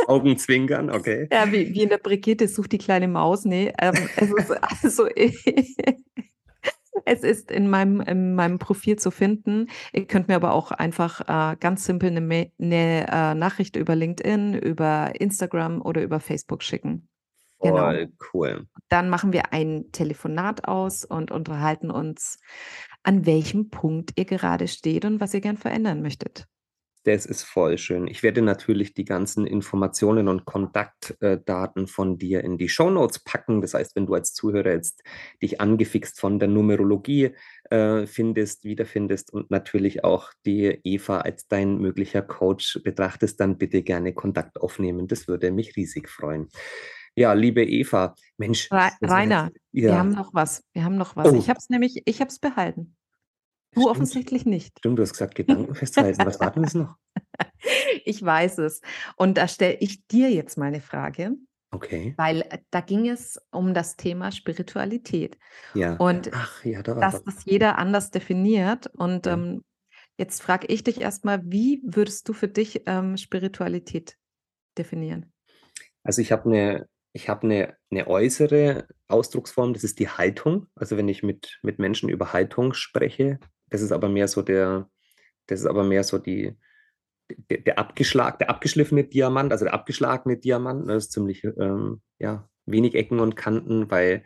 Augenzwinkern, 0.07 0.89
okay. 0.89 1.27
Ja, 1.31 1.51
wie, 1.51 1.73
wie 1.73 1.83
in 1.83 1.89
der 1.89 1.97
Brigitte 1.97 2.47
sucht 2.47 2.71
die 2.71 2.77
kleine 2.77 3.07
Maus. 3.07 3.45
Nee, 3.45 3.73
ähm, 3.79 3.95
es 4.15 4.31
ist 4.31 4.51
also, 4.83 5.07
Es 7.05 7.23
ist 7.23 7.51
in 7.51 7.69
meinem 7.69 8.01
in 8.01 8.35
meinem 8.35 8.59
Profil 8.59 8.97
zu 8.97 9.11
finden. 9.11 9.67
Ihr 9.91 10.05
könnt 10.05 10.27
mir 10.27 10.35
aber 10.35 10.53
auch 10.53 10.71
einfach, 10.71 11.21
äh, 11.21 11.57
ganz 11.59 11.85
simpel 11.85 12.11
'ne 12.11 12.21
Mai 12.21 12.51
'ne, 12.57 13.07
äh, 13.09 13.35
Nachricht 13.35 13.75
über 13.75 13.95
LinkedIn, 13.95 14.53
über 14.53 15.11
Instagram 15.19 15.81
oder 15.81 16.03
über 16.03 16.19
Facebook 16.19 16.63
schicken. 16.63 17.09
Genau. 17.61 17.77
Voll 17.77 18.11
cool. 18.33 18.67
Dann 18.89 19.09
machen 19.09 19.33
wir 19.33 19.53
ein 19.53 19.85
Telefonat 19.91 20.67
aus 20.67 21.03
und 21.03 21.31
unterhalten 21.31 21.89
uns, 21.91 22.39
an 23.03 23.25
welchem 23.25 23.69
Punkt 23.69 24.11
ihr 24.15 24.25
gerade 24.25 24.67
steht 24.67 25.05
und 25.05 25.19
was 25.19 25.33
ihr 25.33 25.41
gern 25.41 25.57
verändern 25.57 26.01
möchtet. 26.01 26.45
Das 27.05 27.25
ist 27.25 27.43
voll 27.43 27.77
schön. 27.77 28.07
Ich 28.07 28.23
werde 28.23 28.41
natürlich 28.41 28.93
die 28.93 29.03
ganzen 29.03 29.45
Informationen 29.45 30.29
und 30.29 30.45
Kontaktdaten 30.45 31.87
von 31.87 32.17
dir 32.17 32.43
in 32.45 32.57
die 32.57 32.69
Shownotes 32.69 33.19
packen. 33.19 33.61
Das 33.61 33.73
heißt, 33.73 33.95
wenn 33.97 34.05
du 34.05 34.13
als 34.13 34.33
Zuhörer 34.33 34.71
jetzt 34.71 35.03
dich 35.41 35.59
angefixt 35.59 36.19
von 36.19 36.39
der 36.39 36.47
Numerologie 36.47 37.31
äh, 37.69 38.07
findest, 38.07 38.63
wiederfindest 38.63 39.33
und 39.33 39.51
natürlich 39.51 40.05
auch 40.05 40.31
die 40.45 40.79
Eva 40.83 41.19
als 41.19 41.47
dein 41.47 41.77
möglicher 41.77 42.21
Coach 42.21 42.79
betrachtest, 42.83 43.37
dann 43.39 43.57
bitte 43.57 43.83
gerne 43.83 44.13
Kontakt 44.13 44.61
aufnehmen. 44.61 45.07
Das 45.07 45.27
würde 45.27 45.51
mich 45.51 45.75
riesig 45.75 46.09
freuen. 46.09 46.47
Ja, 47.15 47.33
liebe 47.33 47.63
Eva, 47.63 48.15
Mensch. 48.37 48.69
Rainer, 48.71 49.51
ja. 49.71 49.89
wir 49.89 49.97
haben 49.97 50.11
noch 50.11 50.33
was. 50.33 50.63
Wir 50.73 50.85
haben 50.85 50.95
noch 50.95 51.17
was. 51.17 51.31
Oh. 51.31 51.35
Ich 51.35 51.49
habe 51.49 51.59
es 51.59 51.69
nämlich 51.69 52.01
ich 52.05 52.21
habe 52.21 52.29
es 52.29 52.39
behalten. 52.39 52.95
Du 53.75 53.89
Stimmt. 53.89 53.89
offensichtlich 53.89 54.45
nicht. 54.45 54.79
Stimmt, 54.79 54.99
du 54.99 55.03
hast 55.03 55.13
gesagt, 55.13 55.35
Gedanken 55.35 55.75
festhalten. 55.75 56.25
Was 56.25 56.39
war 56.41 56.51
denn 56.51 56.63
das 56.63 56.75
noch? 56.75 56.97
Ich 58.05 58.23
weiß 58.23 58.59
es. 58.59 58.81
Und 59.17 59.37
da 59.37 59.47
stelle 59.47 59.77
ich 59.79 60.07
dir 60.07 60.31
jetzt 60.31 60.57
mal 60.57 60.71
'ne 60.71 60.81
Frage, 60.81 61.33
Okay. 61.73 62.15
weil, 62.17 62.41
äh, 62.49 62.59
da 62.71 62.81
ging 62.81 63.09
es 63.09 63.39
um 63.51 63.73
das 63.75 63.97
Thema 63.97 64.31
Spiritualität 64.31 65.37
Ja. 65.75 65.99
und 65.99 66.31
Ach 66.31 66.63
ja, 66.65 66.81
da 66.83 66.93
dass 67.01 67.23
das 67.23 67.45
jeder 67.45 67.77
anders 67.79 68.11
definiert. 68.11 68.87
Und, 68.95 69.25
Ja. 69.25 69.43
ähm, 69.43 69.63
jetzt 70.19 70.41
frage 70.43 70.67
ich 70.67 70.83
dich 70.83 71.01
erst 71.01 71.25
mal, 71.25 71.41
wie 71.45 71.81
würdest 71.85 72.29
du 72.29 72.33
für 72.33 72.47
dich, 72.49 72.83
ähm, 72.87 73.17
Spiritualität 73.17 74.17
definieren? 74.77 75.31
Also, 76.05 76.21
ich 76.21 76.31
habe 76.31 76.49
'ne 76.49 76.87
ich 77.13 77.29
habe 77.29 77.47
'ne 77.47 77.77
'ne 77.91 78.07
äußere 78.07 78.87
Ausdrucksform, 79.07 79.73
das 79.73 79.83
ist 79.85 79.99
die 79.99 80.09
Haltung. 80.09 80.67
Also, 80.75 80.97
wenn 80.97 81.07
ich 81.07 81.23
mit 81.23 81.59
mit 81.63 81.79
Menschen 81.79 82.09
über 82.09 82.33
Haltung 82.33 82.73
spreche, 82.73 83.39
das 83.73 83.81
ist 83.81 83.91
aber 83.91 84.07
mehr 84.07 84.27
so 84.27 84.43
der 84.43 84.87
das 85.47 85.61
ist 85.61 85.65
aber 85.65 85.83
mehr 85.83 86.03
so 86.03 86.19
die 86.19 86.55
d 87.29 87.57
der 87.57 87.79
abgeschlag 87.79 88.37
der 88.39 88.49
abgeschliffene 88.49 89.03
Diamant, 89.05 89.51
also 89.51 89.65
der 89.65 89.73
abgeschlagene 89.73 90.37
Diamant, 90.37 90.85
ne? 90.85 90.93
Das 90.93 91.05
ist 91.05 91.11
ziemlich, 91.13 91.43
ähm, 91.43 92.01
ja, 92.19 92.47
wenig 92.65 92.95
Ecken 92.95 93.19
und 93.19 93.35
Kanten, 93.35 93.89
weil 93.91 94.23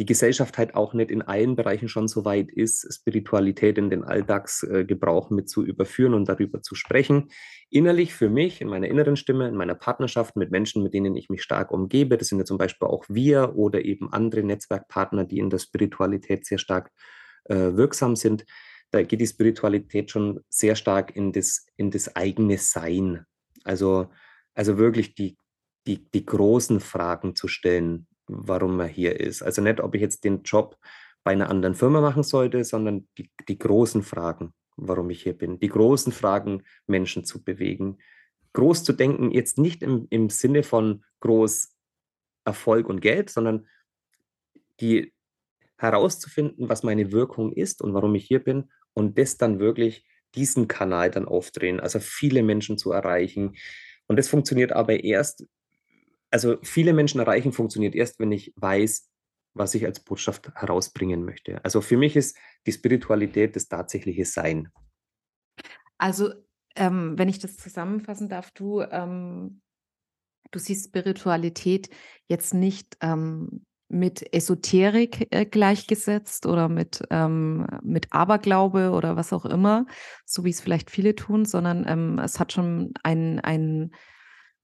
die 0.00 0.06
Gesellschaft 0.06 0.56
halt 0.56 0.74
auch 0.74 0.94
nicht 0.94 1.10
in 1.10 1.20
allen 1.20 1.56
Bereichen 1.56 1.88
schon 1.88 2.08
so 2.08 2.24
weit 2.24 2.50
ist, 2.50 2.88
Spiritualität 2.90 3.76
in 3.76 3.90
den 3.90 4.02
Alltags 4.02 4.62
äh, 4.62 4.84
Gebrauch 4.86 5.28
mit 5.28 5.50
zu 5.50 5.62
überführen 5.62 6.14
und 6.14 6.26
darüber 6.26 6.62
zu 6.62 6.74
sprechen. 6.74 7.28
Innerlich 7.68 8.14
für 8.14 8.30
mich, 8.30 8.62
in 8.62 8.68
meiner 8.68 8.88
inneren 8.88 9.16
Stimme, 9.16 9.46
in 9.48 9.56
meiner 9.56 9.74
Partnerschaft 9.74 10.36
mit 10.36 10.50
Menschen, 10.50 10.82
mit 10.82 10.94
denen 10.94 11.14
ich 11.16 11.28
mich 11.28 11.42
stark 11.42 11.70
umgebe, 11.70 12.16
das 12.16 12.28
sind 12.28 12.38
ja 12.38 12.46
zum 12.46 12.56
Beispiel 12.56 12.88
auch 12.88 13.04
wir 13.10 13.56
oder 13.56 13.84
eben 13.84 14.10
andere 14.10 14.42
Netzwerkpartner, 14.42 15.26
die 15.26 15.38
in 15.38 15.50
der 15.50 15.58
Spiritualität 15.58 16.46
sehr 16.46 16.58
stark, 16.58 16.90
äh, 17.44 17.54
wirksam 17.54 18.16
sind. 18.16 18.46
Da 18.92 19.02
geht 19.02 19.20
die 19.20 19.26
Spiritualität 19.26 20.10
schon 20.10 20.40
sehr 20.48 20.74
stark 20.74 21.14
in 21.14 21.32
das 21.32 21.66
in 21.76 21.90
das 21.90 22.16
eigene 22.16 22.58
Sein. 22.58 23.24
Also 23.64 24.10
also 24.54 24.78
wirklich 24.78 25.14
die 25.14 25.36
die 25.86 26.10
die 26.12 26.26
großen 26.26 26.80
Fragen 26.80 27.36
zu 27.36 27.48
stellen, 27.48 28.06
warum 28.26 28.76
man 28.76 28.88
hier 28.88 29.18
ist. 29.20 29.42
Also 29.42 29.62
nicht, 29.62 29.80
ob 29.80 29.94
ich 29.94 30.00
jetzt 30.00 30.24
den 30.24 30.42
Job 30.42 30.76
bei 31.24 31.34
'ner 31.34 31.50
anderen 31.50 31.74
Firma 31.74 32.00
machen 32.00 32.22
sollte, 32.24 32.64
sondern 32.64 33.08
die 33.18 33.30
die 33.48 33.58
großen 33.58 34.02
Fragen, 34.02 34.54
warum 34.76 35.10
ich 35.10 35.22
hier 35.22 35.34
bin. 35.38 35.60
Die 35.60 35.68
großen 35.68 36.12
Fragen, 36.12 36.62
Menschen 36.86 37.24
zu 37.24 37.42
bewegen. 37.44 37.98
Groß 38.54 38.82
zu 38.84 38.92
denken, 38.92 39.30
jetzt 39.30 39.58
nicht 39.58 39.82
im 39.82 40.06
im 40.10 40.30
Sinne 40.30 40.62
von 40.64 41.04
groß 41.20 41.74
Erfolg 42.44 42.88
und 42.88 43.00
Geld, 43.00 43.30
sondern 43.30 43.68
die 44.80 45.12
herauszufinden, 45.78 46.68
was 46.68 46.82
meine 46.82 47.12
Wirkung 47.12 47.52
ist 47.52 47.82
und 47.82 47.94
warum 47.94 48.14
ich 48.14 48.26
hier 48.26 48.42
bin 48.42 48.70
und 48.94 49.18
das 49.18 49.36
dann 49.36 49.58
wirklich 49.58 50.04
diesen 50.34 50.68
Kanal 50.68 51.10
dann 51.10 51.26
aufdrehen, 51.26 51.80
also 51.80 51.98
viele 51.98 52.42
Menschen 52.42 52.78
zu 52.78 52.92
erreichen. 52.92 53.56
Und 54.06 54.16
das 54.16 54.28
funktioniert 54.28 54.72
aber 54.72 55.02
erst 55.02 55.44
also 56.30 56.58
viele 56.62 56.92
Menschen 56.92 57.20
erreichen 57.20 57.52
funktioniert 57.52 57.94
erst, 57.94 58.18
wenn 58.20 58.32
ich 58.32 58.52
weiß, 58.56 59.10
was 59.54 59.74
ich 59.74 59.84
als 59.84 60.00
Botschaft 60.00 60.52
herausbringen 60.54 61.24
möchte. 61.24 61.62
Also 61.64 61.80
für 61.80 61.96
mich 61.96 62.16
ist 62.16 62.36
die 62.66 62.72
Spiritualität 62.72 63.56
das 63.56 63.68
tatsächliche 63.68 64.24
Sein. 64.24 64.68
Also, 65.98 66.32
ähm, 66.76 67.18
wenn 67.18 67.28
ich 67.28 67.40
das 67.40 67.56
zusammenfassen 67.56 68.28
darf, 68.28 68.52
du, 68.52 68.80
ähm 68.80 69.60
du 70.52 70.58
siehst 70.58 70.86
Spiritualität 70.86 71.90
jetzt 72.28 72.54
nicht, 72.54 72.96
ähm, 73.00 73.66
mit 73.90 74.32
Esoterik, 74.34 75.28
äh, 75.30 75.44
gleichgesetzt 75.46 76.46
oder 76.46 76.68
mit, 76.68 77.02
ähm 77.10 77.66
mit 77.82 78.08
Aberglaube 78.12 78.90
oder 78.92 79.16
was 79.16 79.32
auch 79.32 79.44
immer, 79.46 79.86
so 80.26 80.44
wie 80.44 80.50
es 80.50 80.60
vielleicht 80.60 80.90
viele 80.90 81.14
tun, 81.16 81.44
sondern, 81.44 81.84
ähm, 81.88 82.18
es 82.20 82.40
hat 82.40 82.52
schon 82.52 82.92
einen 83.02 83.40
einen, 83.40 83.92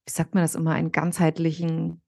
wie 0.06 0.12
sagt 0.12 0.34
man 0.34 0.44
das 0.44 0.54
immer, 0.54 0.72
einen 0.72 0.92
ganzheitlichen 0.92 2.02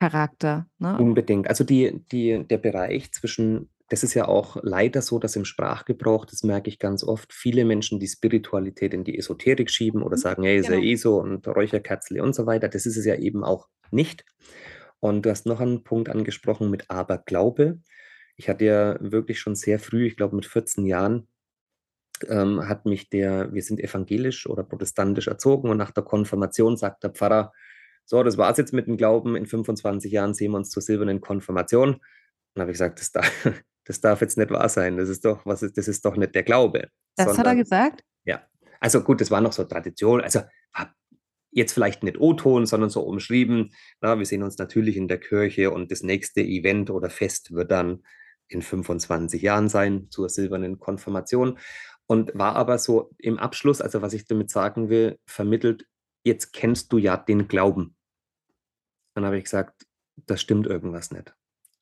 Charakter, 0.00 0.66
ne? 0.78 0.92
Unbedingt. 0.96 1.48
Also 1.48 1.64
die 1.64 2.00
die 2.10 2.44
der 2.48 2.58
Bereich 2.58 3.12
zwischen 3.12 3.70
das 3.90 4.02
ist 4.02 4.12
ja 4.14 4.28
auch 4.28 4.58
leider 4.62 5.00
so, 5.00 5.18
dass 5.18 5.34
im 5.36 5.46
Sprachgebrauch, 5.46 6.26
das 6.26 6.42
merke 6.42 6.68
ich 6.68 6.78
ganz 6.78 7.02
oft, 7.02 7.32
viele 7.32 7.64
Menschen 7.64 7.98
die 8.00 8.06
Spiritualität 8.08 8.92
in 8.92 9.02
die 9.04 9.16
Esoterik 9.18 9.70
schieben 9.70 10.02
oder 10.02 10.16
Mhm, 10.16 10.18
sagen: 10.18 10.42
„Hey, 10.42 10.58
ist 10.58 10.68
ja 10.68 10.76
genau. 10.76 10.76
eh 10.76 10.96
so 10.96 11.18
und 11.20 11.46
Räucherkerzle“ 11.48 12.22
und 12.22 12.34
so 12.34 12.46
weiter. 12.46 12.68
Das 12.68 12.84
ist 12.86 12.96
es 12.96 13.06
ja 13.06 13.14
eben 13.16 13.44
auch 13.44 13.68
nicht. 13.90 14.24
Und 15.00 15.22
du 15.24 15.30
hast 15.30 15.46
noch 15.46 15.60
einen 15.60 15.84
Punkt 15.84 16.08
angesprochen 16.08 16.70
mit 16.70 16.90
Aberglaube. 16.90 17.80
Ich 18.36 18.48
hatte 18.48 18.64
ja 18.64 18.96
wirklich 19.00 19.40
schon 19.40 19.54
sehr 19.54 19.78
früh, 19.78 20.06
ich 20.06 20.16
glaube 20.16 20.36
mit 20.36 20.46
14 20.46 20.86
Jahren, 20.86 21.28
ähm, 22.28 22.68
hat 22.68 22.86
mich 22.86 23.10
der 23.10 23.52
wir 23.52 23.62
sind 23.62 23.80
evangelisch 23.80 24.48
oder 24.48 24.64
protestantisch 24.64 25.28
erzogen 25.28 25.70
und 25.70 25.76
nach 25.76 25.90
der 25.92 26.04
Konfirmation 26.04 26.76
sagt 26.76 27.04
der 27.04 27.10
Pfarrer: 27.10 27.52
„So, 28.04 28.22
das 28.22 28.36
war's 28.38 28.58
jetzt 28.58 28.72
mit 28.72 28.86
dem 28.88 28.96
Glauben. 28.96 29.36
In 29.36 29.46
25 29.46 30.12
Jahren 30.12 30.34
sehen 30.34 30.52
wir 30.52 30.58
uns 30.58 30.70
zur 30.70 30.82
silbernen 30.82 31.20
Konfirmation.“ 31.20 32.00
Dann 32.54 32.62
habe 32.62 32.72
ich 32.72 32.74
gesagt: 32.74 33.00
„Das 33.00 33.12
da 33.12 33.22
das 33.84 34.00
darf 34.00 34.20
jetzt 34.20 34.36
nicht 34.38 34.50
wahr 34.50 34.68
sein. 34.68 34.96
Das 34.96 35.08
ist 35.08 35.24
doch 35.24 35.46
was 35.46 35.62
ist 35.62 35.76
das 35.78 35.88
ist 35.88 36.04
doch 36.04 36.16
nicht 36.16 36.34
der 36.34 36.42
Glaube.“ 36.42 36.88
Das 37.16 37.26
hat 37.26 37.36
er 37.36 37.36
Sondern 37.36 37.56
gesagt? 37.56 38.02
ja. 38.24 38.42
Also 38.80 39.02
gut, 39.02 39.20
das 39.20 39.30
war 39.30 39.40
noch 39.40 39.52
so 39.52 39.64
Tradition. 39.64 40.20
Also, 40.20 40.40
war 40.74 40.94
jetzt 41.50 41.72
vielleicht 41.72 42.02
nicht 42.02 42.18
O-Ton, 42.20 42.66
sondern 42.66 42.90
so 42.90 43.02
umschrieben, 43.02 43.72
ne: 44.02 44.18
„Wir 44.18 44.26
sehen 44.26 44.42
uns 44.42 44.58
natürlich 44.58 44.96
in 44.96 45.08
der 45.08 45.18
Kirche 45.18 45.70
und 45.70 45.90
das 45.90 46.02
nächste 46.02 46.40
Event 46.42 46.90
oder 46.90 47.10
Fest 47.10 47.52
wird 47.54 47.70
dann 47.70 48.02
in 48.48 48.62
25 48.62 49.42
Jahren 49.42 49.68
sein 49.68 50.08
zur 50.10 50.28
silbernen 50.28 50.78
Konfirmation.“ 50.78 51.58
Und 52.06 52.32
war 52.34 52.56
aber 52.56 52.78
so 52.78 53.10
im 53.18 53.38
Abschluss 53.38 53.80
also 53.82 54.02
was 54.02 54.14
ich 54.14 54.26
damit 54.26 54.50
sagen 54.50 54.88
will, 54.90 55.18
vermittelt: 55.26 55.86
„Jetzt 56.24 56.52
kennst 56.52 56.92
du 56.92 56.98
ja 56.98 57.16
den 57.16 57.48
Glauben.“ 57.48 57.94
Dann 59.14 59.24
habe 59.24 59.38
ich 59.38 59.44
gesagt: 59.44 59.86
„Da 60.26 60.36
stimmt 60.36 60.66
irgendwas 60.66 61.10
nicht.“ 61.10 61.34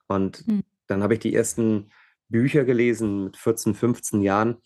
Und 0.09 0.47
Mhm. 0.49 0.65
dann 0.89 1.03
habe 1.03 1.15
ich 1.15 1.21
die 1.21 1.35
ersten 1.35 1.91
Bücher 2.29 2.65
gelesen 2.65 3.25
mit 3.25 3.37
14, 3.37 3.75
15 3.75 4.23
Jahren, 4.23 4.59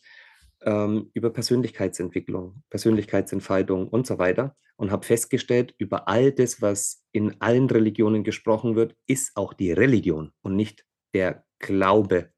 ähm, 0.63 1.11
über 1.15 1.31
Persönlichkeitsentwicklung, 1.31 2.63
Persönlichkeitsentfaltung 2.71 3.89
und 3.89 4.07
so 4.07 4.19
weiter 4.19 4.57
und 4.77 4.91
habe 4.91 5.07
festgestellt, 5.07 5.75
über 5.79 6.09
all 6.09 6.33
das, 6.33 6.63
was 6.63 7.05
in 7.13 7.41
allen 7.41 7.69
Religionen 7.69 8.25
gesprochen 8.25 8.77
wird, 8.77 8.97
ist 9.07 9.37
auch 9.37 9.53
die 9.53 9.73
Religion 9.73 10.33
und 10.43 10.57
nicht 10.57 10.87
der 11.15 11.45
Glaube. 11.59 12.31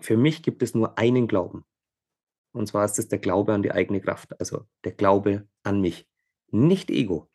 Für 0.00 0.16
mich 0.16 0.42
gibt 0.42 0.62
es 0.62 0.74
nur 0.74 0.98
einen 0.98 1.28
Glauben. 1.28 1.64
Und 2.52 2.66
zwar 2.66 2.84
ist 2.84 2.98
es 2.98 3.08
der 3.08 3.18
Glaube 3.18 3.52
an 3.52 3.62
die 3.62 3.72
eigene 3.72 4.00
Kraft, 4.00 4.38
also 4.40 4.64
der 4.84 4.92
Glaube 4.92 5.46
an 5.62 5.80
mich. 5.80 6.08
Nicht 6.50 6.90
Ego, 6.90 7.30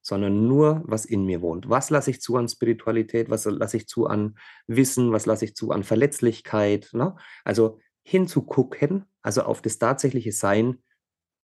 sondern 0.00 0.46
nur, 0.46 0.82
was 0.84 1.04
in 1.04 1.24
mir 1.24 1.42
wohnt. 1.42 1.68
Was 1.68 1.90
lasse 1.90 2.10
ich 2.10 2.20
zu 2.20 2.36
an 2.36 2.48
Spiritualität? 2.48 3.28
Was 3.28 3.44
lasse 3.44 3.76
ich 3.76 3.88
zu 3.88 4.06
an 4.06 4.36
Wissen? 4.66 5.12
Was 5.12 5.26
lasse 5.26 5.44
ich 5.44 5.54
zu 5.54 5.72
an 5.72 5.82
Verletzlichkeit, 5.82 6.90
ne? 6.92 7.16
Also, 7.44 7.80
hinzugucken, 8.04 9.06
also 9.22 9.42
auf 9.44 9.62
das 9.62 9.78
tatsächliche 9.78 10.32
Sein, 10.32 10.82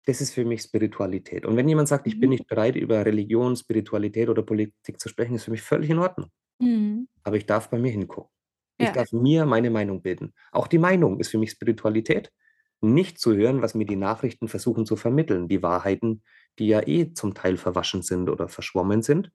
das 0.06 0.20
ist 0.22 0.34
für 0.34 0.44
mich 0.46 0.62
Spiritualität. 0.62 1.46
Und 1.46 1.56
wenn 1.56 1.68
jemand 1.68 1.88
sagt: 1.88 2.06
„Ich 2.08 2.20
bin 2.20 2.30
Mhm. 2.30 2.32
nicht 2.32 2.46
bereit, 2.48 2.76
über 2.76 3.04
Religion, 3.06 3.56
Spiritualität 3.56 4.28
oder 4.30 4.42
Politik 4.42 5.00
zu 5.00 5.08
sprechen“, 5.10 5.34
ist 5.36 5.44
für 5.44 5.52
mich 5.52 5.62
völlig 5.62 5.90
in 5.90 5.98
Ordnung. 6.00 6.30
Mhm. 6.60 7.08
Aber 7.24 7.36
ich 7.36 7.46
darf 7.46 7.70
bei 7.70 7.78
mir 7.78 7.90
hingucken. 7.92 8.30
Ich 8.78 8.90
Ja. 8.90 8.94
darf 8.94 9.12
mir 9.12 9.46
meine 9.46 9.70
Meinung 9.70 10.02
bilden. 10.02 10.34
Auch 10.52 10.68
die 10.68 10.78
Meinung 10.78 11.20
ist 11.20 11.30
für 11.30 11.38
mich 11.38 11.50
Spiritualität. 11.52 12.32
Nicht 12.82 13.18
zu 13.20 13.36
hören, 13.36 13.62
was 13.62 13.74
mir 13.74 13.86
die 13.86 13.96
Nachrichten 13.96 14.48
versuchen 14.48 14.86
zu 14.86 14.96
vermitteln, 14.96 15.48
die 15.48 15.62
Wahrheiten, 15.62 16.22
die 16.58 16.68
ja 16.68 16.86
eh 16.86 17.12
zum 17.14 17.34
Teil 17.34 17.56
verwaschen 17.58 18.02
sind 18.02 18.28
oder 18.30 18.48
verschwommen 18.48 19.02
sind, 19.02 19.32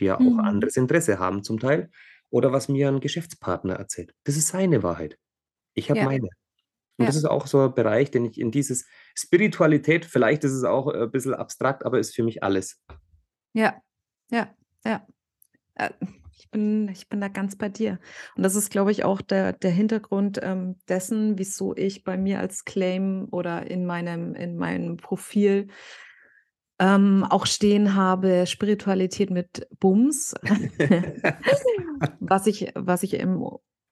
die 0.00 0.06
ja 0.06 0.20
auch 0.22 0.38
Mhm. 0.38 0.52
anderes 0.52 0.76
Interesse 0.78 1.18
haben 1.20 1.44
zum 1.44 1.60
Teil 1.60 1.90
oder 2.30 2.52
was 2.52 2.68
mir 2.68 2.88
'n 2.90 3.00
Geschäftspartner 3.00 3.74
erzählt. 3.76 4.14
Das 4.24 4.36
ist 4.36 4.48
seine 4.48 4.82
Wahrheit. 4.84 5.18
Ich 5.74 5.90
habe 5.90 6.00
Ja. 6.00 6.06
meine. 6.06 6.28
Und 6.98 7.06
das 7.08 7.16
Ja. 7.16 7.20
ist 7.20 7.24
auch 7.24 7.46
so 7.46 7.60
ein 7.66 7.74
Bereich, 7.74 8.10
den 8.10 8.24
ich 8.26 8.38
in 8.38 8.50
dieses 8.50 8.86
Spiritualität, 9.16 10.04
vielleicht 10.04 10.44
ist 10.44 10.52
es 10.52 10.64
auch 10.64 10.88
ein 10.88 11.10
bisschen 11.10 11.34
abstrakt, 11.34 11.84
aber 11.84 11.98
ist 11.98 12.14
für 12.14 12.22
mich 12.22 12.42
alles. 12.42 12.80
Ja, 13.54 13.82
ja, 14.30 14.54
ja. 14.84 15.06
Äh, 15.76 15.90
ich 16.38 16.50
bin 16.50 16.88
ich 16.88 17.08
bin 17.10 17.20
da 17.20 17.28
ganz 17.28 17.56
bei 17.56 17.68
dir. 17.70 18.00
Und 18.36 18.42
das 18.44 18.56
ist, 18.56 18.70
glaube 18.70 18.92
ich, 18.92 19.04
auch 19.04 19.22
der 19.22 19.52
der 19.54 19.70
Hintergrund, 19.72 20.40
ähm, 20.42 20.76
dessen, 20.88 21.38
wieso 21.38 21.76
ich 21.76 22.04
bei 22.04 22.18
mir 22.18 22.40
als 22.40 22.64
Claim 22.64 23.28
oder 23.32 23.70
in 23.70 23.86
meinem 23.86 24.34
in 24.34 24.56
meinem 24.58 24.98
Profil, 24.98 25.68
ähm, 26.78 27.24
auch 27.28 27.46
stehen 27.46 27.94
habe: 27.94 28.46
„Spiritualität 28.46 29.30
mit 29.30 29.68
Bums.“ 29.78 30.34
Was 32.20 32.46
ich 32.46 32.72
was 32.74 33.02
ich 33.02 33.14
im 33.14 33.44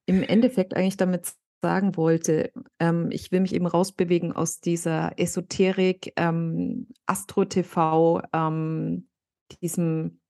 im 0.06 0.22
Endeffekt 0.22 0.74
eigentlich 0.76 0.96
damit 0.96 1.32
sagen 1.62 1.96
wollte, 1.96 2.52
ähm, 2.80 3.08
ich 3.12 3.32
will 3.32 3.40
mich 3.40 3.54
eben 3.54 3.66
rausbewegen 3.66 4.32
aus 4.32 4.60
dieser 4.60 5.18
Esoterik, 5.18 6.12
ähm, 6.16 6.88
Astro 7.06 7.44
TV, 7.44 8.22
ähm, 8.32 9.08
diesem 9.62 10.20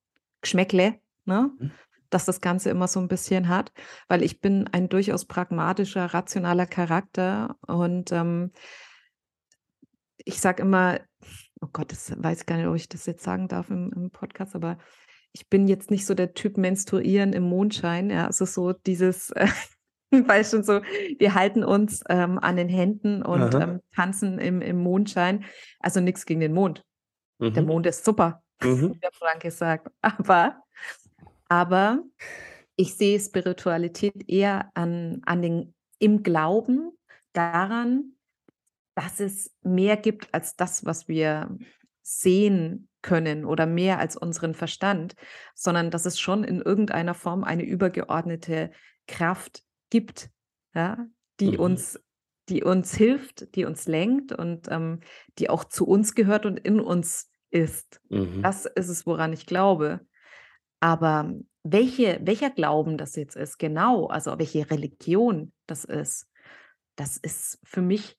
Geschmäckle, 0.43 0.97
ne, 1.27 1.51
Mhm. 1.61 1.71
das 2.11 2.25
das 2.27 2.41
Ganze 2.41 2.71
immer 2.71 2.89
so 2.89 3.01
'n 3.01 3.09
bisschen 3.09 3.49
hat, 3.49 3.73
weil 4.09 4.23
ich 4.25 4.41
bin 4.41 4.69
ein 4.73 4.89
durchaus 4.89 5.27
pragmatischer, 5.27 6.07
rationaler 6.15 6.67
Charakter 6.67 7.57
und, 7.67 8.13
ähm 8.13 8.53
ich 10.25 10.41
sage 10.41 10.63
immer 10.63 11.01
oh 11.63 11.69
Gott, 11.73 11.93
das 11.93 12.13
weiß 12.23 12.41
ich 12.41 12.47
gar 12.47 12.57
nicht, 12.57 12.67
ob 12.67 12.77
ich 12.77 12.89
das 12.89 13.07
jetzt 13.07 13.23
sagen 13.25 13.49
darf 13.49 13.71
im 13.71 13.93
im 13.95 14.11
Podcast, 14.11 14.55
aber 14.57 14.79
ich 15.33 15.49
bin 15.49 15.69
jetzt 15.69 15.91
nicht 15.91 16.07
so 16.07 16.15
der 16.15 16.35
Typ 16.35 16.57
Menstruieren 16.59 17.33
im 17.35 17.45
Mondschein, 17.45 18.11
ja? 18.11 18.27
Also, 18.27 18.45
so 18.47 18.73
dieses, 18.73 19.33
weißt 20.29 20.51
schon 20.53 20.65
so, 20.65 20.81
wir 21.19 21.35
halten 21.35 21.65
uns, 21.65 22.03
ähm, 22.09 22.39
an 22.39 22.57
den 22.57 22.69
Händen 22.69 23.23
und, 23.23 23.55
ähm, 23.55 23.81
tanzen 23.95 24.39
im 24.39 24.61
im 24.61 24.79
Mondschein. 24.83 25.45
Also, 25.81 26.01
nix 26.01 26.27
gegen 26.27 26.41
den 26.41 26.53
Mond. 26.53 26.85
Der 27.41 27.63
Mhm. 27.63 27.69
Mond 27.69 27.87
ist 27.87 28.05
super, 28.05 28.43
Mhm. 28.63 28.95
wie 28.95 28.99
der 29.01 29.13
Franke 29.13 29.51
sagt. 29.51 29.89
Aber 30.03 30.63
aber 31.49 32.03
ich 32.77 32.95
sehe 32.97 33.19
Spiritualität 33.21 34.29
eher 34.29 34.71
an 34.75 35.23
an 35.27 35.43
den 35.43 35.75
im 35.99 36.23
Glauben 36.23 36.93
daran, 37.33 38.13
dass 38.95 39.21
es 39.21 39.53
mehr 39.63 39.97
gibt 39.97 40.33
als 40.35 40.57
das, 40.57 40.85
was 40.85 41.09
wir 41.09 41.57
sehen 42.03 42.89
können 43.03 43.45
oder 43.45 43.67
mehr 43.67 43.99
als 43.99 44.17
unseren 44.17 44.55
Verstand, 44.55 45.15
sondern 45.55 45.91
dass 45.91 46.07
es 46.07 46.19
schon 46.21 46.45
in 46.45 46.61
irgendeiner 46.61 47.15
Form 47.15 47.45
eine 47.45 47.65
übergeordnete 47.65 48.71
Kraft 49.07 49.63
gibt, 49.91 50.31
ja, 50.75 51.07
die 51.41 51.59
Mhm. 51.59 51.59
uns 51.59 52.01
die 52.49 52.65
uns 52.65 52.95
hilft, 52.97 53.55
die 53.55 53.65
uns 53.65 53.87
lenkt 53.87 54.33
und, 54.33 54.67
ähm, 54.71 55.01
die 55.39 55.49
auch 55.51 55.63
zu 55.65 55.87
uns 55.87 56.17
gehört 56.17 56.47
und 56.47 56.59
in 56.59 56.81
uns 56.81 57.31
ist. 57.51 58.01
Mhm. 58.11 58.43
Das 58.43 58.67
ist 58.67 58.89
es, 58.89 59.07
woran 59.07 59.33
ich 59.33 59.47
glaube. 59.47 60.01
Aber 60.81 61.35
welche 61.63 62.21
welcher 62.23 62.51
Glauben 62.51 62.97
das 62.99 63.17
jetzt 63.17 63.37
ist, 63.37 63.59
genau, 63.59 64.07
also 64.07 64.39
welche 64.39 64.71
Religion 64.71 65.53
das 65.67 65.85
ist, 65.85 66.27
das 66.97 67.17
ist 67.19 67.61
für 67.65 67.83
mich 67.83 68.19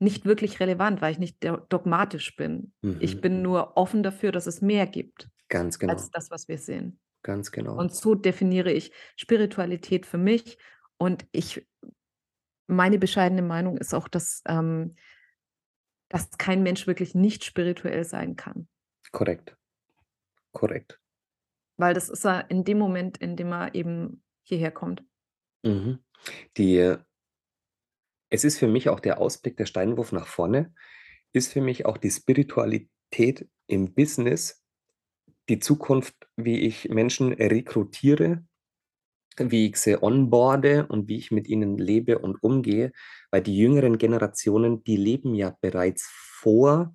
nicht 0.00 0.24
wirklich 0.26 0.60
relevant, 0.60 1.00
weil 1.02 1.12
ich 1.12 1.18
nicht 1.18 1.42
do 1.44 1.56
dogmatisch 1.68 2.36
bin. 2.36 2.74
Ich 2.98 3.20
Mhm. 3.20 3.22
bin 3.22 3.42
nur 3.42 3.76
offen 3.76 4.02
dafür, 4.02 4.32
dass 4.32 4.46
es 4.46 4.60
mehr 4.62 4.86
gibt 4.86 5.28
Ganz 5.48 5.78
genau. 5.78 5.88
als 5.88 6.10
das, 6.10 6.30
was 6.30 6.48
wir 6.48 6.58
sehen. 6.58 7.00
Ganz 7.22 7.50
genau. 7.50 7.78
Und 7.78 7.94
so 7.94 8.14
definiere 8.14 8.72
ich 8.72 8.92
Spiritualität 9.16 10.06
für 10.06 10.18
mich 10.18 10.58
und 11.02 11.26
ich 11.32 11.66
meine 12.68 13.00
bescheidene 13.00 13.42
Meinung 13.42 13.76
ist 13.76 13.92
auch, 13.92 14.06
dass, 14.06 14.40
ähm 14.46 14.94
dass 16.08 16.30
kein 16.38 16.62
Mensch 16.62 16.86
wirklich 16.86 17.14
nicht 17.14 17.42
spirituell 17.42 18.04
sein 18.04 18.36
kann. 18.36 18.68
Korrekt. 19.10 19.56
Korrekt. 20.52 21.00
Weil 21.76 21.94
das 21.94 22.08
ist 22.08 22.24
er 22.24 22.50
in 22.50 22.62
dem 22.64 22.78
Moment, 22.78 23.16
in 23.16 23.34
dem 23.34 23.50
er 23.50 23.74
eben 23.74 24.22
hierher 24.42 24.70
kommt. 24.70 25.02
Mhm. 25.62 26.04
Die 26.56 26.96
es 28.28 28.44
ist 28.44 28.58
für 28.58 28.68
mich 28.68 28.88
auch 28.88 29.00
der 29.00 29.18
Ausblick, 29.18 29.56
der 29.56 29.66
Steinwurf 29.66 30.12
nach 30.12 30.28
vorne, 30.28 30.72
ist 31.32 31.52
für 31.52 31.62
mich 31.62 31.84
auch 31.84 31.98
die 31.98 32.10
Spiritualität 32.10 33.48
im 33.66 33.92
Business, 33.92 34.64
die 35.48 35.58
Zukunft, 35.58 36.14
wie 36.36 36.60
ich 36.60 36.90
Menschen 36.90 37.32
rekrutiere, 37.32 38.44
wie 39.38 39.68
ich 39.68 39.76
sie 39.76 40.02
onboarde 40.02 40.86
und 40.88 41.08
wie 41.08 41.16
ich 41.18 41.30
mit 41.30 41.48
ihnen 41.48 41.78
lebe 41.78 42.18
und 42.18 42.42
umgehe, 42.42 42.92
weil 43.30 43.42
die 43.42 43.56
jüngeren 43.56 43.98
Generationen, 43.98 44.84
die 44.84 44.96
leben 44.96 45.34
ja 45.34 45.56
bereits 45.60 46.08
vor, 46.10 46.94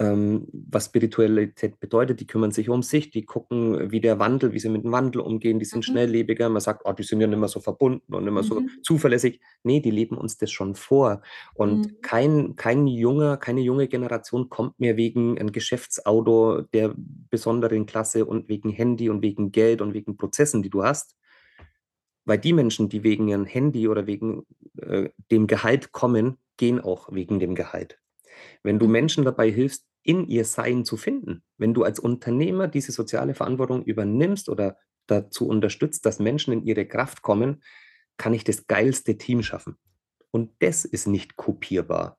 ähm, 0.00 0.48
was 0.52 0.86
Spiritualität 0.86 1.78
bedeutet. 1.78 2.18
Die 2.20 2.26
kümmern 2.26 2.50
sich 2.50 2.68
um 2.68 2.82
sich, 2.82 3.10
die 3.10 3.24
gucken, 3.24 3.92
wie 3.92 4.00
der 4.00 4.18
Wandel 4.18 4.52
wie 4.52 4.58
sie 4.58 4.68
mit 4.68 4.82
dem 4.84 4.90
Wandel 4.92 5.20
umgehen, 5.20 5.58
die 5.60 5.64
sind 5.64 5.84
Mhm. 5.84 5.84
schnelllebiger. 5.84 6.48
Man 6.48 6.60
sagt: 6.60 6.82
„Oh, 6.84 6.92
die 6.92 7.04
sind 7.04 7.20
ja 7.20 7.28
nicht 7.28 7.38
mehr 7.38 7.48
so 7.48 7.60
verbunden 7.60 8.12
und 8.14 8.24
nicht 8.24 8.32
mehr 8.34 8.42
so 8.42 8.64
Mhm. 8.64 8.84
zuverlässig.“ 8.84 9.40
Ne, 9.62 9.80
die 9.80 9.90
leben 9.92 10.16
uns 10.18 10.36
das 10.36 10.50
schon 10.50 10.74
vor. 10.74 11.22
Und 11.54 11.86
Mhm. 11.86 11.94
kein 12.02 12.56
kein 12.56 12.86
junger 12.88 13.36
keine 13.36 13.60
junge 13.60 13.86
Generation 13.88 14.48
kommt 14.50 14.80
mehr 14.80 14.96
wegen 14.96 15.36
'n 15.38 15.52
Geschäftsauto 15.52 16.62
der 16.74 16.94
besonderen 17.30 17.86
Klasse 17.86 18.24
und 18.26 18.48
wegen 18.48 18.70
Handy 18.70 19.08
und 19.10 19.22
wegen 19.22 19.52
Geld 19.52 19.80
und 19.80 19.94
wegen 19.94 20.16
Prozessen, 20.16 20.62
die 20.62 20.70
du 20.70 20.82
hast. 20.84 21.14
Weil 22.24 22.38
die 22.38 22.52
Menschen, 22.52 22.88
die 22.88 23.02
wegen 23.02 23.28
ihrem 23.28 23.44
Handy 23.44 23.88
oder 23.88 24.06
wegen, 24.06 24.44
äh, 24.80 25.10
dem 25.30 25.46
Gehalt 25.46 25.92
kommen, 25.92 26.38
gehen 26.56 26.80
auch 26.80 27.12
wegen 27.12 27.38
dem 27.40 27.54
Gehalt. 27.54 27.98
Wenn 28.62 28.78
du 28.78 28.86
Mhm. 28.86 28.92
Menschen 28.92 29.24
dabei 29.24 29.50
hilfst, 29.50 29.86
in 30.02 30.26
ihr 30.28 30.44
Sein 30.44 30.84
zu 30.84 30.96
finden, 30.96 31.42
wenn 31.58 31.74
du 31.74 31.82
als 31.84 31.98
Unternehmer 31.98 32.68
diese 32.68 32.92
soziale 32.92 33.34
Verantwortung 33.34 33.84
übernimmst 33.84 34.48
oder 34.48 34.78
dazu 35.06 35.48
unterstützt, 35.48 36.06
dass 36.06 36.18
Menschen 36.18 36.52
in 36.52 36.62
ihre 36.64 36.86
Kraft 36.86 37.22
kommen, 37.22 37.62
kann 38.18 38.34
ich 38.34 38.44
das 38.44 38.66
geilste 38.66 39.18
Team 39.18 39.42
schaffen. 39.42 39.76
Und 40.30 40.52
das 40.60 40.84
ist 40.84 41.06
nicht 41.06 41.36
kopierbar. 41.36 42.18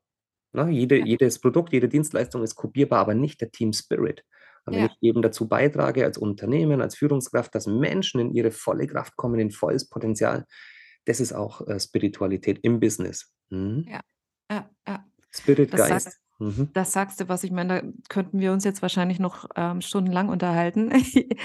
Ne, 0.53 0.69
jede 0.71 0.97
Ja. 0.97 1.05
jedes 1.05 1.39
Produkt, 1.39 1.73
jede 1.73 1.89
Dienstleistung 1.89 2.43
ist 2.43 2.55
kopierbar, 2.55 2.99
aber 3.01 3.15
nicht 3.15 3.41
der 3.41 3.51
Team 3.51 3.73
Spirit. 3.73 4.25
Wenn 4.65 4.79
Ja. 4.79 4.85
ich 4.85 4.97
eben 5.01 5.21
dazu 5.21 5.47
beitrage 5.47 6.03
als 6.05 6.17
Unternehmen, 6.17 6.81
als 6.81 6.95
Führungskraft, 6.95 7.53
dass 7.53 7.67
Menschen 7.67 8.19
in 8.19 8.31
ihre 8.33 8.51
volle 8.51 8.87
Kraft 8.87 9.15
kommen, 9.15 9.39
in 9.39 9.51
volles 9.51 9.87
Potenzial, 9.87 10.45
das 11.05 11.19
ist 11.19 11.33
auch, 11.33 11.61
äh, 11.67 11.79
Spiritualität 11.79 12.59
im 12.63 12.79
Business. 12.79 13.31
Mhm. 13.49 13.85
Ja, 13.87 14.01
ja, 14.51 14.69
ja. 14.87 15.05
Spirit, 15.31 15.73
Das 15.73 16.17
Mhm. 16.37 16.69
das 16.73 16.91
sagst 16.91 17.21
du 17.21 17.29
was, 17.29 17.45
ich 17.45 17.51
meine, 17.51 17.81
da 17.81 17.89
könnten 18.09 18.39
wir 18.39 18.51
uns 18.51 18.65
jetzt 18.65 18.81
wahrscheinlich 18.81 19.19
noch, 19.19 19.47
ähm, 19.55 19.81
stundenlang 19.81 20.29
unterhalten. 20.29 20.91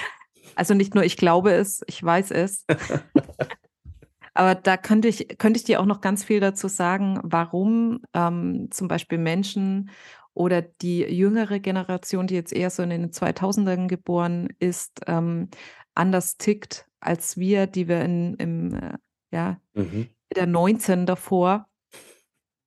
Also, 0.57 0.75
nicht 0.75 0.97
nur 0.97 1.05
ich 1.05 1.17
glaube 1.17 1.53
es, 1.53 1.81
ich 1.87 2.03
weiß 2.03 2.33
es. 2.33 2.65
Aber 4.35 4.55
da 4.55 4.77
könnte 4.77 5.07
ich 5.09 5.29
könnte 5.39 5.59
ich 5.59 5.65
dir 5.65 5.81
auch 5.81 5.87
noch 5.87 6.01
ganz 6.01 6.25
viel 6.25 6.41
dazu 6.41 6.67
sagen, 6.69 7.21
warum, 7.23 8.01
ähm, 8.15 8.69
zum 8.71 8.89
Beispiel 8.89 9.19
Menschen 9.19 9.91
oder 10.35 10.63
die 10.63 11.01
jüngere 11.05 11.61
Generation, 11.61 12.27
die 12.27 12.35
jetzt 12.37 12.53
eher 12.53 12.71
so 12.71 12.83
in 12.83 12.91
den 12.91 13.13
2000ern 13.13 13.89
geboren 13.89 14.49
ist, 14.61 15.01
ähm, 15.07 15.49
anders 15.95 16.37
tickt 16.39 16.87
als 17.01 17.37
wir, 17.39 17.67
die 17.67 17.89
wir 17.89 18.03
in 18.05 18.35
im, 18.37 18.75
äh, 18.75 18.99
ja, 19.33 19.61
Mhm. 19.75 20.11
der 20.37 20.47
19 20.47 21.07
davor 21.07 21.67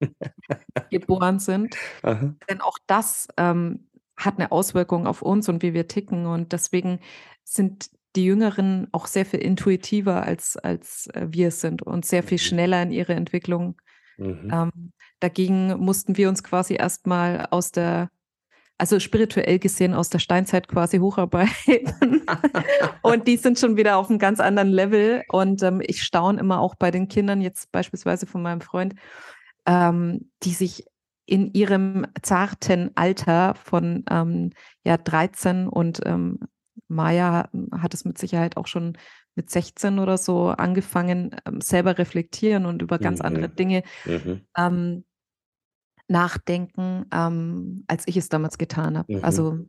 geboren 0.91 1.39
sind. 1.39 1.80
Aha. 2.03 2.36
Denn 2.49 2.61
auch 2.61 2.78
das, 2.88 3.28
ähm, 3.38 3.89
hat 4.18 4.39
'ne 4.39 4.51
Auswirkung 4.51 5.07
auf 5.07 5.22
uns 5.24 5.49
und 5.49 5.64
wie 5.64 5.74
wir 5.74 5.88
ticken. 5.88 6.26
Und 6.28 6.53
deswegen 6.53 6.99
sind 7.43 7.89
die 8.16 8.26
Jüngeren 8.26 8.88
auch 8.93 9.07
sehr 9.07 9.26
viel 9.26 9.41
intuitiver 9.41 10.24
als 10.24 10.57
als, 10.57 11.07
äh, 11.16 11.28
wir 11.32 11.51
sind 11.51 11.82
und 11.84 12.05
sehr 12.05 12.24
viel 12.24 12.38
Mhm. 12.39 12.39
schneller 12.39 12.84
in 12.84 12.91
ihrer 12.91 13.16
Entwicklung. 13.16 13.82
Mhm. 14.18 14.53
Ähm, 14.53 14.93
dagegen 15.24 15.78
mussten 15.80 16.17
wir 16.17 16.30
uns 16.30 16.43
quasi 16.43 16.76
erst 16.76 17.07
mal 17.07 17.47
aus 17.51 17.71
der 17.71 18.09
also, 18.80 18.99
spirituell 18.99 19.59
gesehen 19.59 19.93
aus 19.93 20.09
der 20.09 20.19
Steinzeit 20.19 20.67
quasi 20.67 20.97
hocharbeiten. 20.99 22.24
Und 23.03 23.28
die 23.28 23.38
sind 23.38 23.59
schon 23.59 23.78
wieder 23.78 23.97
auf 23.97 24.09
'nem 24.09 24.19
ganz 24.19 24.39
anderen 24.39 24.69
Level. 24.69 25.24
Und, 25.30 25.63
ähm, 25.63 25.82
ich 25.86 26.03
staune 26.03 26.39
immer 26.39 26.59
auch 26.59 26.76
bei 26.76 26.91
den 26.91 27.07
Kindern 27.07 27.41
jetzt 27.41 27.71
beispielsweise 27.71 28.26
von 28.28 28.41
meinem 28.41 28.61
Freund, 28.61 28.95
ähm, 29.67 30.32
die 30.43 30.53
sich 30.53 30.86
in 31.28 31.53
ihrem 31.53 32.07
zarten 32.24 32.91
Alter 32.95 33.55
von, 33.55 34.05
ähm, 34.11 34.51
ja, 34.86 34.97
13 34.97 35.67
und, 35.69 36.01
ähm, 36.05 36.39
Maya 36.89 37.49
hat 37.80 37.93
es 37.93 38.05
mit 38.05 38.17
Sicherheit 38.17 38.57
auch 38.57 38.67
schon 38.67 38.97
mit 39.36 39.49
16 39.49 39.99
oder 39.99 40.17
so 40.17 40.49
angefangen, 40.49 41.36
ähm, 41.47 41.61
selber 41.61 41.97
reflektieren 41.97 42.65
und 42.65 42.82
über 42.82 42.99
ganz 42.99 43.21
andere 43.21 43.49
Mhm. 43.49 43.55
Dinge, 43.55 43.84
Mhm. 44.05 44.41
Nachdenken, 46.08 47.06
ähm, 47.14 47.84
als 47.88 48.08
ich 48.08 48.18
es 48.18 48.30
damals 48.30 48.58
getan 48.58 48.97
habe. 48.97 49.18
Mhm. 49.18 49.24
Also 49.24 49.60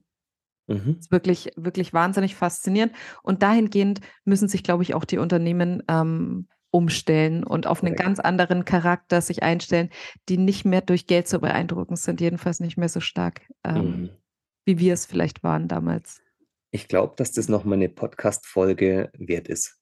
Mhm. 0.67 0.97
ist 0.99 1.13
wirklich 1.13 1.51
wirklich 1.57 1.93
wahnsinnig 1.93 2.35
faszinierend. 2.35 2.95
Und 3.23 3.43
dahingehend 3.43 4.01
müssen 4.25 4.49
sich, 4.49 4.63
glaube 4.63 4.83
ich, 4.83 4.95
auch 4.95 5.05
die 5.05 5.19
Unternehmen, 5.19 5.83
ähm, 5.89 6.49
umstellen 6.75 7.45
und 7.45 7.69
auf 7.69 7.85
einen 7.85 7.95
ganz 7.95 8.19
anderen 8.19 8.65
Charakter 8.65 9.21
sich 9.21 9.45
einstellen, 9.45 9.91
die 10.29 10.39
nicht 10.39 10.65
mehr 10.65 10.81
durch 10.81 11.07
Geld 11.07 11.29
zu 11.29 11.39
beeindrucken 11.39 11.95
sind, 11.95 12.21
jedenfalls 12.21 12.59
nicht 12.59 12.77
mehr 12.77 12.89
so 12.89 12.99
stark, 12.99 13.43
ähm, 13.63 13.77
mhm. 13.77 14.11
wie 14.65 14.81
wir 14.81 14.93
es 14.93 15.07
vielleicht 15.07 15.45
waren 15.45 15.69
damals. 15.69 16.21
Ich 16.73 16.89
glaube, 16.89 17.15
dass 17.17 17.31
das 17.31 17.49
nochmal 17.49 17.79
eine 17.79 17.89
Podcast-Folge 17.89 19.13
wert 19.17 19.47
ist. 19.47 19.79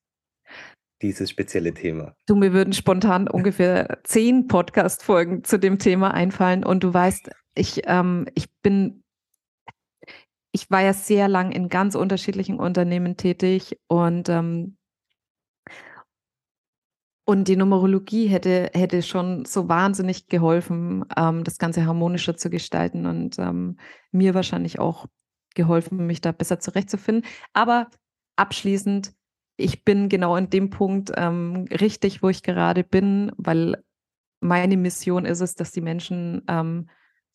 Dieses 1.02 1.30
spezielle 1.30 1.74
Thema. 1.74 2.14
Du, 2.26 2.36
mir 2.36 2.52
würden 2.52 2.72
spontan 2.72 3.28
ungefähr 3.28 3.98
zehn 4.04 4.46
Podcast-Folgen 4.46 5.42
zu 5.42 5.58
dem 5.58 5.78
Thema 5.78 6.14
einfallen. 6.14 6.64
Und 6.64 6.84
du 6.84 6.94
weißt, 6.94 7.30
ich, 7.56 7.82
ähm, 7.86 8.26
ich 8.34 8.48
bin, 8.62 9.02
ich 10.52 10.70
war 10.70 10.80
ja 10.80 10.92
sehr 10.92 11.26
lang 11.26 11.50
in 11.50 11.68
ganz 11.68 11.96
unterschiedlichen 11.96 12.58
Unternehmen 12.58 13.16
tätig 13.16 13.78
und 13.88 14.28
ähm, 14.28 14.76
und 17.24 17.46
die 17.46 17.56
Numerologie 17.56 18.26
hätte, 18.26 18.70
hätte 18.74 19.00
schon 19.02 19.44
so 19.44 19.68
wahnsinnig 19.68 20.26
geholfen, 20.26 21.04
ähm, 21.16 21.44
das 21.44 21.58
Ganze 21.58 21.86
harmonischer 21.86 22.36
zu 22.36 22.50
gestalten 22.50 23.06
und 23.06 23.38
ähm, 23.38 23.78
mir 24.10 24.34
wahrscheinlich 24.34 24.80
auch 24.80 25.06
geholfen, 25.54 26.06
mich 26.06 26.20
da 26.20 26.32
besser 26.32 26.58
zurechtzufinden. 26.58 27.24
Aber 27.52 27.88
abschließend, 28.36 29.12
ich 29.62 29.84
bin 29.84 30.08
genau 30.08 30.36
in 30.36 30.50
dem 30.50 30.70
Punkt 30.70 31.12
ähm, 31.16 31.66
richtig, 31.70 32.22
wo 32.22 32.28
ich 32.28 32.42
gerade 32.42 32.84
bin, 32.84 33.32
weil 33.36 33.82
meine 34.40 34.76
Mission 34.76 35.24
ist 35.24 35.40
es, 35.40 35.54
dass 35.54 35.72
die 35.72 35.80
Menschen 35.80 36.42
ähm, 36.48 36.88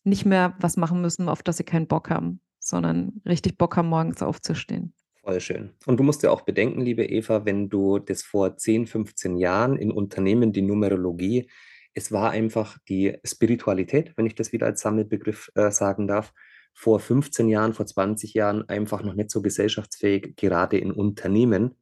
nicht 0.03 0.25
mehr 0.25 0.55
was 0.59 0.77
machen 0.77 1.01
müssen, 1.01 1.29
auf 1.29 1.43
das 1.43 1.57
sie 1.57 1.63
keinen 1.63 1.87
Bock 1.87 2.09
haben, 2.09 2.41
sondern 2.59 3.21
richtig 3.25 3.57
Bock 3.57 3.77
haben, 3.77 3.89
morgens 3.89 4.21
aufzustehen. 4.21 4.93
Voll 5.23 5.39
schön. 5.41 5.73
Und 5.85 5.99
du 5.99 6.03
musst 6.03 6.23
ja 6.23 6.31
auch 6.31 6.41
bedenken, 6.41 6.81
liebe 6.81 7.05
Eva, 7.05 7.45
wenn 7.45 7.69
du 7.69 7.99
das 7.99 8.23
vor 8.23 8.55
10, 8.55 8.87
15 8.87 9.37
Jahren 9.37 9.77
in 9.77 9.91
Unternehmen, 9.91 10.53
die 10.53 10.61
Numerologie, 10.61 11.49
es 11.93 12.11
war 12.11 12.31
einfach 12.31 12.77
die 12.87 13.17
Spiritualität, 13.25 14.13
wenn 14.15 14.25
ich 14.25 14.35
das 14.35 14.51
wieder 14.51 14.67
als 14.67 14.81
Sammelbegriff 14.81 15.51
äh, 15.55 15.71
sagen 15.71 16.07
darf, 16.07 16.33
vor 16.73 16.99
15 16.99 17.49
Jahren, 17.49 17.73
vor 17.73 17.87
20 17.87 18.35
Jahren 18.35 18.69
einfach 18.69 19.01
noch 19.01 19.15
nicht 19.15 19.31
so 19.31 19.41
gesellschaftsfähig, 19.41 20.35
gerade 20.35 20.77
in 20.77 20.91
Unternehmen. 20.91 21.75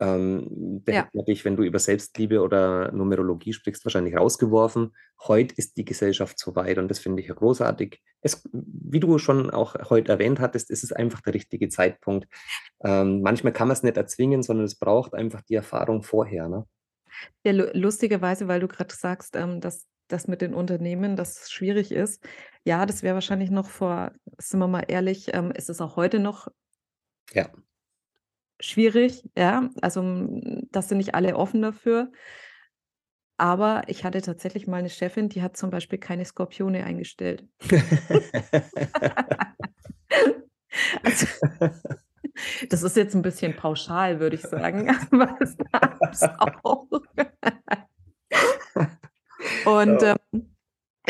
Ähm, 0.00 0.82
der 0.84 0.94
ja. 0.94 1.00
hätte 1.02 1.16
natürlich, 1.16 1.44
wenn 1.44 1.56
du 1.56 1.64
über 1.64 1.78
Selbstliebe 1.78 2.40
oder 2.40 2.92
Numerologie 2.92 3.52
sprichst, 3.52 3.84
wahrscheinlich 3.84 4.16
rausgeworfen. 4.16 4.94
Heute 5.26 5.54
ist 5.56 5.76
die 5.76 5.84
Gesellschaft 5.84 6.38
so 6.38 6.54
weit 6.54 6.78
und 6.78 6.88
das 6.88 7.00
finde 7.00 7.20
ich 7.20 7.28
großartig. 7.28 8.00
Es, 8.20 8.48
wie 8.52 9.00
du 9.00 9.18
schon 9.18 9.50
auch 9.50 9.74
heute 9.90 10.12
erwähnt 10.12 10.38
hattest, 10.38 10.70
ist 10.70 10.84
es 10.84 10.92
einfach 10.92 11.20
der 11.22 11.34
richtige 11.34 11.68
Zeitpunkt. 11.68 12.28
Ähm, 12.84 13.22
manchmal 13.22 13.52
kann 13.52 13.68
man 13.68 13.76
es 13.76 13.82
nicht 13.82 13.96
erzwingen, 13.96 14.42
sondern 14.42 14.66
es 14.66 14.76
braucht 14.78 15.14
einfach 15.14 15.42
die 15.42 15.56
Erfahrung 15.56 16.02
vorher. 16.04 16.48
Ne? 16.48 16.64
Ja, 17.42 17.52
lustigerweise, 17.52 18.46
weil 18.46 18.60
du 18.60 18.68
gerade 18.68 18.94
sagst, 18.94 19.34
ähm, 19.34 19.60
dass 19.60 19.86
das 20.06 20.28
mit 20.28 20.40
den 20.40 20.54
Unternehmen, 20.54 21.16
das 21.16 21.50
schwierig 21.50 21.92
ist. 21.92 22.24
Ja, 22.64 22.86
das 22.86 23.02
wäre 23.02 23.14
wahrscheinlich 23.14 23.50
noch 23.50 23.68
vor, 23.68 24.12
sind 24.38 24.60
wir 24.60 24.68
mal 24.68 24.84
ehrlich, 24.86 25.34
ähm, 25.34 25.50
ist 25.50 25.68
es 25.68 25.80
auch 25.80 25.96
heute 25.96 26.18
noch 26.18 26.48
ja 27.34 27.50
schwierig, 28.60 29.28
ja. 29.36 29.70
Also, 29.80 30.28
das 30.70 30.88
sind 30.88 30.98
nicht 30.98 31.14
alle 31.14 31.36
offen 31.36 31.62
dafür. 31.62 32.10
Aber 33.36 33.82
ich 33.86 34.04
hatte 34.04 34.20
tatsächlich 34.20 34.66
mal 34.66 34.78
eine 34.78 34.90
Chefin, 34.90 35.28
die 35.28 35.42
hat 35.42 35.56
zum 35.56 35.70
Beispiel 35.70 35.98
keine 35.98 36.24
Skorpione 36.24 36.82
eingestellt. 36.84 37.46
also, 41.04 41.26
das 42.68 42.82
ist 42.82 42.96
jetzt 42.96 43.14
ein 43.14 43.22
bisschen 43.22 43.54
pauschal, 43.54 44.18
würde 44.18 44.34
ich 44.36 44.42
sagen, 44.42 44.90
aber 45.10 45.36
es 45.40 45.56
auch. 46.22 46.86
Und, 49.64 50.02
ähm 50.02 50.57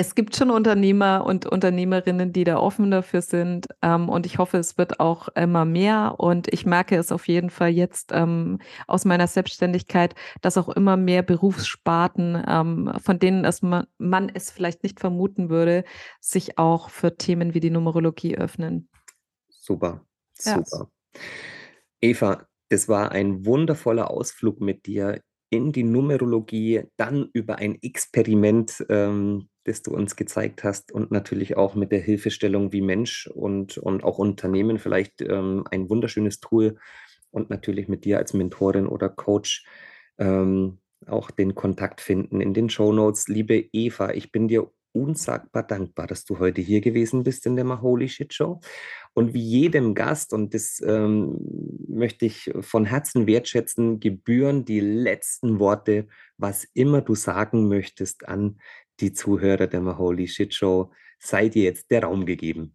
es 0.00 0.14
gibt 0.14 0.36
schon 0.36 0.52
Unternehmer 0.52 1.26
und 1.26 1.44
Unternehmerinnen, 1.44 2.32
die 2.32 2.44
da 2.44 2.58
offen 2.58 2.92
dafür 2.92 3.20
sind. 3.20 3.66
Ähm, 3.82 4.08
und 4.08 4.26
ich 4.26 4.38
hoffe, 4.38 4.56
es 4.56 4.78
wird 4.78 5.00
auch 5.00 5.26
immer 5.30 5.64
mehr. 5.64 6.14
Und 6.18 6.46
ich 6.52 6.64
merke 6.64 6.94
es 6.94 7.10
auf 7.10 7.26
jeden 7.26 7.50
Fall 7.50 7.70
jetzt 7.70 8.12
ähm, 8.12 8.60
aus 8.86 9.04
meiner 9.04 9.26
Selbstständigkeit, 9.26 10.14
dass 10.40 10.56
auch 10.56 10.68
immer 10.68 10.96
mehr 10.96 11.24
Berufssparten, 11.24 12.44
ähm, 12.46 12.92
von 13.02 13.18
denen 13.18 13.44
es 13.44 13.60
man, 13.60 13.88
man, 13.98 14.30
es 14.32 14.52
vielleicht 14.52 14.84
nicht 14.84 15.00
vermuten 15.00 15.50
würde, 15.50 15.82
sich 16.20 16.58
auch 16.58 16.90
für 16.90 17.16
Themen 17.16 17.52
wie 17.52 17.60
die 17.60 17.70
Numerologie 17.70 18.38
öffnen. 18.38 18.88
Super, 19.48 20.06
super. 20.32 20.88
Ja. 21.12 21.20
Eva, 22.00 22.46
das 22.68 22.88
war 22.88 23.10
ein 23.10 23.44
wundervoller 23.44 24.12
Ausflug 24.12 24.60
mit 24.60 24.86
dir 24.86 25.20
in 25.50 25.72
die 25.72 25.82
Numerologie, 25.82 26.84
dann 26.96 27.30
über 27.32 27.56
ein 27.56 27.82
Experiment, 27.82 28.86
ähm, 28.88 29.48
das 29.68 29.82
du 29.82 29.92
uns 29.92 30.16
gezeigt 30.16 30.64
hast 30.64 30.90
und 30.92 31.10
natürlich 31.10 31.56
auch 31.56 31.74
mit 31.74 31.92
der 31.92 32.00
Hilfestellung 32.00 32.72
wie 32.72 32.80
Mensch 32.80 33.26
und, 33.26 33.78
und 33.78 34.02
auch 34.02 34.18
Unternehmen 34.18 34.78
vielleicht 34.78 35.20
ähm, 35.20 35.64
ein 35.70 35.88
wunderschönes 35.90 36.40
Tool 36.40 36.76
und 37.30 37.50
natürlich 37.50 37.88
mit 37.88 38.04
dir 38.04 38.18
als 38.18 38.32
Mentorin 38.32 38.86
oder 38.86 39.08
Coach 39.08 39.64
ähm, 40.18 40.78
auch 41.06 41.30
den 41.30 41.54
Kontakt 41.54 42.00
finden 42.00 42.40
in 42.40 42.54
den 42.54 42.70
Show 42.70 42.92
Notes. 42.92 43.28
Liebe 43.28 43.68
Eva, 43.72 44.10
ich 44.10 44.32
bin 44.32 44.48
dir 44.48 44.70
unsagbar 44.92 45.62
dankbar, 45.62 46.06
dass 46.06 46.24
du 46.24 46.38
heute 46.38 46.60
hier 46.60 46.80
gewesen 46.80 47.22
bist 47.22 47.46
in 47.46 47.56
der 47.56 47.64
Maholi 47.64 48.08
Shit 48.08 48.34
Show. 48.34 48.60
Und 49.14 49.34
wie 49.34 49.42
jedem 49.42 49.94
Gast, 49.94 50.32
und 50.32 50.54
das 50.54 50.82
ähm, 50.84 51.38
möchte 51.88 52.26
ich 52.26 52.50
von 52.60 52.84
Herzen 52.84 53.26
wertschätzen, 53.26 54.00
gebühren 54.00 54.64
die 54.64 54.80
letzten 54.80 55.58
Worte, 55.58 56.08
was 56.36 56.64
immer 56.74 57.00
du 57.00 57.14
sagen 57.14 57.68
möchtest, 57.68 58.28
an 58.28 58.58
die 59.00 59.12
Zuhörer 59.12 59.66
der 59.66 59.80
Maholi 59.80 60.28
Shit 60.28 60.54
Show. 60.54 60.90
Sei 61.18 61.48
dir 61.48 61.64
jetzt 61.64 61.90
der 61.90 62.04
Raum 62.04 62.26
gegeben. 62.26 62.74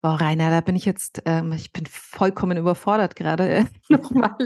Boah, 0.00 0.20
Rainer, 0.20 0.50
da 0.50 0.60
bin 0.60 0.76
ich 0.76 0.84
jetzt, 0.84 1.22
ähm, 1.24 1.52
ich 1.52 1.72
bin 1.72 1.84
vollkommen 1.86 2.56
überfordert 2.56 3.16
gerade. 3.16 3.66
nochmal, 3.88 4.36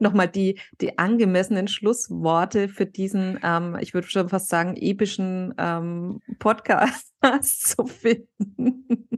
nochmal 0.00 0.28
die, 0.28 0.58
die 0.80 0.98
angemessenen 0.98 1.68
Schlussworte 1.68 2.68
für 2.68 2.84
diesen, 2.84 3.38
ähm, 3.44 3.76
ich 3.80 3.94
würde 3.94 4.08
schon 4.08 4.28
fast 4.28 4.48
sagen, 4.48 4.74
epischen 4.76 5.54
ähm, 5.58 6.20
Podcast 6.40 7.12
zu 7.42 7.86
finden. 7.86 9.08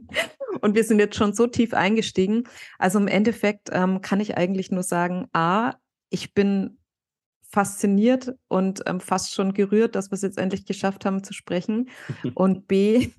Und 0.61 0.75
wir 0.75 0.83
sind 0.83 0.99
jetzt 0.99 1.15
schon 1.15 1.33
so 1.33 1.47
tief 1.47 1.73
eingestiegen. 1.73 2.43
Also 2.77 2.99
im 2.99 3.07
Endeffekt 3.07 3.69
ähm, 3.71 4.01
kann 4.01 4.19
ich 4.19 4.37
eigentlich 4.37 4.69
nur 4.69 4.83
sagen, 4.83 5.27
A, 5.33 5.73
ich 6.11 6.35
bin 6.35 6.77
fasziniert 7.49 8.33
und 8.47 8.83
ähm, 8.85 8.99
fast 8.99 9.33
schon 9.33 9.53
gerührt, 9.53 9.95
dass 9.95 10.11
wir 10.11 10.15
es 10.15 10.21
jetzt 10.21 10.37
endlich 10.37 10.65
geschafft 10.65 11.05
haben 11.05 11.23
zu 11.23 11.33
sprechen. 11.33 11.89
Und 12.35 12.67
B, 12.67 13.11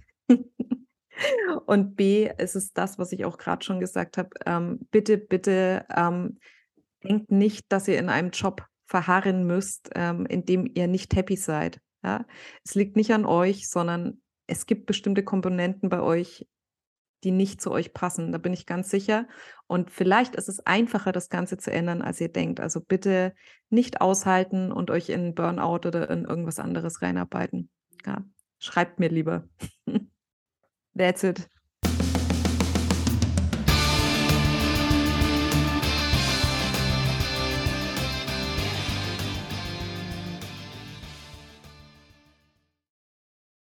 und 1.67 1.97
B, 1.97 2.31
ist 2.39 2.55
es 2.55 2.73
das, 2.73 2.99
was 2.99 3.13
ich 3.13 3.25
auch 3.25 3.39
gerade 3.39 3.65
schon 3.65 3.81
gesagt 3.81 4.19
habe. 4.19 4.31
Ähm, 4.47 4.81
bitte, 4.91 5.19
bitte 5.19 5.85
ähm, 5.95 6.39
denkt 7.03 7.31
nicht, 7.31 7.67
dass 7.73 7.89
ihr 7.89 7.99
in 7.99 8.09
einem 8.09 8.31
Job 8.31 8.65
verharren 8.87 9.47
müsst, 9.47 9.91
ähm, 9.95 10.27
in 10.27 10.45
dem 10.45 10.71
ihr 10.75 10.87
nicht 10.87 11.15
happy 11.15 11.37
seid. 11.37 11.81
Ja? 12.05 12.25
Es 12.65 12.75
liegt 12.75 12.97
nicht 12.97 13.13
an 13.13 13.25
euch, 13.25 13.69
sondern 13.69 14.21
es 14.47 14.67
gibt 14.67 14.87
bestimmte 14.87 15.23
Komponenten 15.23 15.89
bei 15.89 16.01
euch, 16.01 16.47
die 17.25 17.31
nicht 17.31 17.61
zu 17.61 17.71
euch 17.71 17.93
passen. 17.93 18.33
Da 18.33 18.39
bin 18.39 18.53
ich 18.53 18.67
ganz 18.67 18.91
sicher. 18.91 19.27
Und 19.67 19.91
vielleicht 19.91 20.35
ist 20.37 20.49
es 20.49 20.61
einfacher, 20.61 21.13
das 21.13 21.29
Ganze 21.29 21.59
zu 21.59 21.71
ändern, 21.71 22.03
als 22.03 22.21
ihr 22.21 22.29
denkt. 22.29 22.61
Also 22.61 22.81
bitte 22.81 23.35
nicht 23.71 24.01
aushalten 24.01 24.73
und 24.73 24.91
euch 24.91 25.09
in 25.09 25.35
Burnout 25.35 25.87
oder 25.87 26.09
in 26.11 26.25
irgendwas 26.25 26.59
anderes 26.59 27.03
reinarbeiten. 27.03 27.71
Ja, 28.07 28.25
schreibt 28.59 29.01
mir 29.01 29.09
lieber. 29.09 29.49
That's 30.97 31.23
it. 31.23 31.49